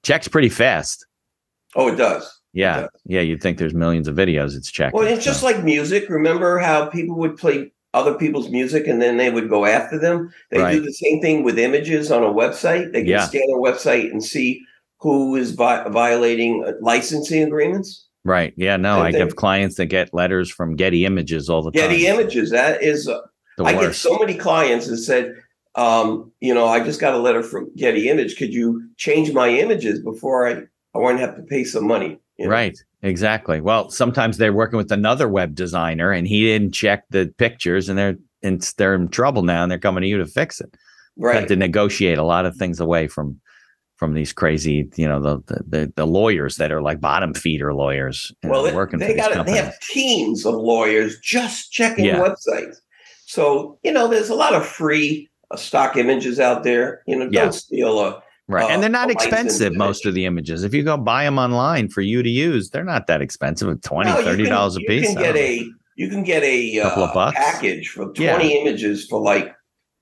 Checks 0.03 0.29
pretty 0.29 0.49
fast. 0.49 1.07
Oh, 1.75 1.88
it 1.88 1.97
does. 1.97 2.39
Yeah, 2.53 2.87
yeah. 3.07 3.21
You'd 3.21 3.43
think 3.43 3.59
there's 3.59 3.75
millions 3.75 4.09
of 4.09 4.17
videos 4.17 4.57
it's 4.57 4.71
checking. 4.71 4.99
Well, 4.99 5.07
it's 5.07 5.25
just 5.25 5.43
like 5.43 5.63
music. 5.63 6.09
Remember 6.09 6.59
how 6.59 6.87
people 6.87 7.17
would 7.19 7.37
play 7.37 7.73
other 7.95 8.15
people's 8.15 8.49
music 8.51 8.87
and 8.87 9.01
then 9.01 9.17
they 9.17 9.31
would 9.31 9.49
go 9.49 9.65
after 9.67 9.99
them? 9.99 10.33
They 10.51 10.59
do 10.73 10.81
the 10.81 10.93
same 10.93 11.21
thing 11.21 11.43
with 11.45 11.59
images 11.59 12.11
on 12.11 12.23
a 12.23 12.29
website. 12.29 12.92
They 12.92 13.01
can 13.03 13.09
Yeah. 13.11 13.27
scan 13.27 13.42
a 13.55 13.59
website 13.59 14.11
and 14.11 14.23
see 14.23 14.63
who 15.01 15.37
is 15.37 15.53
vi- 15.53 15.88
violating 15.88 16.65
uh, 16.67 16.73
licensing 16.81 17.42
agreements. 17.44 18.07
right. 18.25 18.53
Yeah, 18.57 18.77
no, 18.77 19.01
I 19.01 19.13
have 19.13 19.37
clients 19.37 19.77
that 19.77 19.87
get 19.87 20.13
letters 20.13 20.51
from 20.51 20.77
Getty 20.77 21.07
Images 21.07 21.48
all 21.48 21.63
the 21.63 21.71
Getty 21.71 21.87
time. 21.87 21.96
Getty 21.96 22.07
Images. 22.23 22.51
That 22.51 22.83
is, 22.83 23.09
uh, 23.09 23.21
I 23.65 23.73
get 23.73 23.94
so 23.94 24.19
many 24.19 24.35
clients 24.35 24.88
that 24.88 24.98
said, 24.98 25.37
um, 25.77 26.31
you 26.40 26.53
know, 26.53 26.67
I 26.67 26.81
just 26.85 27.01
got 27.01 27.15
a 27.15 27.19
letter 27.19 27.42
from 27.42 27.71
Getty 27.77 28.09
Image. 28.09 28.37
Could 28.37 28.53
you 28.53 28.88
change 28.96 29.33
my 29.33 29.48
images 29.48 30.03
before 30.03 30.46
I, 30.48 30.53
I 30.94 30.98
won't 30.98 31.21
have 31.21 31.35
to 31.37 31.42
pay 31.42 31.65
some 31.65 31.87
money? 31.87 32.19
You 32.41 32.47
know? 32.47 32.53
Right. 32.53 32.79
Exactly. 33.03 33.61
Well, 33.61 33.91
sometimes 33.91 34.37
they're 34.37 34.53
working 34.53 34.77
with 34.77 34.93
another 34.93 35.29
web 35.29 35.55
designer 35.55 36.13
and 36.13 36.27
he 36.27 36.43
didn't 36.45 36.73
check 36.73 37.05
the 37.11 37.33
pictures 37.38 37.88
and 37.88 37.99
they're 37.99 38.17
in, 38.43 38.61
they're 38.77 38.95
in 38.95 39.09
trouble 39.09 39.43
now 39.43 39.63
and 39.63 39.71
they're 39.71 39.79
coming 39.79 40.03
to 40.03 40.09
you 40.09 40.19
to 40.19 40.27
fix 40.27 40.61
it. 40.61 40.75
You 41.17 41.27
Right. 41.27 41.37
have 41.37 41.49
to 41.49 41.57
negotiate 41.57 42.19
a 42.19 42.23
lot 42.23 42.47
of 42.47 42.57
things 42.57 42.81
away 42.81 43.09
from 43.09 43.41
from 43.97 44.15
these 44.15 44.33
crazy, 44.33 44.88
you 44.97 45.07
know, 45.07 45.21
the 45.21 45.43
the, 45.67 45.93
the 45.95 46.07
lawyers 46.07 46.57
that 46.57 46.73
are 46.73 46.81
like 46.81 47.01
bottom 47.01 47.35
feeder 47.35 47.75
lawyers. 47.75 48.33
Well, 48.43 48.63
they, 48.63 48.75
working 48.75 48.99
they 48.99 49.15
got 49.15 49.45
they 49.45 49.57
have 49.57 49.79
teams 49.81 50.47
of 50.47 50.55
lawyers 50.55 51.19
just 51.21 51.71
checking 51.73 52.07
yeah. 52.07 52.19
websites. 52.19 52.77
So 53.27 53.79
you 53.83 53.93
know, 53.93 54.09
there's 54.09 54.31
a 54.31 54.35
lot 54.35 54.55
of 54.55 54.67
free 54.67 55.29
uh, 55.51 55.57
stock 55.57 55.97
images 55.97 56.41
out 56.41 56.65
there. 56.65 57.03
You 57.07 57.17
know, 57.17 57.25
don't 57.25 57.33
yeah. 57.33 57.51
steal 57.51 58.01
a 58.01 58.23
Right. 58.51 58.65
Uh, 58.65 58.69
and 58.69 58.83
they're 58.83 58.90
not 58.90 59.13
expensive, 59.13 59.77
most 59.77 60.05
of 60.07 60.15
the 60.15 60.27
images. 60.27 60.65
If 60.65 60.75
you 60.75 60.83
go 60.83 60.96
buy 60.96 61.23
them 61.23 61.38
online 61.38 61.88
for 61.88 62.01
you 62.01 62.21
to 62.21 62.29
use, 62.29 62.71
they're 62.71 62.83
not 62.83 63.07
that 63.07 63.23
expensive. 63.23 63.81
20 63.81 64.11
no, 64.11 64.25
30 64.25 64.44
dollars 64.46 64.77
a 64.77 64.81
piece. 64.81 65.09
You 65.09 65.15
can 65.15 65.23
get 65.23 65.37
a 65.37 65.71
you 65.94 66.09
can 66.09 66.25
get 66.25 66.42
a 66.42 66.81
couple 66.81 67.05
uh, 67.05 67.07
of 67.07 67.15
bucks. 67.15 67.37
package 67.37 67.90
for 67.90 68.07
20 68.07 68.25
yeah. 68.25 68.38
images 68.38 69.07
for 69.07 69.21
like, 69.21 69.55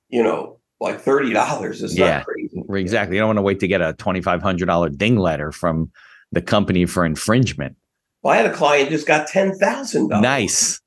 you 0.09 0.23
know, 0.23 0.59
like 0.81 1.05
$30. 1.05 1.83
It's 1.83 1.95
yeah, 1.95 2.23
crazy. 2.23 2.63
Exactly. 2.71 3.17
You 3.17 3.21
don't 3.21 3.29
want 3.29 3.39
to 3.39 3.43
wait 3.43 3.61
to 3.61 3.69
get 3.69 3.83
a 3.83 3.93
$2500 3.95 4.97
ding 4.97 5.17
letter 5.19 5.53
from 5.53 5.91
the 6.33 6.41
company 6.41 6.87
for 6.87 7.05
infringement. 7.05 7.77
Well, 8.23 8.33
I 8.33 8.39
had 8.39 8.47
a 8.47 8.55
client 8.55 8.91
just 8.91 9.07
got 9.07 9.29
ten 9.29 9.57
thousand 9.59 10.09
dollars. 10.09 10.23
Nice. 10.23 10.81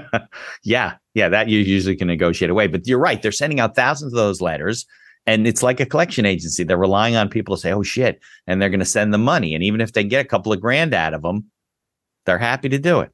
yeah, 0.64 0.94
yeah, 1.12 1.28
that 1.28 1.48
you 1.48 1.58
usually 1.58 1.96
can 1.96 2.08
negotiate 2.08 2.50
away. 2.50 2.66
But 2.66 2.86
you're 2.86 2.98
right; 2.98 3.20
they're 3.20 3.30
sending 3.30 3.60
out 3.60 3.76
thousands 3.76 4.14
of 4.14 4.16
those 4.16 4.40
letters 4.40 4.86
and 5.26 5.46
it's 5.46 5.62
like 5.62 5.80
a 5.80 5.86
collection 5.86 6.26
agency. 6.26 6.64
They're 6.64 6.76
relying 6.76 7.16
on 7.16 7.28
people 7.28 7.54
to 7.54 7.60
say, 7.60 7.72
"Oh 7.72 7.82
shit," 7.82 8.20
and 8.46 8.60
they're 8.60 8.70
going 8.70 8.80
to 8.80 8.86
send 8.86 9.14
them 9.14 9.24
money. 9.24 9.54
And 9.54 9.62
even 9.62 9.80
if 9.80 9.92
they 9.92 10.04
get 10.04 10.24
a 10.24 10.28
couple 10.28 10.52
of 10.52 10.60
grand 10.60 10.94
out 10.94 11.14
of 11.14 11.22
them, 11.22 11.50
they're 12.26 12.38
happy 12.38 12.68
to 12.68 12.78
do 12.78 13.00
it. 13.00 13.10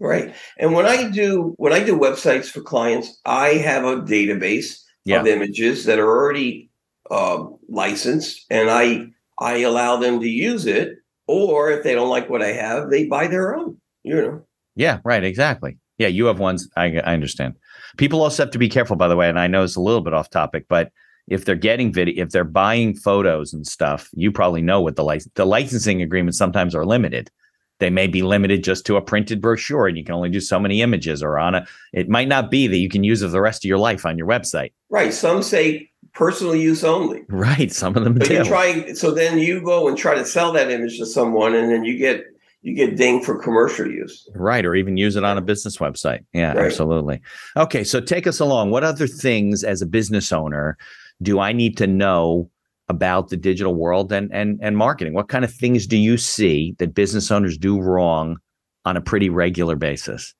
Right. 0.00 0.34
And 0.58 0.72
when 0.72 0.86
I 0.86 1.10
do 1.10 1.54
when 1.58 1.72
I 1.72 1.84
do 1.84 1.98
websites 1.98 2.46
for 2.46 2.62
clients, 2.62 3.20
I 3.26 3.50
have 3.50 3.84
a 3.84 3.96
database 3.96 4.80
yeah. 5.04 5.20
of 5.20 5.26
images 5.26 5.84
that 5.84 5.98
are 5.98 6.08
already 6.08 6.70
uh, 7.10 7.44
licensed, 7.68 8.46
and 8.50 8.70
I 8.70 9.06
I 9.38 9.58
allow 9.58 9.96
them 9.96 10.20
to 10.20 10.28
use 10.28 10.66
it. 10.66 10.96
Or 11.28 11.70
if 11.70 11.84
they 11.84 11.94
don't 11.94 12.08
like 12.08 12.28
what 12.28 12.42
I 12.42 12.52
have, 12.52 12.90
they 12.90 13.06
buy 13.06 13.28
their 13.28 13.54
own. 13.54 13.76
You 14.02 14.16
know. 14.16 14.46
Yeah. 14.74 14.98
Right. 15.04 15.22
Exactly. 15.22 15.76
Yeah. 15.98 16.08
You 16.08 16.26
have 16.26 16.40
ones. 16.40 16.68
I 16.76 16.86
I 17.04 17.12
understand. 17.12 17.54
People 17.98 18.22
also 18.22 18.42
have 18.42 18.52
to 18.52 18.58
be 18.58 18.68
careful, 18.68 18.96
by 18.96 19.06
the 19.06 19.16
way. 19.16 19.28
And 19.28 19.38
I 19.38 19.46
know 19.48 19.62
it's 19.62 19.76
a 19.76 19.80
little 19.80 20.00
bit 20.00 20.14
off 20.14 20.30
topic, 20.30 20.64
but 20.68 20.90
if 21.28 21.44
they're 21.44 21.54
getting 21.54 21.92
video, 21.92 22.22
if 22.22 22.30
they're 22.30 22.44
buying 22.44 22.94
photos 22.94 23.52
and 23.52 23.66
stuff, 23.66 24.10
you 24.14 24.32
probably 24.32 24.62
know 24.62 24.80
what 24.80 24.96
the 24.96 25.04
license, 25.04 25.32
the 25.34 25.44
licensing 25.44 26.02
agreements 26.02 26.38
sometimes 26.38 26.74
are 26.74 26.84
limited. 26.84 27.30
They 27.78 27.90
may 27.90 28.06
be 28.06 28.22
limited 28.22 28.62
just 28.62 28.84
to 28.86 28.96
a 28.96 29.02
printed 29.02 29.40
brochure 29.40 29.86
and 29.86 29.96
you 29.96 30.04
can 30.04 30.14
only 30.14 30.28
do 30.28 30.40
so 30.40 30.60
many 30.60 30.82
images 30.82 31.22
or 31.22 31.38
on 31.38 31.54
a, 31.54 31.66
it 31.92 32.08
might 32.08 32.28
not 32.28 32.50
be 32.50 32.66
that 32.66 32.76
you 32.76 32.90
can 32.90 33.04
use 33.04 33.22
it 33.22 33.28
the 33.28 33.40
rest 33.40 33.64
of 33.64 33.68
your 33.68 33.78
life 33.78 34.04
on 34.04 34.18
your 34.18 34.26
website. 34.26 34.72
Right. 34.90 35.14
Some 35.14 35.42
say 35.42 35.90
personal 36.12 36.54
use 36.54 36.84
only. 36.84 37.22
Right. 37.28 37.72
Some 37.72 37.96
of 37.96 38.04
them 38.04 38.14
but 38.14 38.28
do. 38.28 38.34
You 38.34 38.44
try, 38.44 38.92
so 38.92 39.12
then 39.12 39.38
you 39.38 39.62
go 39.62 39.88
and 39.88 39.96
try 39.96 40.14
to 40.14 40.26
sell 40.26 40.52
that 40.52 40.70
image 40.70 40.98
to 40.98 41.06
someone 41.06 41.54
and 41.54 41.70
then 41.72 41.84
you 41.84 41.96
get 41.96 42.24
you 42.62 42.74
get 42.74 42.96
dinged 42.96 43.24
for 43.24 43.38
commercial 43.38 43.90
use. 43.90 44.28
Right. 44.34 44.66
Or 44.66 44.74
even 44.74 44.98
use 44.98 45.16
it 45.16 45.24
on 45.24 45.38
a 45.38 45.40
business 45.40 45.78
website. 45.78 46.24
Yeah, 46.34 46.52
right. 46.52 46.66
absolutely. 46.66 47.22
Okay. 47.56 47.84
So 47.84 48.00
take 48.00 48.26
us 48.26 48.40
along. 48.40 48.70
What 48.70 48.84
other 48.84 49.06
things 49.06 49.64
as 49.64 49.80
a 49.80 49.86
business 49.86 50.30
owner 50.30 50.76
do 51.22 51.40
I 51.40 51.52
need 51.52 51.76
to 51.78 51.86
know 51.86 52.50
about 52.88 53.28
the 53.28 53.36
digital 53.36 53.74
world 53.74 54.12
and 54.12 54.32
and 54.32 54.58
and 54.62 54.76
marketing? 54.76 55.14
What 55.14 55.28
kind 55.28 55.44
of 55.44 55.52
things 55.52 55.86
do 55.86 55.96
you 55.96 56.16
see 56.16 56.74
that 56.78 56.94
business 56.94 57.30
owners 57.30 57.56
do 57.56 57.80
wrong 57.80 58.36
on 58.84 58.96
a 58.96 59.00
pretty 59.00 59.28
regular 59.28 59.76
basis? 59.76 60.34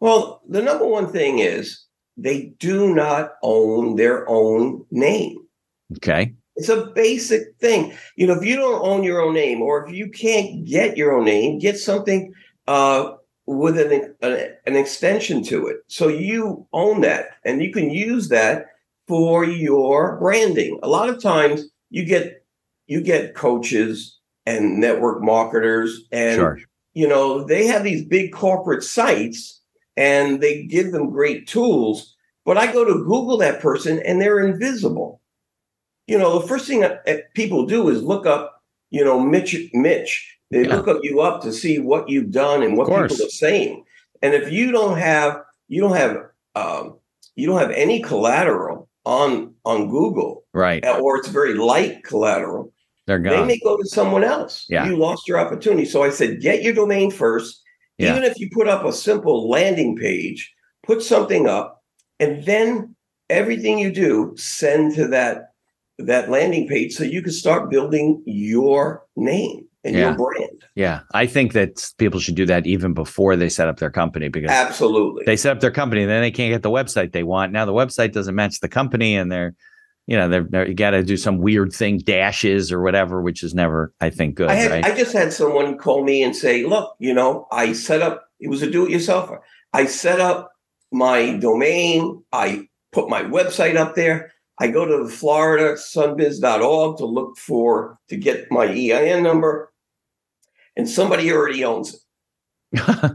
Well, 0.00 0.42
the 0.48 0.62
number 0.62 0.86
one 0.86 1.10
thing 1.10 1.38
is 1.38 1.84
they 2.16 2.52
do 2.58 2.94
not 2.94 3.32
own 3.42 3.96
their 3.96 4.28
own 4.28 4.84
name. 4.90 5.38
Okay. 5.96 6.34
It's 6.56 6.68
a 6.68 6.86
basic 6.86 7.56
thing. 7.60 7.94
You 8.16 8.26
know, 8.26 8.34
if 8.34 8.44
you 8.44 8.56
don't 8.56 8.82
own 8.82 9.02
your 9.02 9.20
own 9.20 9.34
name, 9.34 9.60
or 9.60 9.86
if 9.86 9.94
you 9.94 10.08
can't 10.08 10.64
get 10.64 10.96
your 10.96 11.14
own 11.14 11.24
name, 11.24 11.58
get 11.58 11.78
something 11.78 12.32
uh, 12.66 13.12
with 13.46 13.78
an, 13.78 14.14
an, 14.22 14.54
an 14.66 14.76
extension 14.76 15.42
to 15.44 15.66
it. 15.66 15.78
So 15.88 16.08
you 16.08 16.66
own 16.72 17.02
that, 17.02 17.26
and 17.44 17.62
you 17.62 17.72
can 17.72 17.90
use 17.90 18.28
that 18.28 18.66
for 19.06 19.44
your 19.44 20.18
branding. 20.18 20.78
A 20.82 20.88
lot 20.88 21.08
of 21.08 21.22
times 21.22 21.64
you 21.90 22.04
get 22.04 22.44
you 22.86 23.00
get 23.00 23.34
coaches 23.34 24.18
and 24.46 24.78
network 24.78 25.22
marketers 25.22 26.04
and 26.12 26.36
sure. 26.36 26.58
you 26.94 27.06
know 27.06 27.44
they 27.44 27.66
have 27.66 27.82
these 27.82 28.04
big 28.04 28.32
corporate 28.32 28.82
sites 28.82 29.60
and 29.96 30.40
they 30.40 30.64
give 30.64 30.92
them 30.92 31.10
great 31.10 31.46
tools 31.46 32.14
but 32.44 32.56
i 32.56 32.72
go 32.72 32.84
to 32.84 33.04
google 33.04 33.36
that 33.36 33.60
person 33.60 34.00
and 34.04 34.20
they're 34.20 34.38
invisible 34.38 35.20
you 36.06 36.16
know 36.16 36.38
the 36.38 36.46
first 36.46 36.66
thing 36.66 36.80
that 36.80 37.34
people 37.34 37.66
do 37.66 37.88
is 37.88 38.02
look 38.02 38.24
up 38.24 38.62
you 38.90 39.04
know 39.04 39.18
mitch 39.18 39.56
mitch 39.72 40.38
they 40.50 40.62
yeah. 40.62 40.76
look 40.76 40.86
up 40.86 40.98
you 41.02 41.20
up 41.20 41.42
to 41.42 41.52
see 41.52 41.78
what 41.78 42.08
you've 42.08 42.30
done 42.30 42.62
and 42.62 42.76
what 42.76 42.86
people 42.86 43.26
are 43.26 43.30
saying 43.30 43.84
and 44.22 44.32
if 44.32 44.50
you 44.52 44.70
don't 44.70 44.96
have 44.96 45.42
you 45.68 45.80
don't 45.80 45.96
have 45.96 46.16
um, 46.54 46.96
you 47.34 47.46
don't 47.46 47.60
have 47.60 47.72
any 47.72 48.00
collateral 48.00 48.85
on 49.06 49.54
on 49.64 49.88
Google, 49.88 50.44
right? 50.52 50.84
Uh, 50.84 50.98
or 50.98 51.16
it's 51.16 51.28
very 51.28 51.54
light 51.54 52.04
collateral. 52.04 52.72
They're 53.06 53.20
gone. 53.20 53.32
They 53.32 53.44
may 53.44 53.60
go 53.60 53.76
to 53.76 53.86
someone 53.86 54.24
else. 54.24 54.66
Yeah. 54.68 54.86
You 54.86 54.96
lost 54.96 55.28
your 55.28 55.38
opportunity. 55.38 55.84
So 55.84 56.02
I 56.02 56.10
said, 56.10 56.40
get 56.40 56.62
your 56.62 56.74
domain 56.74 57.12
first. 57.12 57.62
Yeah. 57.98 58.10
Even 58.10 58.24
if 58.24 58.38
you 58.38 58.50
put 58.52 58.68
up 58.68 58.84
a 58.84 58.92
simple 58.92 59.48
landing 59.48 59.96
page, 59.96 60.52
put 60.84 61.02
something 61.02 61.48
up, 61.48 61.82
and 62.18 62.44
then 62.44 62.96
everything 63.30 63.78
you 63.78 63.92
do, 63.92 64.34
send 64.36 64.96
to 64.96 65.06
that 65.08 65.52
that 65.98 66.28
landing 66.28 66.68
page 66.68 66.92
so 66.92 67.04
you 67.04 67.22
can 67.22 67.32
start 67.32 67.70
building 67.70 68.22
your 68.26 69.04
name 69.14 69.65
and 69.86 69.94
yeah. 69.94 70.08
your 70.08 70.14
brand. 70.16 70.64
Yeah. 70.74 71.00
I 71.14 71.26
think 71.26 71.52
that 71.52 71.92
people 71.96 72.18
should 72.20 72.34
do 72.34 72.44
that 72.46 72.66
even 72.66 72.92
before 72.92 73.36
they 73.36 73.48
set 73.48 73.68
up 73.68 73.78
their 73.78 73.90
company 73.90 74.28
because 74.28 74.50
absolutely 74.50 75.24
they 75.24 75.36
set 75.36 75.52
up 75.52 75.60
their 75.60 75.70
company 75.70 76.02
and 76.02 76.10
then 76.10 76.22
they 76.22 76.30
can't 76.30 76.52
get 76.52 76.62
the 76.62 76.70
website 76.70 77.12
they 77.12 77.22
want. 77.22 77.52
Now 77.52 77.64
the 77.64 77.72
website 77.72 78.12
doesn't 78.12 78.34
match 78.34 78.60
the 78.60 78.68
company 78.68 79.16
and 79.16 79.30
they're, 79.30 79.54
you 80.06 80.16
know, 80.16 80.28
they're, 80.28 80.46
they're 80.48 80.68
you 80.68 80.74
got 80.74 80.90
to 80.90 81.02
do 81.02 81.16
some 81.16 81.38
weird 81.38 81.72
thing, 81.72 81.98
dashes 81.98 82.72
or 82.72 82.82
whatever, 82.82 83.22
which 83.22 83.42
is 83.42 83.54
never, 83.54 83.92
I 84.00 84.10
think, 84.10 84.34
good. 84.34 84.50
I, 84.50 84.54
had, 84.54 84.70
right? 84.70 84.84
I 84.84 84.94
just 84.94 85.12
had 85.12 85.32
someone 85.32 85.78
call 85.78 86.04
me 86.04 86.22
and 86.22 86.34
say, 86.34 86.64
look, 86.64 86.94
you 86.98 87.14
know, 87.14 87.46
I 87.52 87.72
set 87.72 88.02
up, 88.02 88.24
it 88.40 88.48
was 88.48 88.62
a 88.62 88.70
do 88.70 88.86
it 88.86 88.90
yourselfer. 88.90 89.38
I 89.72 89.86
set 89.86 90.20
up 90.20 90.50
my 90.92 91.36
domain. 91.38 92.22
I 92.32 92.68
put 92.92 93.08
my 93.08 93.22
website 93.22 93.76
up 93.76 93.94
there. 93.94 94.32
I 94.58 94.68
go 94.68 94.86
to 94.86 95.04
the 95.04 95.10
Florida 95.10 95.74
sunbiz.org 95.74 96.96
to 96.96 97.04
look 97.04 97.36
for, 97.36 97.98
to 98.08 98.16
get 98.16 98.50
my 98.50 98.66
EIN 98.66 99.22
number 99.22 99.70
and 100.76 100.88
somebody 100.88 101.32
already 101.32 101.64
owns 101.64 101.94
it. 101.94 102.00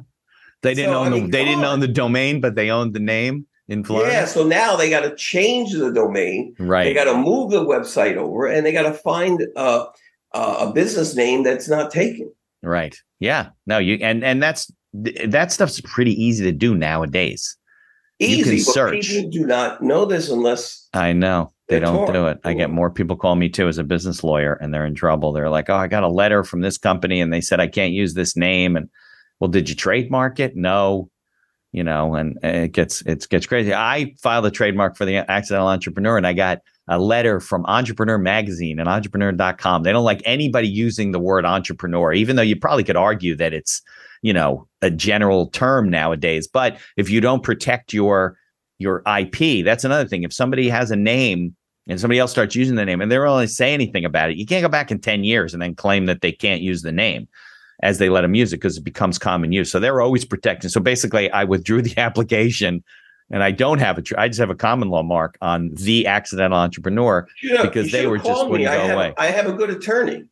they 0.62 0.74
didn't 0.74 0.91
so, 0.91 0.99
own 0.99 1.07
I 1.07 1.09
mean, 1.09 1.26
the 1.26 1.32
they 1.32 1.45
didn't 1.45 1.66
on. 1.66 1.74
own 1.74 1.80
the 1.80 1.88
domain, 1.88 2.41
but 2.41 2.55
they 2.55 2.70
owned 2.70 2.93
the 2.93 2.99
name 2.99 3.45
in 3.68 3.84
Florida. 3.84 4.12
Yeah, 4.12 4.26
so 4.26 4.45
now 4.45 4.76
they 4.76 4.89
got 4.89 5.01
to 5.01 5.16
change 5.16 5.74
the 5.74 5.91
domain. 5.91 6.55
Right. 6.59 6.86
They 6.86 6.93
got 6.93 7.05
to 7.05 7.16
move 7.16 7.51
the 7.51 7.66
website 7.66 8.16
over, 8.16 8.47
and 8.47 8.66
they 8.66 8.72
got 8.72 8.84
to 8.84 8.93
find 8.93 9.45
uh, 9.55 9.86
a, 10.34 10.39
a 10.39 10.72
business 10.74 11.16
name 11.16 11.43
that's 11.43 11.70
not 11.70 11.91
taken. 11.91 12.32
Right. 12.64 12.95
Yeah. 13.20 13.49
No. 13.66 13.78
You 13.78 13.97
and 14.01 14.24
and 14.24 14.41
that's 14.41 14.72
that 14.93 15.51
stuff's 15.51 15.82
pretty 15.82 16.22
easy 16.22 16.43
to 16.43 16.51
do 16.51 16.76
nowadays. 16.76 17.57
Easy, 18.20 18.57
you 18.57 18.64
can 18.64 18.74
search. 18.74 19.09
people 19.09 19.32
do 19.32 19.45
not 19.47 19.82
know 19.82 20.05
this 20.05 20.30
unless 20.30 20.88
I 20.93 21.14
know 21.14 21.51
they 21.72 21.80
don't 21.80 22.11
do 22.11 22.28
it. 22.28 22.39
I 22.43 22.53
get 22.53 22.69
more 22.69 22.91
people 22.91 23.15
call 23.15 23.36
me 23.36 23.49
too 23.49 23.67
as 23.67 23.78
a 23.78 23.84
business 23.84 24.24
lawyer 24.24 24.53
and 24.53 24.74
they're 24.74 24.86
in 24.86 24.95
trouble. 24.95 25.32
They're 25.32 25.49
like, 25.49 25.69
"Oh, 25.69 25.76
I 25.76 25.88
got 25.88 26.03
a 26.03 26.07
letter 26.07 26.43
from 26.43 26.61
this 26.61 26.78
company 26.78 27.22
and 27.22 27.34
they 27.34 27.41
said 27.41 27.59
I 27.59 27.67
can't 27.67 27.93
use 27.93 28.13
this 28.13 28.36
name." 28.36 28.76
And 28.76 28.89
well, 29.39 29.49
did 29.49 29.69
you 29.69 29.76
trademark 29.76 30.39
it? 30.39 30.55
No. 30.55 31.09
You 31.72 31.86
know, 31.86 32.15
and, 32.15 32.38
and 32.43 32.65
it 32.65 32.74
gets 32.74 33.01
it 33.03 33.28
gets 33.30 33.45
crazy. 33.45 33.74
I 33.74 34.13
filed 34.22 34.45
a 34.45 34.51
trademark 34.51 34.97
for 34.97 35.05
the 35.05 35.17
accidental 35.32 35.69
entrepreneur 35.69 36.17
and 36.17 36.28
I 36.28 36.34
got 36.34 36.59
a 36.89 36.99
letter 36.99 37.39
from 37.39 37.65
Entrepreneur 37.65 38.17
Magazine 38.17 38.78
and 38.78 38.89
entrepreneur.com. 38.89 39.84
They 39.84 39.93
don't 39.93 40.03
like 40.03 40.22
anybody 40.26 40.67
using 40.67 41.13
the 41.13 41.19
word 41.19 41.45
entrepreneur, 41.45 42.11
even 42.11 42.36
though 42.36 42.41
you 42.41 42.57
probably 42.57 42.84
could 42.84 42.97
argue 42.97 43.38
that 43.38 43.53
it's 43.53 43.82
you 44.22 44.34
know 44.34 44.67
a 44.82 44.89
general 44.89 45.47
term 45.47 45.89
nowadays 45.89 46.47
but 46.47 46.78
if 46.97 47.09
you 47.09 47.22
don't 47.22 47.43
protect 47.43 47.93
your 47.93 48.38
your 48.78 49.03
ip 49.19 49.65
that's 49.65 49.84
another 49.84 50.07
thing 50.07 50.24
if 50.24 50.34
somebody 50.34 50.69
has 50.69 50.91
a 50.91 50.95
name 50.95 51.55
and 51.91 51.99
somebody 51.99 52.19
else 52.19 52.31
starts 52.31 52.55
using 52.55 52.75
the 52.75 52.85
name 52.85 53.01
and 53.01 53.11
they 53.11 53.15
don't 53.15 53.23
really 53.23 53.45
say 53.45 53.73
anything 53.73 54.05
about 54.05 54.31
it 54.31 54.37
you 54.37 54.45
can't 54.45 54.63
go 54.63 54.69
back 54.69 54.89
in 54.89 54.99
10 54.99 55.23
years 55.23 55.53
and 55.53 55.61
then 55.61 55.75
claim 55.75 56.05
that 56.07 56.21
they 56.21 56.31
can't 56.31 56.61
use 56.61 56.81
the 56.81 56.91
name 56.91 57.27
as 57.83 57.97
they 57.97 58.09
let 58.09 58.21
them 58.21 58.33
use 58.33 58.53
it 58.53 58.57
because 58.57 58.77
it 58.77 58.83
becomes 58.83 59.19
common 59.19 59.51
use 59.51 59.69
so 59.69 59.79
they're 59.79 60.01
always 60.01 60.25
protected 60.25 60.71
so 60.71 60.79
basically 60.79 61.29
i 61.31 61.43
withdrew 61.43 61.81
the 61.83 61.97
application 61.99 62.83
and 63.31 63.43
I 63.43 63.51
don't 63.51 63.79
have 63.79 63.97
a, 63.97 64.03
I 64.17 64.27
just 64.27 64.41
have 64.41 64.49
a 64.49 64.55
common 64.55 64.89
law 64.89 65.03
mark 65.03 65.37
on 65.41 65.71
the 65.73 66.05
accidental 66.05 66.59
entrepreneur 66.59 67.25
because 67.61 67.91
they 67.91 68.05
were 68.05 68.17
just 68.17 68.47
wouldn't 68.47 68.69
go 68.69 68.77
have, 68.77 68.91
away. 68.91 69.13
I 69.17 69.27
have 69.27 69.47
a 69.47 69.53
good 69.53 69.69
attorney. 69.69 70.25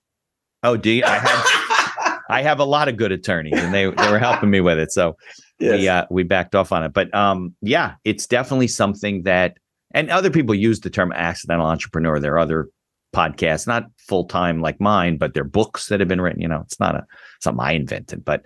Oh, 0.63 0.75
do 0.75 0.91
you? 0.91 1.03
I 1.05 1.17
have. 1.17 2.19
I 2.31 2.43
have 2.43 2.59
a 2.59 2.65
lot 2.65 2.87
of 2.87 2.97
good 2.97 3.11
attorneys, 3.11 3.57
and 3.57 3.73
they 3.73 3.85
they 3.85 4.11
were 4.11 4.19
helping 4.19 4.51
me 4.51 4.61
with 4.61 4.77
it. 4.77 4.91
So 4.91 5.17
yes. 5.59 5.79
we 5.79 5.87
uh, 5.87 6.05
we 6.11 6.23
backed 6.23 6.53
off 6.53 6.71
on 6.71 6.83
it. 6.83 6.93
But 6.93 7.13
um, 7.15 7.55
yeah, 7.61 7.95
it's 8.03 8.27
definitely 8.27 8.67
something 8.67 9.23
that, 9.23 9.57
and 9.93 10.09
other 10.09 10.29
people 10.29 10.55
use 10.55 10.79
the 10.79 10.89
term 10.89 11.11
accidental 11.11 11.65
entrepreneur. 11.65 12.19
There 12.19 12.33
are 12.33 12.39
other 12.39 12.69
podcasts, 13.13 13.67
not 13.67 13.85
full 13.97 14.25
time 14.25 14.61
like 14.61 14.79
mine, 14.79 15.17
but 15.17 15.33
they're 15.33 15.43
books 15.43 15.87
that 15.87 15.99
have 15.99 16.09
been 16.09 16.21
written. 16.21 16.41
You 16.41 16.47
know, 16.47 16.61
it's 16.61 16.79
not 16.79 16.95
a 16.95 17.05
something 17.39 17.63
I 17.63 17.73
invented, 17.73 18.23
but 18.23 18.43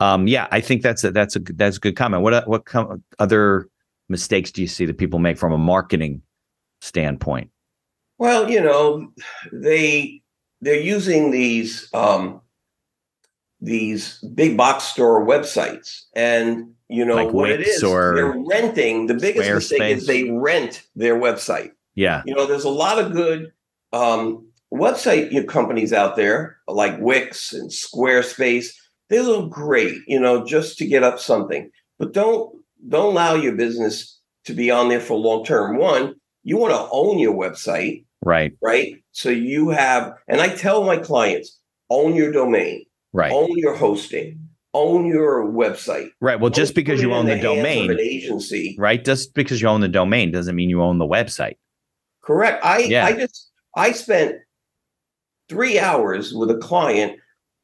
um, 0.00 0.26
yeah, 0.26 0.46
I 0.50 0.60
think 0.60 0.82
that's 0.82 1.04
a 1.04 1.10
that's 1.10 1.36
a 1.36 1.40
that's 1.40 1.76
a 1.76 1.80
good 1.80 1.96
comment. 1.96 2.22
What 2.22 2.46
what 2.48 2.64
com- 2.66 3.02
other 3.18 3.68
mistakes 4.08 4.50
do 4.50 4.60
you 4.60 4.68
see 4.68 4.86
that 4.86 4.98
people 4.98 5.18
make 5.18 5.38
from 5.38 5.52
a 5.52 5.58
marketing 5.58 6.22
standpoint? 6.80 7.50
Well, 8.18 8.50
you 8.50 8.60
know, 8.60 9.12
they 9.52 10.22
they're 10.60 10.80
using 10.80 11.30
these 11.30 11.88
um, 11.94 12.40
these 13.60 14.18
big 14.34 14.56
box 14.56 14.84
store 14.84 15.26
websites, 15.26 16.02
and 16.14 16.72
you 16.88 17.04
know 17.04 17.14
Like 17.16 17.32
what 17.32 17.50
it 17.50 17.58
Wix 17.60 17.70
is. 17.76 17.84
or 17.84 18.14
they're 18.14 18.34
renting. 18.48 19.06
The 19.06 19.14
biggest 19.14 19.50
mistake 19.50 19.96
is 19.98 20.06
they 20.06 20.30
rent 20.30 20.82
their 20.94 21.16
website. 21.18 21.70
Yeah, 21.94 22.22
You 22.26 22.34
know, 22.34 22.46
there's 22.46 22.64
a 22.64 22.68
lot 22.68 22.98
of 22.98 23.12
good 23.12 23.52
um, 23.92 24.46
website 24.72 25.48
companies 25.48 25.92
out 25.92 26.14
there 26.16 26.58
like 26.68 26.98
Wix 27.00 27.52
and 27.54 27.70
Squarespace. 27.70 28.74
They 29.08 29.20
look 29.20 29.50
great, 29.50 29.96
you 30.06 30.20
know, 30.20 30.44
just 30.44 30.76
to 30.78 30.86
get 30.86 31.02
up 31.02 31.18
something. 31.18 31.70
But 31.98 32.12
don't 32.12 32.54
don't 32.88 33.12
allow 33.12 33.34
your 33.34 33.54
business 33.54 34.20
to 34.44 34.52
be 34.52 34.70
on 34.70 34.88
there 34.88 35.00
for 35.00 35.16
long 35.16 35.44
term. 35.44 35.78
One, 35.78 36.16
you 36.44 36.56
want 36.58 36.74
to 36.74 36.88
own 36.92 37.18
your 37.18 37.34
website, 37.34 38.04
right, 38.24 38.52
right? 38.62 39.02
So 39.12 39.30
you 39.30 39.70
have, 39.70 40.12
and 40.28 40.40
I 40.40 40.48
tell 40.54 40.84
my 40.84 40.98
clients, 40.98 41.58
own 41.88 42.14
your 42.14 42.30
domain, 42.30 42.84
right, 43.12 43.32
own 43.32 43.48
your 43.56 43.74
hosting, 43.74 44.45
own 44.76 45.06
your 45.06 45.44
website. 45.46 46.10
right. 46.20 46.38
Well, 46.38 46.50
just 46.50 46.74
because 46.74 47.00
you 47.00 47.12
own 47.12 47.26
the, 47.26 47.34
of 47.34 47.40
domain, 47.40 47.90
an 47.90 47.98
agency, 47.98 48.76
right? 48.78 49.02
Just 49.02 49.34
because 49.34 49.62
you 49.62 49.68
own 49.68 49.80
the 49.80 49.88
domain 49.88 50.30
doesn't 50.30 50.54
mean 50.54 50.70
you 50.70 50.82
own 50.82 50.98
the 50.98 51.06
website. 51.06 51.56
Correct. 52.22 52.62
I 52.64 52.78
Yeah. 52.80 53.06
I 53.06 53.12
just 53.12 53.50
I 53.76 53.92
spent 53.92 54.36
three 55.48 55.78
hours 55.78 56.34
with 56.34 56.50
a 56.50 56.58
client 56.58 57.18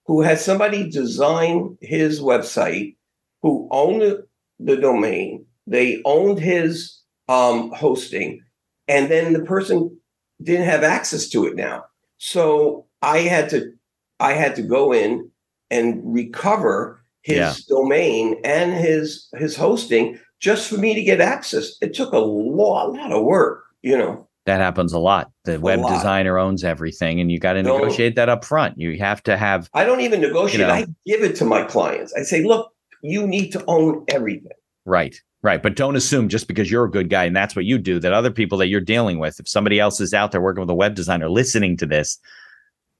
who 0.06 0.22
had 0.22 0.38
somebody 0.38 0.90
design 0.90 1.76
his 1.80 2.20
website, 2.20 2.96
who 3.42 3.68
owned 3.70 4.02
the, 4.02 4.26
the 4.58 4.76
domain, 4.76 5.44
they 5.66 6.00
owned 6.04 6.38
his 6.38 7.00
um, 7.28 7.70
hosting, 7.72 8.42
and 8.88 9.10
then 9.10 9.32
the 9.32 9.44
person 9.44 9.96
didn't 10.42 10.66
have 10.66 10.82
access 10.82 11.28
to 11.28 11.46
it 11.46 11.54
now. 11.54 11.84
So 12.18 12.86
I 13.00 13.18
had 13.20 13.50
to 13.50 13.72
I 14.20 14.34
had 14.34 14.56
to 14.56 14.62
go 14.62 14.92
in 14.92 15.30
and 15.70 16.00
recover 16.04 17.01
his 17.22 17.36
Yeah. 17.38 17.54
domain 17.68 18.36
and 18.44 18.72
his 18.72 19.28
his 19.36 19.56
hosting 19.56 20.18
just 20.40 20.68
for 20.68 20.76
me 20.76 20.94
to 20.94 21.02
get 21.02 21.20
access. 21.20 21.76
It 21.80 21.94
took 21.94 22.12
a 22.12 22.18
lot, 22.18 22.88
a 22.88 22.92
lot 22.92 23.12
of 23.12 23.24
work, 23.24 23.64
you 23.82 23.96
know. 23.96 24.28
That 24.44 24.60
happens 24.60 24.92
a 24.92 24.98
lot. 24.98 25.30
The 25.44 25.60
web 25.60 25.80
lot. 25.80 25.94
designer 25.94 26.36
owns 26.36 26.64
everything, 26.64 27.20
and 27.20 27.30
you 27.30 27.38
got 27.38 27.52
to 27.52 27.62
negotiate 27.62 28.16
that 28.16 28.28
up 28.28 28.44
front. 28.44 28.76
You 28.76 28.98
have 28.98 29.22
to 29.24 29.36
have 29.36 29.70
I 29.72 29.84
don't 29.84 30.00
even 30.00 30.20
negotiate. 30.20 30.60
You 30.60 30.66
know. 30.66 30.72
I 30.72 30.86
give 31.06 31.22
it 31.22 31.36
to 31.36 31.44
my 31.44 31.62
clients. 31.62 32.12
I 32.14 32.22
say, 32.22 32.42
look, 32.42 32.72
you 33.02 33.24
need 33.26 33.50
to 33.52 33.64
own 33.68 34.04
everything. 34.08 34.50
Right. 34.84 35.16
Right. 35.44 35.62
But 35.62 35.76
don't 35.76 35.96
assume 35.96 36.28
just 36.28 36.48
because 36.48 36.70
you're 36.70 36.84
a 36.84 36.90
good 36.90 37.08
guy 37.08 37.24
and 37.24 37.34
that's 37.36 37.54
what 37.56 37.64
you 37.64 37.78
do 37.78 37.98
that 38.00 38.12
other 38.12 38.30
people 38.30 38.58
that 38.58 38.68
you're 38.68 38.80
dealing 38.80 39.18
with, 39.18 39.38
if 39.40 39.48
somebody 39.48 39.78
else 39.80 40.00
is 40.00 40.14
out 40.14 40.30
there 40.32 40.40
working 40.40 40.60
with 40.60 40.70
a 40.70 40.74
web 40.74 40.94
designer 40.94 41.28
listening 41.28 41.76
to 41.78 41.86
this, 41.86 42.18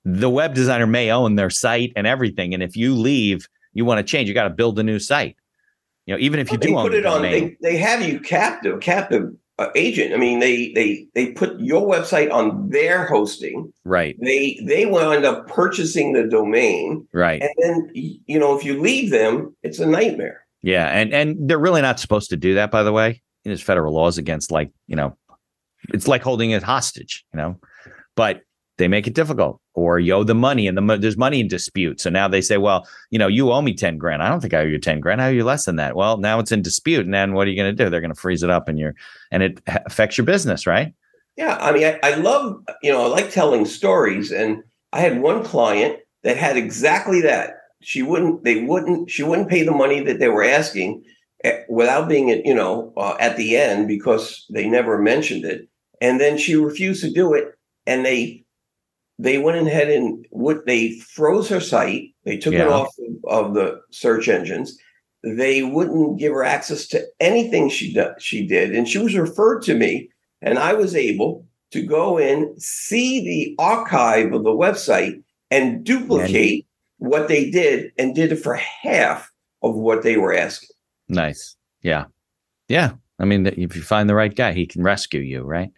the 0.05 0.31
web 0.31 0.55
designer 0.55 0.87
may 0.87 1.11
own 1.11 1.37
their 1.37 1.51
site 1.51 1.93
and 1.95 2.05
everything. 2.07 2.53
And 2.53 2.62
if 2.62 2.77
you 2.77 2.95
leave, 2.97 3.49
you 3.73 3.85
want 3.85 3.99
to 3.99 4.05
change, 4.05 4.29
you 4.29 4.35
got 4.35 4.45
to 4.45 4.51
build 4.51 4.79
a 4.79 4.83
new 4.83 4.99
site. 4.99 5.37
You 6.07 6.14
know, 6.14 6.20
even 6.20 6.41
if 6.41 6.51
you 6.51 6.59
they 6.59 6.66
do 6.68 6.75
put 6.75 6.95
it 6.95 7.07
on. 7.07 7.23
domain. 7.23 7.57
They, 7.61 7.70
they 7.73 7.77
have 7.79 8.03
you 8.07 8.18
captive, 8.20 8.81
captive 8.81 9.31
uh, 9.59 9.68
agent. 9.77 10.12
I 10.12 10.16
mean, 10.16 10.41
they 10.41 10.73
they 10.73 11.07
they 11.14 11.31
put 11.33 11.61
your 11.61 11.83
website 11.89 12.33
on 12.33 12.68
their 12.70 13.07
hosting. 13.07 13.73
right. 13.85 14.16
They 14.20 14.59
they 14.64 14.87
wind 14.87 15.25
up 15.25 15.47
purchasing 15.47 16.12
the 16.12 16.25
domain, 16.25 17.07
Right. 17.12 17.41
and 17.41 17.51
then 17.59 17.91
you 17.95 18.39
know 18.39 18.57
if 18.59 18.64
you 18.64 18.81
leave 18.81 19.11
them, 19.11 19.55
it's 19.62 19.79
a 19.79 19.87
nightmare. 19.87 20.45
Yeah. 20.62 20.87
And 20.89 21.12
and 21.12 21.49
they're 21.49 21.59
really 21.59 21.83
not 21.83 22.01
supposed 22.01 22.31
to 22.31 22.37
do 22.37 22.55
that, 22.55 22.70
by 22.70 22.83
the 22.83 22.93
way. 22.93 23.23
There's 23.45 23.62
federal 23.62 23.93
laws 23.95 24.18
against 24.18 24.51
like, 24.53 24.70
you 24.87 24.95
know, 24.97 25.16
it's 25.93 26.07
like 26.09 26.23
holding 26.23 26.51
it 26.53 26.62
hostage, 26.62 27.25
you 27.33 27.37
know. 27.39 27.59
But 28.16 28.43
they 28.79 28.87
make 28.89 29.07
it 29.07 29.14
difficult 29.14 29.61
or 29.75 29.99
you 29.99 30.12
owe 30.12 30.25
the 30.25 30.35
money 30.35 30.66
and 30.66 30.77
the 30.77 30.97
there's 30.99 31.16
money 31.16 31.41
in 31.41 31.49
dispute. 31.49 32.01
So 32.01 32.11
now 32.11 32.29
they 32.29 32.41
say, 32.41 32.59
well, 32.59 32.87
you 33.11 33.18
know, 33.18 33.27
you 33.27 33.51
owe 33.51 33.62
me 33.62 33.75
10 33.75 33.97
grand. 33.99 34.23
I 34.23 34.29
don't 34.29 34.41
think 34.41 34.55
I 34.55 34.59
owe 34.59 34.64
you 34.64 34.79
10 34.79 35.01
grand. 35.01 35.23
I 35.23 35.29
owe 35.29 35.33
you 35.33 35.45
less 35.45 35.64
than 35.64 35.77
that. 35.77 35.97
Well, 35.97 36.18
now 36.18 36.39
it's 36.39 36.53
in 36.53 36.62
dispute. 36.62 37.05
And 37.05 37.14
then 37.14 37.33
what 37.33 37.47
are 37.47 37.51
you 37.51 37.57
going 37.57 37.75
to 37.75 37.85
do? 37.85 37.89
They're 37.89 38.01
going 38.01 38.14
to 38.14 38.20
freeze 38.20 38.43
it 38.43 38.51
up 38.51 38.68
and 38.68 38.79
you're, 38.79 38.95
and 39.31 39.43
it 39.43 39.62
affects 39.66 40.18
your 40.18 40.27
business, 40.27 40.66
right? 40.66 40.93
Yeah, 41.37 41.57
I 41.61 41.73
mean, 41.73 41.85
I, 41.85 41.99
I 42.03 42.14
love 42.16 42.62
you 42.83 42.93
know 42.93 43.05
I 43.05 43.07
like 43.07 43.31
telling 43.31 43.64
stories, 43.64 44.31
and 44.31 44.62
I 44.93 45.01
had 45.01 45.20
one 45.20 45.43
client 45.43 45.99
that 46.23 46.37
had 46.37 46.57
exactly 46.57 47.20
that. 47.23 47.55
She 47.81 48.03
wouldn't, 48.03 48.45
they 48.45 48.62
wouldn't, 48.62 49.11
she 49.11 49.23
wouldn't 49.23 49.49
pay 49.49 49.64
the 49.64 49.73
money 49.73 50.01
that 50.01 50.20
they 50.20 50.29
were 50.29 50.45
asking 50.45 51.03
eh, 51.43 51.62
without 51.68 52.09
being, 52.09 52.29
you 52.29 52.55
know, 52.55 52.93
uh, 52.97 53.16
at 53.18 53.37
the 53.37 53.57
end 53.57 53.89
because 53.89 54.47
they 54.51 54.68
never 54.68 54.99
mentioned 54.99 55.45
it, 55.45 55.68
and 56.01 56.20
then 56.20 56.37
she 56.37 56.55
refused 56.55 57.03
to 57.03 57.11
do 57.11 57.33
it, 57.33 57.55
and 57.87 58.05
they 58.05 58.41
they 59.18 59.38
went 59.38 59.66
ahead 59.66 59.88
and 59.88 60.26
would 60.30 60.64
they 60.66 60.98
froze 61.00 61.48
her 61.48 61.60
site, 61.60 62.14
they 62.24 62.36
took 62.36 62.54
it 62.54 62.66
off 62.66 62.88
of, 63.24 63.46
of 63.46 63.54
the 63.54 63.80
search 63.90 64.28
engines. 64.28 64.76
They 65.24 65.62
wouldn't 65.62 66.18
give 66.18 66.32
her 66.32 66.44
access 66.44 66.86
to 66.88 67.06
anything 67.20 67.68
she 67.68 67.92
do, 67.92 68.08
she 68.18 68.46
did, 68.46 68.74
and 68.74 68.88
she 68.88 68.98
was 68.98 69.14
referred 69.16 69.62
to 69.62 69.74
me 69.74 70.08
and 70.42 70.58
I 70.58 70.74
was 70.74 70.94
able 70.94 71.46
to 71.70 71.82
go 71.82 72.18
in, 72.18 72.54
see 72.58 73.24
the 73.24 73.54
archive 73.62 74.32
of 74.32 74.44
the 74.44 74.50
website, 74.50 75.22
and 75.50 75.84
duplicate 75.84 76.66
what 76.98 77.28
they 77.28 77.50
did, 77.50 77.92
and 77.98 78.14
did 78.14 78.32
it 78.32 78.36
for 78.36 78.54
half 78.54 79.30
of 79.62 79.74
what 79.76 80.02
they 80.02 80.16
were 80.16 80.34
asking. 80.34 80.70
Nice. 81.08 81.56
Yeah. 81.82 82.06
Yeah. 82.68 82.92
I 83.18 83.24
mean, 83.24 83.46
if 83.46 83.76
you 83.76 83.82
find 83.82 84.08
the 84.08 84.14
right 84.14 84.34
guy, 84.34 84.52
he 84.52 84.66
can 84.66 84.82
rescue 84.82 85.20
you, 85.20 85.42
right? 85.42 85.70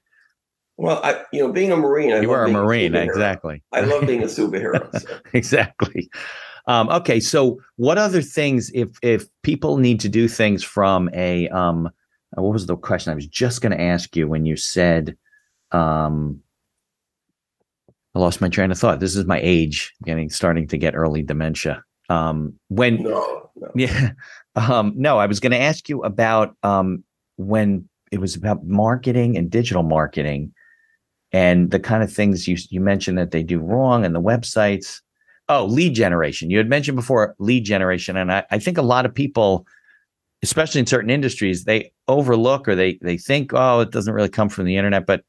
Well, 0.77 1.01
I, 1.05 1.22
you 1.33 1.41
know, 1.41 1.53
being 1.53 1.70
a 1.70 1.77
marine, 1.77 2.12
I 2.12 2.20
you 2.20 2.33
are 2.33 2.47
a 2.47 2.51
marine. 2.51 2.93
superhero. 2.93 3.05
exactly. 3.05 3.62
I 3.72 3.81
love 3.81 4.07
being 4.07 4.22
a 4.22 4.27
superhero. 4.39 5.01
so. 5.01 5.18
exactly. 5.33 6.11
Um, 6.66 6.89
okay, 6.89 7.20
so 7.20 7.61
what 7.77 7.99
other 7.99 8.22
things 8.22 8.70
if 8.75 8.89
if 9.03 9.27
people 9.43 9.77
need 9.77 10.01
to 10.01 10.09
do 10.09 10.29
things 10.29 10.64
from 10.64 11.11
a 11.14 11.49
um 11.51 11.91
what 12.33 12.53
was 12.53 12.66
the 12.66 12.77
question 12.77 13.12
I 13.12 13.14
was 13.14 13.27
just 13.27 13.61
going 13.61 13.70
to 13.72 13.81
ask 13.81 14.16
you 14.16 14.27
when 14.27 14.45
you 14.47 14.57
said 14.57 15.16
um 15.72 16.41
I 18.16 18.20
lost 18.20 18.41
my 18.41 18.49
train 18.49 18.70
of 18.70 18.79
thought. 18.79 19.01
This 19.01 19.16
is 19.16 19.27
my 19.27 19.41
age 19.43 19.93
getting 20.05 20.31
starting 20.31 20.66
to 20.68 20.79
get 20.79 20.95
early 20.95 21.22
dementia. 21.22 21.85
Um 22.09 22.55
when 22.68 23.03
No, 23.03 23.51
no. 23.57 23.70
yeah. 23.77 24.11
Um, 24.57 24.93
no, 24.97 25.18
I 25.18 25.27
was 25.27 25.41
going 25.41 25.53
to 25.53 25.61
ask 25.61 25.89
you 25.89 26.03
about 26.03 26.57
um, 26.62 27.03
when 27.37 27.89
it 28.12 28.20
was 28.20 28.37
about 28.37 28.64
marketing 28.64 29.37
and 29.37 29.51
digital 29.51 29.83
marketing 29.83 30.53
and 31.35 31.72
the 31.72 31.80
kind 31.80 32.05
of 32.05 32.12
things 32.12 32.47
you 32.47 32.57
you 32.70 32.80
mentioned 32.80 33.18
that 33.18 33.32
they 33.32 33.43
do 33.43 33.59
wrong 33.59 34.05
and 34.05 34.14
the 34.14 34.20
websites. 34.20 35.01
Oh, 35.49 35.66
lead 35.66 35.95
generation. 35.95 36.49
You 36.49 36.59
had 36.59 36.68
mentioned 36.68 36.97
before 36.97 37.35
lead 37.39 37.64
generation. 37.64 38.16
And 38.16 38.32
I, 38.32 38.45
I 38.53 38.59
think 38.61 38.78
a 38.78 38.82
lot 38.82 39.05
of 39.05 39.12
people, 39.12 39.66
especially 40.45 40.78
in 40.78 40.87
certain 40.87 41.11
industries, 41.11 41.64
they 41.64 41.93
overlook 42.07 42.68
or 42.68 42.76
they 42.76 43.01
they 43.03 43.18
think, 43.18 43.51
oh, 43.53 43.80
it 43.80 43.91
doesn't 43.91 44.14
really 44.14 44.28
come 44.28 44.49
from 44.49 44.64
the 44.64 44.76
internet, 44.76 45.07
but 45.07 45.24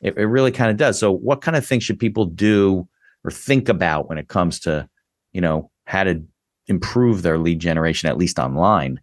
it, 0.00 0.16
it 0.16 0.24
really 0.24 0.50
kind 0.50 0.70
of 0.70 0.78
does. 0.78 0.98
So 0.98 1.12
what 1.12 1.42
kind 1.42 1.58
of 1.58 1.66
things 1.66 1.84
should 1.84 1.98
people 1.98 2.24
do 2.24 2.88
or 3.22 3.30
think 3.30 3.68
about 3.68 4.08
when 4.08 4.16
it 4.16 4.28
comes 4.28 4.60
to, 4.60 4.88
you 5.34 5.42
know, 5.42 5.70
how 5.84 6.04
to 6.04 6.24
improve 6.68 7.20
their 7.20 7.36
lead 7.36 7.58
generation, 7.58 8.08
at 8.08 8.16
least 8.16 8.38
online. 8.38 8.98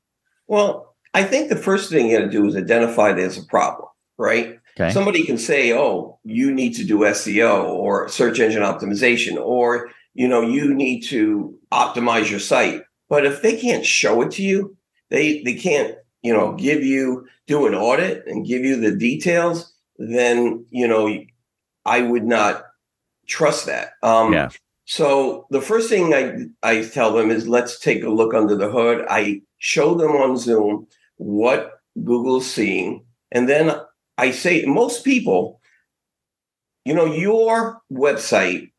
Well, 0.48 0.96
I 1.14 1.24
think 1.24 1.50
the 1.50 1.56
first 1.56 1.92
thing 1.92 2.10
you 2.10 2.18
got 2.18 2.26
to 2.26 2.32
do 2.32 2.48
is 2.48 2.56
identify 2.56 3.14
there's 3.14 3.38
a 3.38 3.46
problem, 3.46 3.90
right? 4.18 4.58
Okay. 4.80 4.92
Somebody 4.92 5.24
can 5.24 5.38
say, 5.38 5.74
"Oh, 5.74 6.20
you 6.24 6.52
need 6.52 6.76
to 6.76 6.84
do 6.84 7.00
SEO 7.00 7.64
or 7.66 8.08
search 8.10 8.40
engine 8.40 8.62
optimization, 8.62 9.38
or 9.38 9.90
you 10.14 10.28
know, 10.28 10.42
you 10.42 10.74
need 10.74 11.02
to 11.06 11.58
optimize 11.72 12.30
your 12.30 12.40
site." 12.40 12.84
But 13.10 13.26
if 13.26 13.42
they 13.42 13.58
can't 13.58 13.86
show 13.86 14.22
it 14.22 14.32
to 14.32 14.44
you, 14.44 14.78
they 15.10 15.42
they 15.42 15.56
can't, 15.56 15.96
you 16.22 16.34
know, 16.34 16.54
give 16.54 16.84
you 16.84 17.28
do 17.48 17.66
an 17.66 17.74
audit 17.74 18.28
and 18.28 18.46
give 18.46 18.64
you 18.64 18.76
the 18.80 18.96
details, 18.96 19.74
then 19.98 20.66
you 20.70 20.88
know, 20.88 21.18
I 21.86 22.02
would 22.02 22.26
not 22.26 22.64
trust 23.26 23.66
that. 23.66 23.94
Um, 24.04 24.34
Yeah. 24.34 24.50
So 24.86 25.48
the 25.50 25.62
first 25.62 25.90
thing 25.90 26.14
I 26.14 26.46
I 26.64 26.84
tell 26.86 27.14
them 27.14 27.32
is 27.32 27.48
let's 27.48 27.80
take 27.80 28.04
a 28.04 28.10
look 28.10 28.34
under 28.34 28.56
the 28.56 28.70
hood. 28.70 29.06
I 29.10 29.42
show 29.58 29.96
them 29.96 30.12
on 30.12 30.38
Zoom 30.38 30.88
what 31.18 31.82
Google's 32.04 32.50
seeing, 32.50 33.04
and 33.32 33.50
then 33.50 33.76
I 34.18 34.32
say 34.32 34.66
most 34.66 35.04
people, 35.04 35.62
you 36.86 36.94
know, 36.94 37.06
your 37.06 37.82
website 37.92 38.72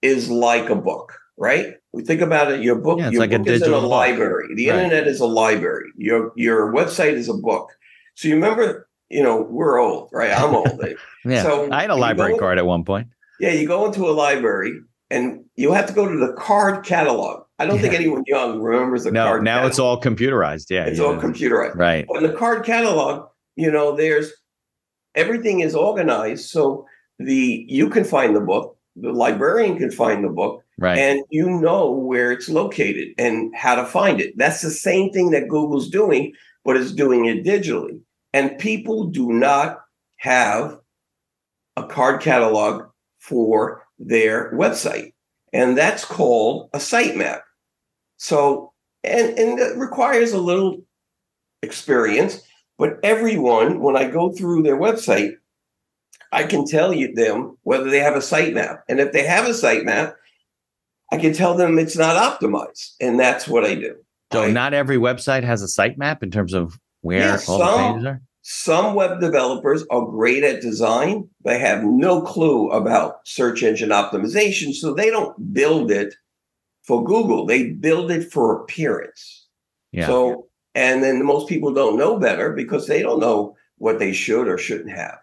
is 0.00 0.28
like 0.30 0.68
a 0.70 0.74
book, 0.74 1.18
right? 1.36 1.74
We 1.92 2.02
think 2.02 2.20
about 2.20 2.50
it. 2.50 2.62
Your 2.62 2.76
book, 2.76 2.98
Yeah, 2.98 3.10
your 3.10 3.20
like 3.20 3.32
a 3.32 3.38
book 3.38 3.48
is 3.48 3.62
in 3.62 3.68
a 3.72 3.80
book. 3.80 3.90
library. 3.90 4.48
The 4.54 4.70
Right. 4.70 4.78
internet 4.84 5.06
is 5.06 5.20
a 5.20 5.26
library. 5.26 5.90
Your 5.96 6.32
your 6.36 6.72
website 6.72 7.12
is 7.12 7.28
a 7.28 7.34
book. 7.34 7.70
So 8.14 8.28
you 8.28 8.34
remember, 8.34 8.88
you 9.10 9.22
know, 9.22 9.42
we're 9.42 9.78
old, 9.78 10.08
right? 10.12 10.32
I'm 10.32 10.54
old. 10.54 10.80
Yeah. 11.24 11.42
So 11.44 11.68
I 11.70 11.82
had 11.82 11.90
a 11.90 11.94
library 11.94 12.36
card 12.36 12.58
at 12.58 12.66
one 12.66 12.84
point. 12.84 13.06
Yeah, 13.38 13.52
you 13.52 13.68
go 13.68 13.86
into 13.86 14.08
a 14.08 14.10
library 14.10 14.80
and 15.08 15.44
you 15.54 15.72
have 15.72 15.86
to 15.86 15.92
go 15.92 16.08
to 16.08 16.16
the 16.18 16.32
card 16.32 16.84
catalog. 16.84 17.44
I 17.60 17.66
don't 17.66 17.78
think 17.78 17.94
anyone 17.94 18.24
young 18.26 18.60
remembers 18.60 19.04
the 19.04 19.12
No, 19.12 19.26
card. 19.26 19.44
now 19.44 19.64
it's 19.66 19.78
all 19.78 20.00
computerized. 20.00 20.66
Yeah. 20.70 20.86
it's 20.86 20.98
yeah. 20.98 21.04
all 21.04 21.14
computerized. 21.14 21.76
Right. 21.76 22.06
In 22.16 22.24
the 22.24 22.32
card 22.32 22.64
catalog, 22.64 23.28
you 23.54 23.70
know, 23.70 23.94
there's 23.94 24.32
everything 25.14 25.60
is 25.60 25.74
organized 25.74 26.48
so 26.50 26.86
the 27.18 27.64
you 27.68 27.88
can 27.88 28.04
find 28.04 28.34
the 28.34 28.40
book, 28.40 28.76
the 28.96 29.12
librarian 29.12 29.78
can 29.78 29.90
find 29.90 30.24
the 30.24 30.28
book, 30.28 30.62
Right. 30.78 30.98
and 30.98 31.22
you 31.30 31.48
know 31.48 31.90
where 31.90 32.32
it's 32.32 32.48
located 32.48 33.14
and 33.18 33.54
how 33.54 33.74
to 33.74 33.84
find 33.84 34.20
it. 34.20 34.36
That's 34.36 34.62
the 34.62 34.70
same 34.70 35.12
thing 35.12 35.30
that 35.30 35.48
Google's 35.48 35.88
doing, 35.88 36.32
but 36.64 36.76
it's 36.76 36.92
doing 36.92 37.26
it 37.26 37.44
digitally. 37.44 38.00
And 38.32 38.58
people 38.58 39.04
do 39.04 39.32
not 39.32 39.80
have 40.16 40.78
a 41.76 41.86
card 41.86 42.20
catalog 42.20 42.84
for 43.20 43.86
their 43.98 44.52
website. 44.54 45.12
And 45.52 45.76
that's 45.76 46.04
called 46.04 46.70
a 46.72 46.78
sitemap. 46.78 47.42
So, 48.16 48.72
and, 49.04 49.38
and 49.38 49.58
it 49.58 49.76
requires 49.76 50.32
a 50.32 50.38
little 50.38 50.82
experience, 51.62 52.42
but 52.78 52.98
everyone, 53.02 53.80
when 53.80 53.96
I 53.96 54.10
go 54.10 54.32
through 54.32 54.62
their 54.62 54.76
website, 54.78 55.32
I 56.32 56.44
can 56.44 56.66
tell 56.66 56.92
you 56.92 57.14
them 57.14 57.58
whether 57.62 57.90
they 57.90 58.00
have 58.00 58.14
a 58.16 58.20
sitemap. 58.20 58.80
And 58.88 59.00
if 59.00 59.12
they 59.12 59.24
have 59.26 59.46
a 59.46 59.50
sitemap, 59.50 60.14
I 61.12 61.18
can 61.18 61.34
tell 61.34 61.54
them 61.54 61.78
it's 61.78 61.96
not 61.96 62.16
optimized. 62.16 62.94
And 63.00 63.20
that's 63.20 63.46
what 63.46 63.64
I 63.64 63.74
do. 63.74 63.96
so 64.32 64.50
not 64.50 64.72
every 64.72 64.96
website 64.96 65.44
has 65.44 65.62
a 65.62 65.66
sitemap 65.66 66.22
in 66.22 66.30
terms 66.30 66.54
of 66.54 66.78
where 67.02 67.18
Yeah, 67.20 67.38
all 67.48 67.58
the 67.58 67.64
some- 67.66 67.92
pages 67.94 68.06
are. 68.06 68.22
Some 68.44 68.94
web 68.96 69.20
developers 69.20 69.84
are 69.88 70.04
great 70.04 70.42
at 70.42 70.60
design. 70.60 71.28
They 71.44 71.60
have 71.60 71.84
no 71.84 72.22
clue 72.22 72.70
about 72.70 73.20
search 73.24 73.62
engine 73.62 73.90
optimization. 73.90 74.72
So 74.74 74.92
they 74.94 75.10
don't 75.10 75.52
build 75.52 75.92
it 75.92 76.12
for 76.82 77.04
Google, 77.04 77.46
they 77.46 77.68
build 77.70 78.10
it 78.10 78.32
for 78.32 78.60
appearance. 78.60 79.46
Yeah. 79.92 80.06
So, 80.06 80.48
and 80.74 81.02
then 81.02 81.24
most 81.24 81.48
people 81.48 81.72
don't 81.72 81.98
know 81.98 82.18
better 82.18 82.52
because 82.52 82.86
they 82.86 83.02
don't 83.02 83.20
know 83.20 83.56
what 83.78 83.98
they 83.98 84.12
should 84.12 84.48
or 84.48 84.58
shouldn't 84.58 84.90
have. 84.96 85.18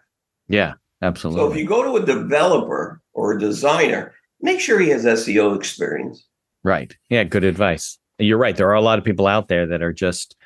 yeah. 0.48 0.74
Absolutely. 1.02 1.40
So 1.40 1.50
if 1.50 1.56
you 1.56 1.66
go 1.66 1.82
to 1.82 2.02
a 2.02 2.04
developer 2.04 3.00
or 3.14 3.32
a 3.32 3.40
designer, 3.40 4.12
make 4.42 4.60
sure 4.60 4.78
he 4.78 4.90
has 4.90 5.06
SEO 5.06 5.56
experience. 5.56 6.26
right. 6.62 6.94
Yeah. 7.08 7.24
Good 7.24 7.42
advice. 7.44 7.96
You're 8.18 8.36
right. 8.36 8.54
There 8.54 8.68
are 8.68 8.74
a 8.74 8.82
lot 8.82 8.98
of 8.98 9.04
people 9.06 9.26
out 9.26 9.48
there 9.48 9.66
that 9.68 9.80
are 9.82 9.94
just, 9.94 10.36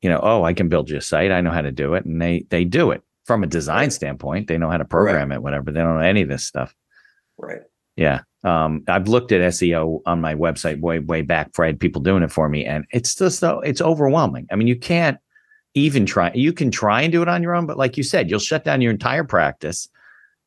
you 0.00 0.08
know, 0.08 0.18
oh, 0.22 0.44
I 0.44 0.54
can 0.54 0.70
build 0.70 0.88
you 0.88 0.96
a 0.96 1.02
site. 1.02 1.30
I 1.30 1.42
know 1.42 1.50
how 1.50 1.60
to 1.60 1.72
do 1.72 1.92
it, 1.92 2.06
and 2.06 2.22
they 2.22 2.46
they 2.48 2.64
do 2.64 2.90
it 2.90 3.02
from 3.26 3.42
a 3.42 3.46
design 3.46 3.84
Right. 3.84 3.92
standpoint. 3.92 4.48
They 4.48 4.56
know 4.56 4.70
how 4.70 4.78
to 4.78 4.86
program 4.86 5.30
it, 5.30 5.42
whatever. 5.42 5.70
They 5.70 5.80
don't 5.80 5.96
know 5.96 6.00
any 6.00 6.22
of 6.22 6.28
this 6.30 6.44
stuff. 6.44 6.74
Right. 7.36 7.60
Yeah. 7.96 8.20
Um, 8.44 8.84
I've 8.86 9.08
looked 9.08 9.32
at 9.32 9.40
SEO 9.40 10.02
on 10.06 10.20
my 10.20 10.34
website 10.34 10.80
way, 10.80 11.00
way 11.00 11.22
back 11.22 11.48
before 11.48 11.64
I 11.64 11.68
had 11.68 11.80
people 11.80 12.00
doing 12.00 12.22
it 12.22 12.30
for 12.30 12.48
me. 12.48 12.64
And 12.64 12.84
it's 12.92 13.14
just 13.14 13.40
though 13.40 13.60
it's 13.60 13.80
overwhelming. 13.80 14.46
I 14.52 14.56
mean, 14.56 14.68
you 14.68 14.76
can't 14.76 15.18
even 15.74 16.06
try, 16.06 16.30
you 16.34 16.52
can 16.52 16.70
try 16.70 17.02
and 17.02 17.12
do 17.12 17.22
it 17.22 17.28
on 17.28 17.42
your 17.42 17.54
own, 17.54 17.66
but 17.66 17.76
like 17.76 17.96
you 17.96 18.02
said, 18.02 18.30
you'll 18.30 18.38
shut 18.38 18.64
down 18.64 18.80
your 18.80 18.92
entire 18.92 19.24
practice. 19.24 19.88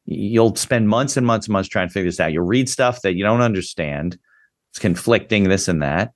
You'll 0.05 0.55
spend 0.55 0.87
months 0.87 1.17
and 1.17 1.27
months 1.27 1.47
and 1.47 1.53
months 1.53 1.69
trying 1.69 1.87
to 1.87 1.93
figure 1.93 2.09
this 2.09 2.19
out. 2.19 2.31
You'll 2.31 2.45
read 2.45 2.69
stuff 2.69 3.01
that 3.01 3.15
you 3.15 3.23
don't 3.23 3.41
understand. 3.41 4.17
It's 4.71 4.79
conflicting, 4.79 5.49
this 5.49 5.67
and 5.67 5.83
that. 5.83 6.13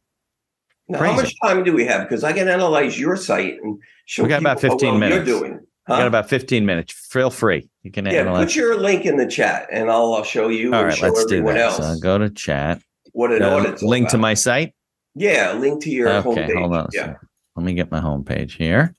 Now, 0.87 0.99
how 0.99 1.15
much 1.15 1.33
time 1.43 1.63
do 1.63 1.73
we 1.73 1.85
have? 1.85 2.07
Because 2.07 2.23
I 2.23 2.33
can 2.33 2.47
analyze 2.47 2.99
your 2.99 3.15
site 3.15 3.57
and 3.61 3.79
show 4.05 4.23
We 4.23 4.29
got 4.29 4.41
about 4.41 4.59
15 4.59 4.89
well 4.89 4.97
minutes. 4.97 5.27
You're 5.27 5.39
doing. 5.39 5.59
Huh? 5.87 5.97
got 5.97 6.07
about 6.07 6.29
15 6.29 6.65
minutes. 6.65 6.93
Feel 6.93 7.29
free. 7.29 7.69
You 7.83 7.91
can 7.91 8.05
yeah, 8.05 8.13
analyze. 8.21 8.45
put 8.45 8.55
your 8.55 8.77
link 8.79 9.05
in 9.05 9.17
the 9.17 9.27
chat, 9.27 9.67
and 9.71 9.89
I'll, 9.91 10.13
I'll 10.13 10.23
show 10.23 10.47
you 10.47 10.73
All 10.73 10.79
and 10.79 10.87
right, 10.89 10.97
show 10.97 11.07
let's 11.07 11.25
do 11.25 11.43
that. 11.43 11.57
else 11.57 11.77
So 11.77 11.95
go 12.01 12.17
to 12.17 12.29
chat. 12.29 12.81
what 13.11 13.31
an 13.33 13.41
Uh, 13.43 13.49
all 13.49 13.75
link 13.87 14.09
to 14.09 14.17
my 14.17 14.33
site. 14.33 14.73
yeah, 15.15 15.51
link 15.53 15.83
to 15.83 15.89
your 15.89 16.09
okay, 16.09 16.29
homepage. 16.29 16.57
hold 16.59 16.75
on. 16.75 16.87
Yeah. 16.93 17.15
Let 17.55 17.65
me 17.65 17.73
get 17.73 17.91
my 17.91 17.99
homepage 17.99 18.51
here. 18.55 18.95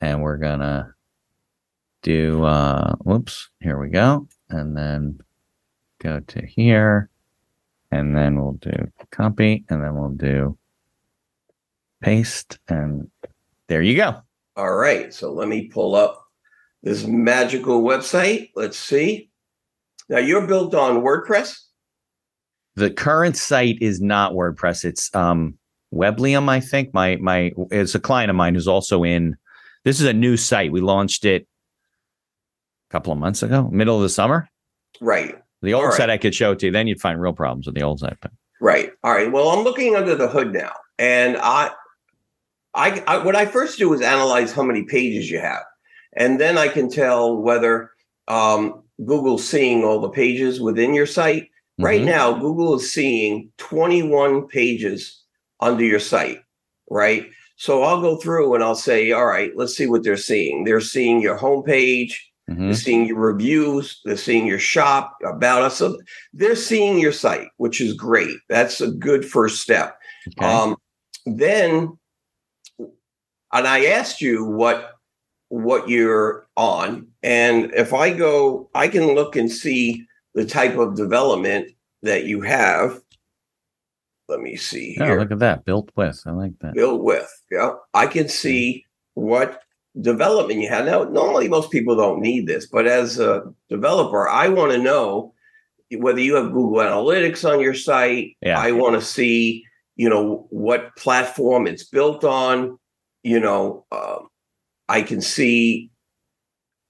And 0.00 0.20
we're 0.20 0.36
gonna 0.38 0.94
do 2.02 2.44
uh 2.44 2.94
whoops, 2.96 3.48
here 3.60 3.78
we 3.78 3.88
go. 3.88 4.26
And 4.50 4.76
then 4.76 5.20
go 6.00 6.20
to 6.20 6.44
here. 6.44 7.08
And 7.92 8.16
then 8.16 8.38
we'll 8.40 8.52
do 8.60 8.90
copy 9.12 9.64
and 9.70 9.82
then 9.82 9.94
we'll 9.94 10.10
do 10.10 10.58
paste 12.02 12.58
and 12.68 13.10
there 13.68 13.80
you 13.80 13.96
go. 13.96 14.20
All 14.56 14.74
right, 14.74 15.12
so 15.12 15.32
let 15.32 15.48
me 15.48 15.68
pull 15.68 15.94
up 15.94 16.24
this 16.82 17.04
magical 17.06 17.82
website. 17.82 18.50
Let's 18.54 18.78
see. 18.78 19.30
Now 20.08 20.18
you're 20.18 20.46
built 20.46 20.74
on 20.74 21.02
WordPress. 21.02 21.58
The 22.76 22.90
current 22.90 23.36
site 23.36 23.78
is 23.80 24.00
not 24.00 24.32
WordPress. 24.32 24.84
It's 24.84 25.14
um 25.14 25.58
Weblium, 25.92 26.48
I 26.48 26.60
think. 26.60 26.92
My 26.94 27.16
my 27.16 27.52
it's 27.70 27.94
a 27.94 28.00
client 28.00 28.30
of 28.30 28.36
mine 28.36 28.54
who's 28.54 28.68
also 28.68 29.04
in 29.04 29.36
this 29.84 30.00
is 30.00 30.06
a 30.06 30.12
new 30.12 30.36
site. 30.36 30.72
We 30.72 30.80
launched 30.80 31.24
it 31.24 31.42
a 31.42 32.92
couple 32.92 33.12
of 33.12 33.18
months 33.18 33.42
ago, 33.42 33.68
middle 33.70 33.96
of 33.96 34.02
the 34.02 34.08
summer. 34.08 34.48
Right, 35.00 35.36
The 35.60 35.74
old 35.74 35.84
right. 35.86 35.94
site 35.94 36.10
I 36.10 36.16
could 36.16 36.34
show 36.34 36.52
it 36.52 36.58
to 36.60 36.66
you, 36.66 36.72
then 36.72 36.86
you'd 36.86 37.00
find 37.00 37.20
real 37.20 37.34
problems 37.34 37.66
with 37.66 37.74
the 37.74 37.82
old 37.82 38.00
site. 38.00 38.16
But 38.22 38.30
right. 38.60 38.90
All 39.04 39.12
right. 39.12 39.30
Well, 39.30 39.50
I'm 39.50 39.62
looking 39.64 39.94
under 39.94 40.14
the 40.14 40.28
hood 40.28 40.52
now, 40.54 40.72
and 40.98 41.36
I, 41.36 41.70
I, 42.76 43.02
I 43.06 43.24
what 43.24 43.34
I 43.34 43.46
first 43.46 43.78
do 43.78 43.92
is 43.94 44.00
analyze 44.02 44.52
how 44.52 44.62
many 44.62 44.84
pages 44.84 45.30
you 45.30 45.38
have, 45.40 45.62
and 46.16 46.38
then 46.40 46.58
I 46.58 46.68
can 46.68 46.90
tell 46.90 47.36
whether 47.36 47.90
um, 48.28 48.82
Google's 49.04 49.48
seeing 49.48 49.82
all 49.84 50.00
the 50.00 50.10
pages 50.10 50.60
within 50.60 50.94
your 50.94 51.06
site. 51.06 51.48
Right 51.78 52.00
Mhm. 52.00 52.06
now, 52.06 52.32
Google 52.32 52.74
is 52.76 52.92
seeing 52.92 53.50
21 53.58 54.46
pages 54.48 55.22
under 55.60 55.84
your 55.84 56.00
site, 56.00 56.38
right? 56.90 57.26
So 57.56 57.82
I'll 57.82 58.00
go 58.00 58.16
through 58.16 58.54
and 58.54 58.64
I'll 58.64 58.74
say, 58.74 59.12
all 59.12 59.26
right, 59.26 59.50
let's 59.56 59.76
see 59.76 59.86
what 59.86 60.02
they're 60.02 60.16
seeing. 60.16 60.64
They're 60.64 60.80
seeing 60.80 61.20
your 61.20 61.38
homepage, 61.38 62.12
Mhm. 62.50 62.58
they're 62.68 62.74
seeing 62.74 63.06
your 63.06 63.18
reviews, 63.18 64.00
they're 64.04 64.16
seeing 64.16 64.46
your 64.46 64.58
shop, 64.58 65.16
about 65.24 65.62
us. 65.62 65.76
So 65.76 65.98
they're 66.32 66.56
seeing 66.56 66.98
your 66.98 67.12
site, 67.12 67.48
which 67.58 67.80
is 67.80 67.92
great. 67.92 68.36
That's 68.48 68.80
a 68.80 68.90
good 68.90 69.24
first 69.26 69.60
step. 69.62 69.98
Okay. 70.38 70.46
Um, 70.46 70.76
then, 71.26 71.98
and 73.52 73.66
I 73.66 73.86
asked 73.86 74.20
you 74.20 74.44
what 74.44 74.92
what 75.48 75.88
you're 75.88 76.46
on, 76.56 77.06
and 77.22 77.72
if 77.74 77.94
I 77.94 78.12
go, 78.12 78.68
I 78.74 78.88
can 78.88 79.14
look 79.14 79.36
and 79.36 79.50
see 79.50 80.06
the 80.34 80.44
type 80.44 80.76
of 80.76 80.96
development 80.96 81.70
that 82.02 82.24
you 82.24 82.40
have. 82.42 83.00
Let 84.28 84.40
me 84.40 84.56
see 84.56 84.96
oh, 85.00 85.04
here. 85.04 85.20
look 85.20 85.30
at 85.30 85.38
that. 85.38 85.64
Built 85.64 85.90
with. 85.96 86.20
I 86.26 86.30
like 86.30 86.58
that. 86.60 86.74
Built 86.74 87.02
with, 87.02 87.30
yeah. 87.50 87.74
I 87.94 88.08
can 88.08 88.28
see 88.28 88.84
what 89.14 89.62
development 90.00 90.60
you 90.60 90.68
have. 90.68 90.84
Now, 90.86 91.04
normally 91.04 91.48
most 91.48 91.70
people 91.70 91.96
don't 91.96 92.20
need 92.20 92.46
this, 92.46 92.66
but 92.66 92.86
as 92.86 93.18
a 93.18 93.44
developer, 93.68 94.28
I 94.28 94.48
want 94.48 94.72
to 94.72 94.78
know 94.78 95.32
whether 95.92 96.20
you 96.20 96.34
have 96.34 96.52
Google 96.52 96.78
Analytics 96.78 97.48
on 97.48 97.60
your 97.60 97.74
site. 97.74 98.36
Yeah. 98.42 98.58
I 98.58 98.72
want 98.72 98.94
to 98.96 99.06
see, 99.06 99.64
you 99.94 100.08
know, 100.08 100.46
what 100.50 100.94
platform 100.96 101.66
it's 101.66 101.84
built 101.84 102.24
on. 102.24 102.78
You 103.26 103.40
know, 103.40 103.84
um, 103.90 104.28
I 104.88 105.02
can 105.02 105.20
see, 105.20 105.90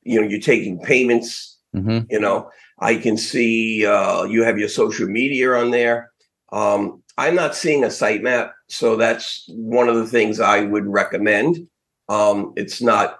you 0.02 0.20
know, 0.20 0.28
you're 0.28 0.38
taking 0.38 0.78
payments. 0.78 1.58
hmm 1.72 2.00
You 2.10 2.20
know, 2.20 2.50
I 2.78 2.96
can 2.96 3.16
see 3.16 3.86
uh, 3.86 4.24
you 4.24 4.44
have 4.44 4.58
your 4.58 4.68
social 4.68 5.08
media 5.08 5.54
on 5.54 5.70
there. 5.70 6.10
Um, 6.52 7.02
I'm 7.16 7.34
not 7.34 7.56
seeing 7.56 7.84
a 7.84 7.88
sitemap, 7.88 8.50
so 8.68 8.96
that's 8.96 9.46
one 9.48 9.88
of 9.88 9.96
the 9.96 10.06
things 10.06 10.38
I 10.38 10.60
would 10.60 10.86
recommend. 10.86 11.66
Um, 12.10 12.52
it's 12.54 12.82
not, 12.82 13.16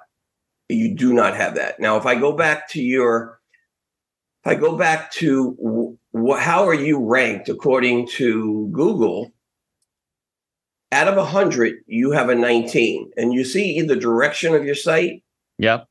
you 0.69 0.95
do 0.95 1.15
not 1.15 1.35
have 1.35 1.55
that. 1.55 1.81
Now, 1.81 1.97
if 1.97 2.05
I 2.05 2.17
go 2.17 2.33
back 2.33 2.69
to 2.73 2.83
your, 2.83 3.41
if 4.45 4.53
I 4.53 4.55
go 4.57 4.77
back 4.77 5.11
to 5.13 5.97
wh- 6.15 6.39
how 6.39 6.69
are 6.69 6.75
you 6.75 7.03
ranked 7.03 7.49
according 7.49 8.09
to 8.19 8.69
Google? 8.73 9.33
Out 10.93 11.09
of 11.09 11.17
100, 11.17 11.77
you 11.87 12.13
have 12.13 12.29
a 12.29 12.35
19. 12.35 13.11
And 13.17 13.33
you 13.35 13.45
see 13.45 13.81
the 13.83 13.97
direction 13.97 14.55
of 14.55 14.65
your 14.65 14.75
site, 14.77 15.23
Yep. 15.59 15.87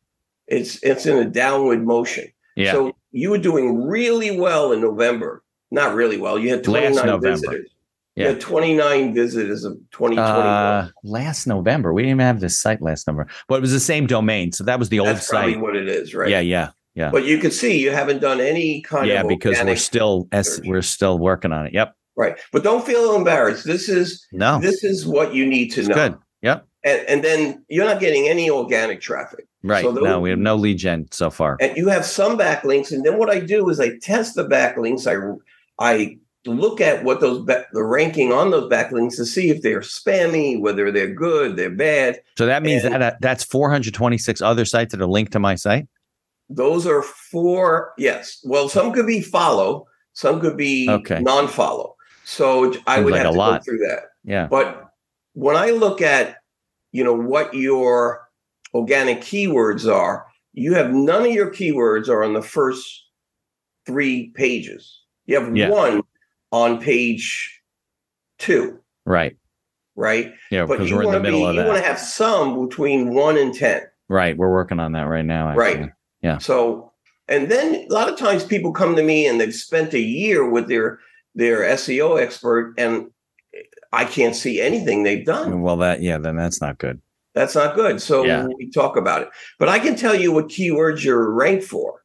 it's 0.47 0.81
it's 0.83 1.05
in 1.05 1.17
a 1.17 1.25
downward 1.25 1.83
motion. 1.85 2.27
Yeah. 2.55 2.71
So 2.71 2.95
you 3.11 3.29
were 3.31 3.37
doing 3.37 3.83
really 3.85 4.37
well 4.37 4.71
in 4.71 4.81
November. 4.81 5.43
Not 5.71 5.95
really 5.95 6.17
well. 6.17 6.37
You 6.39 6.49
had 6.51 6.65
Last 6.67 6.93
29 6.93 7.05
November. 7.05 7.29
visitors. 7.31 7.69
Yeah. 8.15 8.23
You 8.23 8.29
had 8.33 8.39
29 8.41 9.13
visitors 9.13 9.65
of 9.65 9.73
2021. 9.91 10.45
uh, 10.47 10.89
last 11.03 11.47
November. 11.47 11.91
We 11.93 12.03
didn't 12.03 12.11
even 12.17 12.25
have 12.25 12.39
this 12.39 12.57
site 12.57 12.81
last 12.81 13.07
November, 13.07 13.29
but 13.49 13.55
it 13.55 13.61
was 13.61 13.73
the 13.73 13.79
same 13.81 14.07
domain. 14.07 14.53
So 14.53 14.63
that 14.63 14.79
was 14.79 14.87
the 14.87 14.99
old 14.99 15.09
That's 15.09 15.27
probably 15.27 15.53
site. 15.53 15.61
what 15.61 15.75
it 15.75 15.89
is, 15.89 16.15
right? 16.15 16.29
Yeah, 16.29 16.39
yeah, 16.39 16.69
yeah. 16.93 17.11
But 17.11 17.25
you 17.25 17.37
can 17.39 17.51
see 17.51 17.77
you 17.77 17.91
haven't 17.91 18.19
done 18.21 18.39
any 18.39 18.81
kind 18.83 19.07
yeah, 19.07 19.21
of 19.23 19.27
because 19.27 19.61
we're 19.61 19.75
still 19.75 20.29
S, 20.31 20.61
we're 20.63 20.81
still 20.81 21.19
working 21.19 21.51
on 21.51 21.67
it. 21.67 21.73
Yep. 21.73 21.93
Right. 22.15 22.37
But 22.51 22.63
don't 22.63 22.85
feel 22.85 23.15
embarrassed. 23.15 23.65
This 23.65 23.89
is 23.89 24.25
No, 24.31 24.59
this 24.59 24.83
is 24.83 25.05
what 25.05 25.33
you 25.33 25.45
need 25.45 25.69
to 25.73 25.81
it's 25.81 25.89
know. 25.89 25.95
good. 25.95 26.17
Yep. 26.41 26.67
And, 26.83 27.01
and 27.07 27.23
then 27.23 27.65
you're 27.69 27.85
not 27.85 27.99
getting 27.99 28.27
any 28.27 28.49
organic 28.49 29.01
traffic. 29.01 29.47
Right. 29.63 29.83
So 29.83 29.91
no, 29.91 30.19
we 30.19 30.29
have 30.29 30.37
no 30.39 30.55
lead 30.55 30.77
gen 30.77 31.07
so 31.11 31.29
far. 31.31 31.57
and 31.59 31.75
you 31.75 31.87
have 31.89 32.05
some 32.05 32.37
backlinks 32.37 32.91
and 32.91 33.03
then 33.03 33.17
what 33.17 33.31
i 33.31 33.39
do 33.39 33.67
is 33.71 33.79
i 33.79 33.97
test 33.97 34.35
the 34.35 34.47
backlinks 34.47 35.07
i 35.07 35.15
i 35.83 36.15
look 36.45 36.79
at 36.79 37.03
what 37.03 37.19
those 37.19 37.43
ba- 37.43 37.65
the 37.73 37.81
ranking 37.83 38.31
on 38.31 38.51
those 38.51 38.69
backlinks 38.71 39.15
to 39.15 39.25
see 39.25 39.49
if 39.49 39.63
they're 39.63 39.79
spammy 39.79 40.59
whether 40.61 40.91
they're 40.91 41.11
good 41.15 41.55
they're 41.55 41.71
bad 41.71 42.21
So 42.37 42.45
that 42.45 42.61
means 42.61 42.83
and- 42.83 42.93
that 42.93 43.01
uh, 43.01 43.15
that's 43.21 43.43
426 43.43 44.39
other 44.43 44.65
sites 44.65 44.91
that 44.91 45.01
are 45.01 45.07
linked 45.07 45.31
to 45.31 45.39
my 45.39 45.55
site. 45.55 45.87
those 46.47 46.85
are 46.85 47.01
four 47.01 47.93
yes 47.97 48.39
well 48.43 48.69
some 48.69 48.93
could 48.93 49.07
be 49.07 49.19
follow 49.21 49.87
some 50.13 50.39
could 50.39 50.57
be 50.57 50.87
Okay. 50.87 51.19
non-follow 51.21 51.94
so 52.25 52.73
i 52.87 52.95
Seems 52.95 53.05
would 53.05 53.11
like 53.13 53.21
have 53.23 53.31
to 53.31 53.37
lot. 53.37 53.59
go 53.59 53.63
through 53.63 53.77
that 53.87 53.99
Yeah. 54.23 54.47
but 54.47 54.89
when 55.33 55.55
i 55.55 55.69
look 55.69 56.01
at 56.01 56.37
you 56.91 57.03
know 57.03 57.13
what 57.13 57.53
your 57.53 58.27
organic 58.73 59.21
keywords 59.21 59.91
are 59.91 60.25
you 60.53 60.73
have 60.73 60.91
none 60.91 61.21
of 61.25 61.31
your 61.31 61.51
keywords 61.51 62.09
are 62.09 62.23
on 62.23 62.33
the 62.33 62.41
first 62.41 63.05
three 63.85 64.31
pages 64.35 65.01
you 65.25 65.39
have 65.39 65.55
Yeah. 65.55 65.69
one 65.69 66.01
on 66.51 66.81
page 66.81 67.61
two 68.39 68.79
Right. 69.05 69.37
right 69.95 70.33
Yeah, 70.51 70.65
but 70.65 70.77
because 70.79 70.89
you 70.89 70.95
we're 70.97 71.03
in 71.03 71.09
the 71.09 71.13
want 71.13 71.25
to 71.25 71.31
be 71.31 71.37
middle 71.37 71.47
of 71.47 71.55
you 71.55 71.63
want 71.65 71.77
to 71.77 71.83
have 71.87 71.99
some 71.99 72.67
between 72.67 73.13
one 73.13 73.37
and 73.37 73.53
ten 73.53 73.83
Right. 74.07 74.37
We're 74.37 74.51
working 74.51 74.79
on 74.79 74.91
that 74.91 75.07
right 75.07 75.25
now. 75.25 75.55
Right. 75.55 75.89
Yeah. 76.21 76.37
So, 76.37 76.91
and 77.27 77.49
then 77.49 77.73
a 77.89 77.91
lot 77.91 78.07
of 78.07 78.19
times 78.19 78.43
people 78.43 78.71
come 78.71 78.95
to 78.95 79.01
me 79.01 79.25
and 79.25 79.41
they've 79.41 79.51
spent 79.51 79.95
a 79.95 79.99
year 79.99 80.47
with 80.47 80.67
their 80.67 80.99
their 81.35 81.59
SEO 81.75 82.19
expert, 82.21 82.73
and 82.77 83.11
I 83.93 84.05
can't 84.05 84.35
see 84.35 84.61
anything 84.61 85.03
they've 85.03 85.25
done. 85.25 85.61
Well, 85.61 85.77
that 85.77 86.01
yeah, 86.01 86.17
then 86.17 86.35
that's 86.35 86.61
not 86.61 86.77
good. 86.77 87.01
That's 87.33 87.53
not 87.55 87.75
good. 87.75 88.01
So 88.01 88.25
Yeah. 88.25 88.47
we 88.57 88.71
talk 88.71 88.95
about 88.97 89.21
it. 89.23 89.29
But 89.59 89.69
I 89.69 89.79
can 89.79 89.95
tell 89.95 90.15
you 90.15 90.31
what 90.31 90.47
keywords 90.47 91.03
you're 91.03 91.29
ranked 91.31 91.65
for, 91.65 92.01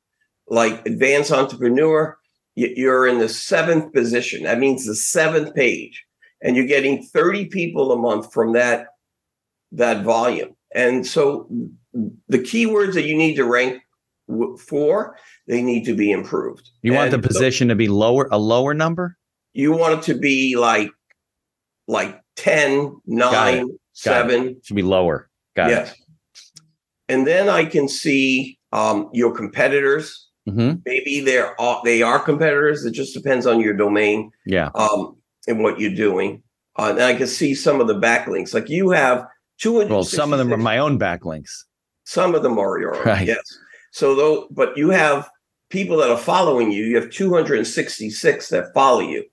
like 0.49 0.85
advanced 0.87 1.31
entrepreneur. 1.33 2.19
You're 2.57 3.07
in 3.07 3.19
the 3.19 3.29
seventh 3.29 3.93
position. 3.95 4.43
That 4.43 4.59
means 4.59 4.85
the 4.85 4.95
seventh 4.97 5.55
page, 5.55 6.05
and 6.43 6.57
you're 6.57 6.67
getting 6.67 7.03
30 7.05 7.47
people 7.47 7.93
a 7.93 7.97
month 7.97 8.33
from 8.33 8.53
that 8.55 8.89
that 9.73 10.03
volume. 10.03 10.57
And 10.75 11.07
so 11.07 11.49
the 12.29 12.39
keywords 12.39 12.95
that 12.95 13.05
you 13.05 13.17
need 13.17 13.37
to 13.37 13.45
rank 13.45 13.83
for, 14.59 15.17
they 15.47 15.63
need 15.63 15.85
to 15.85 15.95
be 15.95 16.11
improved. 16.11 16.69
You 16.83 16.93
want 16.93 17.11
the 17.11 17.17
And 17.17 17.25
so 17.25 17.29
position 17.29 17.69
to 17.69 17.77
be 17.77 17.89
lower, 17.89 18.29
a 18.31 18.39
lower 18.39 18.75
number? 18.75 19.17
You 19.53 19.73
want 19.73 19.99
it 19.99 20.03
to 20.13 20.15
be 20.19 20.57
like 20.57 20.91
like 21.89 22.21
10, 22.37 23.01
9, 23.07 23.31
Got 23.67 23.67
7. 23.93 24.61
Should 24.63 24.77
be 24.77 24.83
lower. 24.83 25.29
Got 25.57 25.71
yes. 25.71 25.95
And 27.09 27.27
then 27.27 27.49
I 27.49 27.65
can 27.65 27.89
see 27.89 28.59
um, 28.73 29.11
your 29.13 29.35
competitors. 29.35 30.29
it. 30.47 30.53
hmm 30.53 30.73
Maybe 30.87 31.21
they're 31.21 31.61
all, 31.61 31.83
they 31.85 32.03
are 32.03 32.21
competitors. 32.21 32.85
It 32.85 32.93
just 32.93 33.13
depends 33.15 33.47
on 33.47 33.61
your 33.61 33.75
domain 33.75 34.31
Yeah. 34.47 34.71
um, 34.77 35.17
and 35.49 35.63
what 35.63 35.81
you're 35.81 35.95
doing. 35.95 36.43
Uh, 36.79 36.91
and 36.91 37.03
I 37.03 37.15
can 37.15 37.27
see 37.27 37.55
some 37.55 37.81
of 37.81 37.89
the 37.89 37.99
backlinks. 37.99 38.55
Like 38.55 38.69
you 38.69 38.91
have 38.91 39.27
200. 39.59 39.91
Well, 39.91 40.05
some 40.05 40.33
of 40.33 40.39
them 40.39 40.53
are 40.55 40.57
my 40.57 40.79
own 40.79 40.99
backlinks. 40.99 41.51
Some 42.05 42.35
of 42.37 42.43
them 42.45 42.57
are 42.59 42.79
your 42.79 42.97
own. 42.97 43.05
Right. 43.05 43.27
Yes. 43.27 43.43
So 43.93 44.15
though, 44.15 44.47
but 44.53 44.77
you 44.77 44.91
have 44.91 45.29
people 45.71 45.97
that 45.99 46.11
are 46.11 46.17
following 46.17 46.71
you. 46.71 46.85
You 46.85 46.97
have 47.01 47.11
266 47.11 48.49
that 48.51 48.73
follow 48.73 49.01
you. 49.01 49.25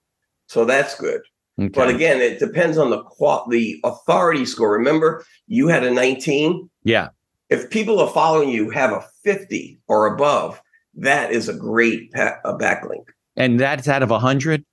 So 0.48 0.66
that's 0.66 0.96
good. 1.00 1.22
Okay. 1.60 1.70
But 1.70 1.90
again, 1.90 2.22
it 2.22 2.40
depends 2.40 2.78
on 2.78 2.90
the 2.90 3.02
qual 3.04 3.46
the 3.50 3.80
authority 3.84 4.46
score. 4.46 4.72
Remember, 4.72 5.26
you 5.48 5.68
had 5.68 5.84
a 5.84 5.92
19. 5.92 6.70
yeah. 6.84 7.10
If 7.50 7.70
people 7.70 8.02
are 8.02 8.10
following 8.10 8.50
you 8.50 8.70
have 8.72 8.92
a 8.92 9.06
50 9.24 9.80
or 9.88 10.06
above, 10.14 10.62
that 10.96 11.32
is 11.32 11.48
a 11.48 11.54
great 11.54 12.12
pa- 12.12 12.40
a 12.44 12.54
backlink. 12.58 13.06
And 13.38 13.58
that's 13.58 13.88
out 13.88 14.04
of 14.04 14.12
a 14.12 14.20
hundred. 14.20 14.66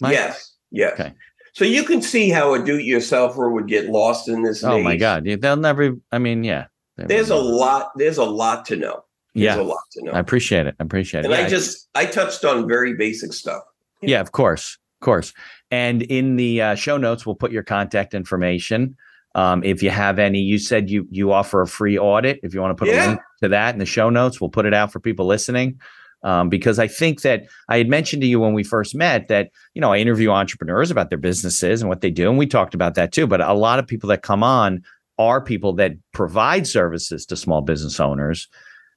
Mike? 0.00 0.12
Yes. 0.14 0.54
Yes. 0.70 0.98
Okay. 0.98 1.12
So 1.52 1.66
you 1.66 1.84
can 1.84 2.00
see 2.00 2.30
how 2.30 2.54
a 2.54 2.64
do-it-yourselfer 2.64 3.52
would 3.52 3.68
get 3.68 3.86
lost 3.90 4.28
in 4.28 4.42
this. 4.42 4.64
Oh 4.64 4.80
my. 4.80 4.96
God. 4.96 5.24
They'll 5.26 5.56
never. 5.56 5.96
I 6.12 6.18
mean, 6.18 6.44
yeah. 6.44 6.66
There's 6.96 7.28
a 7.30 7.36
lot. 7.36 7.90
There's 7.96 8.16
a 8.18 8.24
lot 8.24 8.64
to 8.66 8.76
know. 8.76 9.04
There's 9.34 9.56
Yeah. 9.56 9.60
a 9.60 9.62
lot 9.62 9.82
to 9.92 10.02
know. 10.04 10.12
I 10.12 10.18
appreciate 10.18 10.66
it. 10.66 10.76
I 10.80 10.82
appreciate 10.84 11.20
it. 11.20 11.26
and 11.26 11.34
Yeah, 11.34 11.44
I 11.44 11.48
just 11.48 11.88
I 11.94 12.06
touched 12.06 12.44
on 12.46 12.66
very 12.66 12.94
basic 12.94 13.32
stuff. 13.34 13.62
Yeah, 14.00 14.20
of 14.20 14.32
course, 14.32 14.78
course. 15.04 15.32
And 15.70 16.02
in 16.02 16.36
the 16.36 16.60
uh, 16.62 16.74
show 16.74 16.96
notes, 16.96 17.24
we'll 17.24 17.34
put 17.36 17.52
your 17.52 17.62
contact 17.62 18.14
information. 18.14 18.96
Um, 19.36 19.64
if 19.64 19.82
you 19.82 19.90
have 19.90 20.18
any, 20.18 20.40
you 20.40 20.58
said 20.58 20.90
you 20.90 21.06
you 21.10 21.32
offer 21.32 21.60
a 21.62 21.66
free 21.66 21.98
audit. 21.98 22.40
If 22.42 22.54
you 22.54 22.60
want 22.60 22.76
to 22.76 22.80
put 22.84 22.88
Yeah. 22.92 23.06
a 23.06 23.08
link 23.08 23.20
to 23.42 23.48
that 23.48 23.74
in 23.74 23.78
the 23.80 23.86
show 23.86 24.10
notes, 24.10 24.40
we'll 24.40 24.50
put 24.50 24.66
it 24.66 24.74
out 24.74 24.92
for 24.92 25.00
people 25.00 25.26
listening. 25.26 25.80
Um, 26.22 26.48
because 26.48 26.78
I 26.78 26.88
think 26.88 27.20
that 27.20 27.42
I 27.68 27.76
had 27.76 27.88
mentioned 27.88 28.22
to 28.22 28.28
you 28.28 28.40
when 28.40 28.54
we 28.54 28.64
first 28.64 28.94
met 28.94 29.28
that 29.28 29.50
you 29.74 29.80
know 29.82 29.92
I 29.92 29.98
interview 29.98 30.30
entrepreneurs 30.30 30.90
about 30.90 31.08
their 31.10 31.18
businesses 31.18 31.82
and 31.82 31.88
what 31.88 32.00
they 32.00 32.10
do, 32.10 32.28
and 32.30 32.38
we 32.38 32.46
talked 32.46 32.74
about 32.74 32.94
that 32.94 33.12
too. 33.12 33.26
But 33.26 33.40
a 33.40 33.52
lot 33.52 33.78
of 33.78 33.86
people 33.86 34.08
that 34.08 34.22
come 34.22 34.42
on 34.42 34.82
are 35.18 35.40
people 35.40 35.74
that 35.74 35.92
provide 36.12 36.66
services 36.66 37.26
to 37.26 37.36
small 37.36 37.60
business 37.60 38.00
owners, 38.00 38.48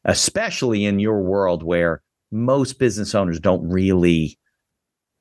especially 0.05 0.85
in 0.85 0.99
your 0.99 1.21
world 1.21 1.63
where 1.63 2.01
most 2.31 2.79
business 2.79 3.15
owners 3.15 3.39
don't 3.39 3.67
really 3.67 4.37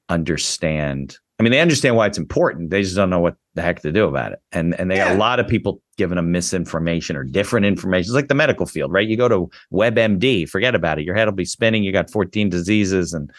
understand. 0.09 1.19
I 1.39 1.43
mean, 1.43 1.53
they 1.53 1.61
understand 1.61 1.97
why 1.97 2.07
it's 2.07 2.17
important. 2.19 2.71
They 2.71 2.83
just 2.83 2.97
don't 2.97 3.11
know 3.11 3.21
what 3.21 3.37
the 3.55 3.63
heck 3.63 3.81
to 3.83 3.93
do 3.93 4.07
about 4.07 4.33
it. 4.33 4.39
And 4.53 4.79
and 4.81 4.91
they 4.91 4.97
got 4.97 5.15
a 5.15 5.19
lot 5.19 5.39
of 5.39 5.47
people 5.47 5.83
giving 5.99 6.17
them 6.17 6.33
misinformation 6.33 7.15
or 7.17 7.25
different 7.25 7.67
information. 7.67 8.09
It's 8.09 8.15
like 8.15 8.29
the 8.29 8.35
medical 8.35 8.65
field, 8.67 8.91
right? 8.93 9.07
You 9.07 9.17
go 9.19 9.29
to 9.29 9.51
WebMD, 9.73 10.49
forget 10.49 10.75
about 10.75 10.99
it. 10.99 11.05
Your 11.05 11.15
head 11.15 11.27
will 11.27 11.35
be 11.35 11.45
spinning. 11.45 11.85
You 11.85 11.93
got 11.93 12.11
14 12.11 12.49
diseases, 12.49 13.13
and 13.13 13.31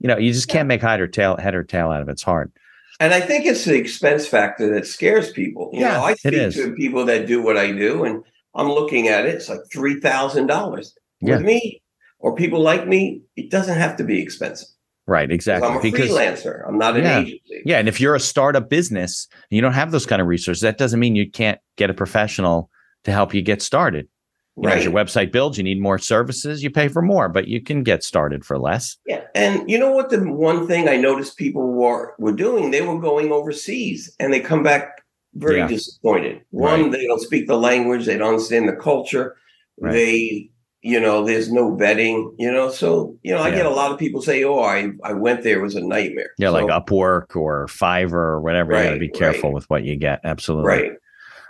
you 0.00 0.08
know 0.08 0.18
you 0.18 0.32
just 0.32 0.48
can't 0.48 0.68
make 0.68 0.82
head 0.82 1.00
or 1.00 1.06
tail 1.06 1.36
head 1.38 1.54
or 1.54 1.64
tail 1.64 1.90
out 1.90 2.02
of 2.02 2.08
it. 2.08 2.12
It's 2.12 2.22
hard. 2.22 2.52
And 3.00 3.12
I 3.14 3.20
think 3.20 3.44
it's 3.46 3.64
the 3.64 3.74
expense 3.74 4.26
factor 4.26 4.72
that 4.74 4.86
scares 4.86 5.30
people. 5.32 5.70
You 5.72 5.80
Yeah, 5.80 5.94
know, 5.94 6.04
I 6.04 6.14
speak 6.14 6.52
to 6.52 6.74
people 6.74 7.04
that 7.06 7.26
do 7.26 7.42
what 7.42 7.56
I 7.56 7.72
do, 7.72 8.04
and 8.04 8.22
I'm 8.54 8.68
looking 8.68 9.08
at 9.08 9.24
it. 9.26 9.34
It's 9.34 9.48
like 9.48 9.60
three 9.72 9.98
thousand 10.00 10.46
dollars 10.46 10.94
Yeah. 11.22 11.36
with 11.36 11.46
me, 11.46 11.82
or 12.18 12.34
people 12.34 12.60
like 12.60 12.86
me. 12.86 13.22
It 13.36 13.50
doesn't 13.50 13.78
have 13.78 13.96
to 13.96 14.04
be 14.04 14.20
expensive. 14.22 14.68
Right, 15.08 15.30
exactly. 15.30 15.68
I'm 15.68 15.76
a 15.76 15.80
because 15.80 16.10
freelancer. 16.10 16.66
I'm 16.68 16.78
not 16.78 16.96
an 16.96 17.04
Yeah. 17.04 17.20
agency. 17.20 17.62
yeah, 17.64 17.78
and 17.78 17.88
if 17.88 18.00
you're 18.00 18.16
a 18.16 18.20
startup 18.20 18.68
business 18.68 19.28
and 19.50 19.56
you 19.56 19.62
don't 19.62 19.72
have 19.72 19.92
those 19.92 20.04
kind 20.06 20.20
of 20.20 20.26
resources, 20.26 20.62
that 20.62 20.78
doesn't 20.78 20.98
mean 20.98 21.14
you 21.14 21.30
can't 21.30 21.60
get 21.76 21.90
a 21.90 21.94
professional 21.94 22.70
to 23.04 23.12
help 23.12 23.32
you 23.32 23.40
get 23.42 23.62
started. 23.62 24.08
You 24.56 24.68
know, 24.68 24.74
as 24.74 24.84
your 24.84 24.92
website 24.92 25.32
builds, 25.32 25.58
you 25.58 25.64
need 25.64 25.80
more 25.80 25.98
services, 25.98 26.62
you 26.62 26.70
pay 26.70 26.88
for 26.88 27.02
more, 27.02 27.28
but 27.28 27.46
you 27.46 27.60
can 27.62 27.82
get 27.82 28.02
started 28.02 28.42
for 28.44 28.58
less. 28.58 28.96
Yeah. 29.06 29.20
And 29.34 29.68
you 29.70 29.78
know 29.78 29.90
what? 29.92 30.08
The 30.08 30.18
one 30.32 30.66
thing 30.66 30.88
I 30.88 30.96
noticed 30.96 31.36
people 31.36 31.72
were 31.74 32.14
were 32.18 32.32
doing, 32.32 32.70
they 32.70 32.80
were 32.80 32.98
going 32.98 33.30
overseas, 33.32 34.12
and 34.18 34.32
they 34.32 34.40
come 34.40 34.62
back 34.62 35.02
very 35.34 35.58
Yeah. 35.58 35.68
disappointed. 35.68 36.40
One, 36.50 36.84
Right. 36.84 36.92
they 36.92 37.06
don't 37.06 37.20
speak 37.20 37.46
the 37.46 37.58
language. 37.58 38.06
They 38.06 38.16
don't 38.16 38.30
understand 38.30 38.66
the 38.66 38.72
culture. 38.76 39.36
Right. 39.78 39.92
They, 39.92 40.50
you 40.86 41.00
know, 41.00 41.24
there's 41.24 41.50
no 41.50 41.72
vetting. 41.72 42.32
You 42.38 42.52
know, 42.52 42.70
so 42.70 43.18
you 43.24 43.34
know, 43.34 43.42
I 43.42 43.48
Yeah. 43.48 43.56
get 43.56 43.66
a 43.66 43.70
lot 43.70 43.90
of 43.90 43.98
people 43.98 44.22
say, 44.22 44.44
"Oh, 44.44 44.60
I 44.60 44.90
I 45.02 45.12
went 45.14 45.42
there, 45.42 45.58
it 45.58 45.62
was 45.62 45.74
a 45.74 45.80
nightmare." 45.80 46.30
Yeah, 46.38 46.50
like 46.50 46.66
Upwork 46.66 47.34
or 47.34 47.66
Fiverr 47.66 48.12
or 48.12 48.40
whatever. 48.40 48.72
you 48.76 48.84
got 48.84 48.94
to 48.94 49.00
be 49.00 49.08
careful 49.08 49.50
right. 49.50 49.54
with 49.54 49.64
what 49.68 49.84
you 49.84 49.96
get. 49.96 50.20
Absolutely. 50.22 50.68
right. 50.68 50.92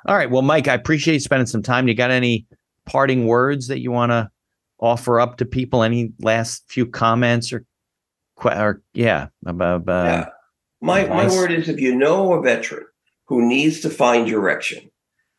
All 0.06 0.16
right. 0.16 0.30
Well, 0.30 0.42
Mike, 0.42 0.68
I 0.68 0.74
appreciate 0.74 1.14
you 1.14 1.20
spending 1.20 1.46
some 1.46 1.62
time. 1.62 1.86
You 1.86 1.94
got 1.94 2.10
any 2.10 2.46
parting 2.86 3.26
words 3.26 3.66
that 3.68 3.80
you 3.80 3.90
want 3.90 4.12
to 4.12 4.30
offer 4.80 5.20
up 5.20 5.36
to 5.38 5.44
people? 5.44 5.82
Any 5.82 6.12
last 6.20 6.64
few 6.68 6.86
comments 6.86 7.52
or, 7.52 7.64
or 8.42 8.82
yeah, 8.94 9.26
about, 9.44 9.88
uh, 9.88 10.04
yeah. 10.04 10.28
My 10.80 11.06
my 11.08 11.26
word 11.28 11.52
is, 11.52 11.68
if 11.68 11.80
you 11.80 11.94
know 11.94 12.32
a 12.34 12.42
veteran 12.42 12.86
who 13.26 13.46
needs 13.46 13.80
to 13.80 13.90
find 13.90 14.26
direction, 14.26 14.90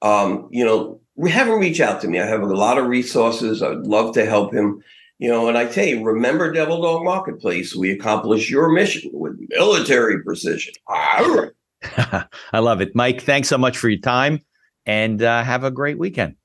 um, 0.01 0.49
you 0.51 0.65
know, 0.65 0.99
have 1.25 1.47
him 1.47 1.59
reach 1.59 1.79
out 1.79 2.01
to 2.01 2.07
me. 2.07 2.19
I 2.19 2.25
have 2.25 2.41
a 2.41 2.45
lot 2.45 2.77
of 2.77 2.87
resources. 2.87 3.63
I'd 3.63 3.87
love 3.87 4.13
to 4.13 4.25
help 4.25 4.53
him. 4.53 4.83
You 5.19 5.29
know, 5.29 5.47
and 5.49 5.57
I 5.57 5.65
tell 5.65 5.85
you, 5.85 6.03
remember 6.03 6.51
Devil 6.51 6.81
Dog 6.81 7.03
Marketplace. 7.03 7.75
We 7.75 7.91
accomplish 7.91 8.51
your 8.51 8.69
mission 8.69 9.09
with 9.13 9.39
military 9.49 10.21
precision. 10.23 10.73
Arr! 10.87 11.53
I 12.53 12.59
love 12.59 12.81
it. 12.81 12.95
Mike, 12.95 13.21
thanks 13.21 13.47
so 13.47 13.57
much 13.57 13.77
for 13.77 13.89
your 13.89 13.99
time 13.99 14.41
and 14.85 15.21
uh, 15.21 15.43
have 15.43 15.63
a 15.63 15.71
great 15.71 15.97
weekend. 15.97 16.35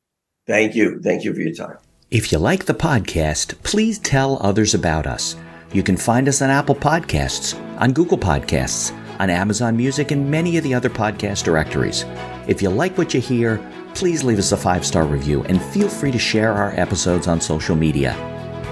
Thank 0.47 0.75
you. 0.75 1.01
Thank 1.03 1.25
you 1.25 1.35
for 1.35 1.41
your 1.41 1.55
time. 1.55 1.77
If 2.11 2.33
you 2.33 2.39
like 2.39 2.65
the 2.67 2.75
podcast, 2.75 3.63
please 3.63 3.99
tell 3.99 4.39
others 4.43 4.75
about 4.75 5.07
us. 5.07 5.37
You 5.73 5.83
can 5.83 5.97
find 5.97 6.29
us 6.29 6.43
on 6.43 6.51
Apple 6.51 6.75
Podcasts, 6.75 7.59
on 7.81 7.93
Google 7.93 8.19
Podcasts, 8.19 8.93
on 9.19 9.31
Amazon 9.31 9.77
Music, 9.77 10.11
and 10.11 10.31
many 10.31 10.59
of 10.59 10.65
the 10.65 10.75
other 10.75 10.91
podcast 10.91 11.45
directories. 11.45 12.05
If 12.49 12.61
you 12.61 12.69
like 12.69 12.99
what 12.99 13.15
you 13.15 13.21
hear, 13.21 13.57
please 13.95 14.25
leave 14.25 14.39
us 14.39 14.53
a 14.53 14.57
five 14.57 14.85
star 14.85 15.05
review 15.05 15.43
and 15.45 15.63
feel 15.63 15.89
free 15.89 16.11
to 16.11 16.19
share 16.19 16.53
our 16.53 16.73
episodes 16.79 17.27
on 17.27 17.41
social 17.41 17.77
media. 17.77 18.17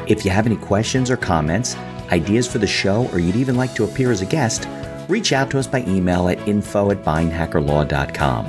If 0.06 0.24
you 0.24 0.30
have 0.30 0.46
any 0.46 0.56
questions 0.56 1.10
or 1.10 1.16
comments, 1.16 1.76
ideas 2.10 2.50
for 2.50 2.58
the 2.58 2.66
show, 2.66 3.08
or 3.12 3.18
you'd 3.18 3.36
even 3.36 3.56
like 3.56 3.74
to 3.74 3.84
appear 3.84 4.10
as 4.10 4.22
a 4.22 4.26
guest, 4.26 4.68
reach 5.08 5.32
out 5.32 5.50
to 5.50 5.58
us 5.58 5.66
by 5.66 5.82
email 5.82 6.28
at 6.28 6.48
info 6.48 6.90
at 6.90 7.04
beinhakerlaw.com. 7.04 8.44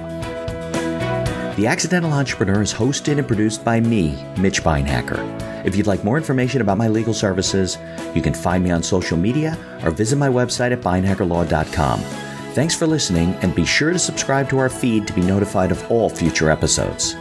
The 1.56 1.68
Accidental 1.68 2.14
Entrepreneur 2.14 2.62
is 2.62 2.74
hosted 2.74 3.18
and 3.18 3.28
produced 3.28 3.64
by 3.64 3.80
me, 3.80 4.18
Mitch 4.38 4.64
Beinhaker. 4.64 5.20
If 5.66 5.76
you'd 5.76 5.86
like 5.86 6.04
more 6.04 6.18
information 6.18 6.62
about 6.62 6.78
my 6.78 6.88
legal 6.88 7.14
services, 7.14 7.78
you 8.16 8.22
can 8.22 8.34
find 8.34 8.64
me 8.64 8.72
on 8.72 8.82
social 8.82 9.18
media 9.18 9.58
or 9.84 9.92
visit 9.92 10.18
my 10.18 10.30
website 10.30 10.72
at 10.72 10.82
beinhakerlaw.com. 10.82 12.31
Thanks 12.54 12.76
for 12.76 12.86
listening, 12.86 13.34
and 13.36 13.56
be 13.56 13.64
sure 13.64 13.94
to 13.94 14.00
subscribe 14.00 14.50
to 14.50 14.60
our 14.60 14.68
feed 14.68 15.08
to 15.08 15.14
be 15.14 15.22
notified 15.22 15.72
of 15.72 15.90
all 15.90 16.10
future 16.10 16.50
episodes. 16.50 17.16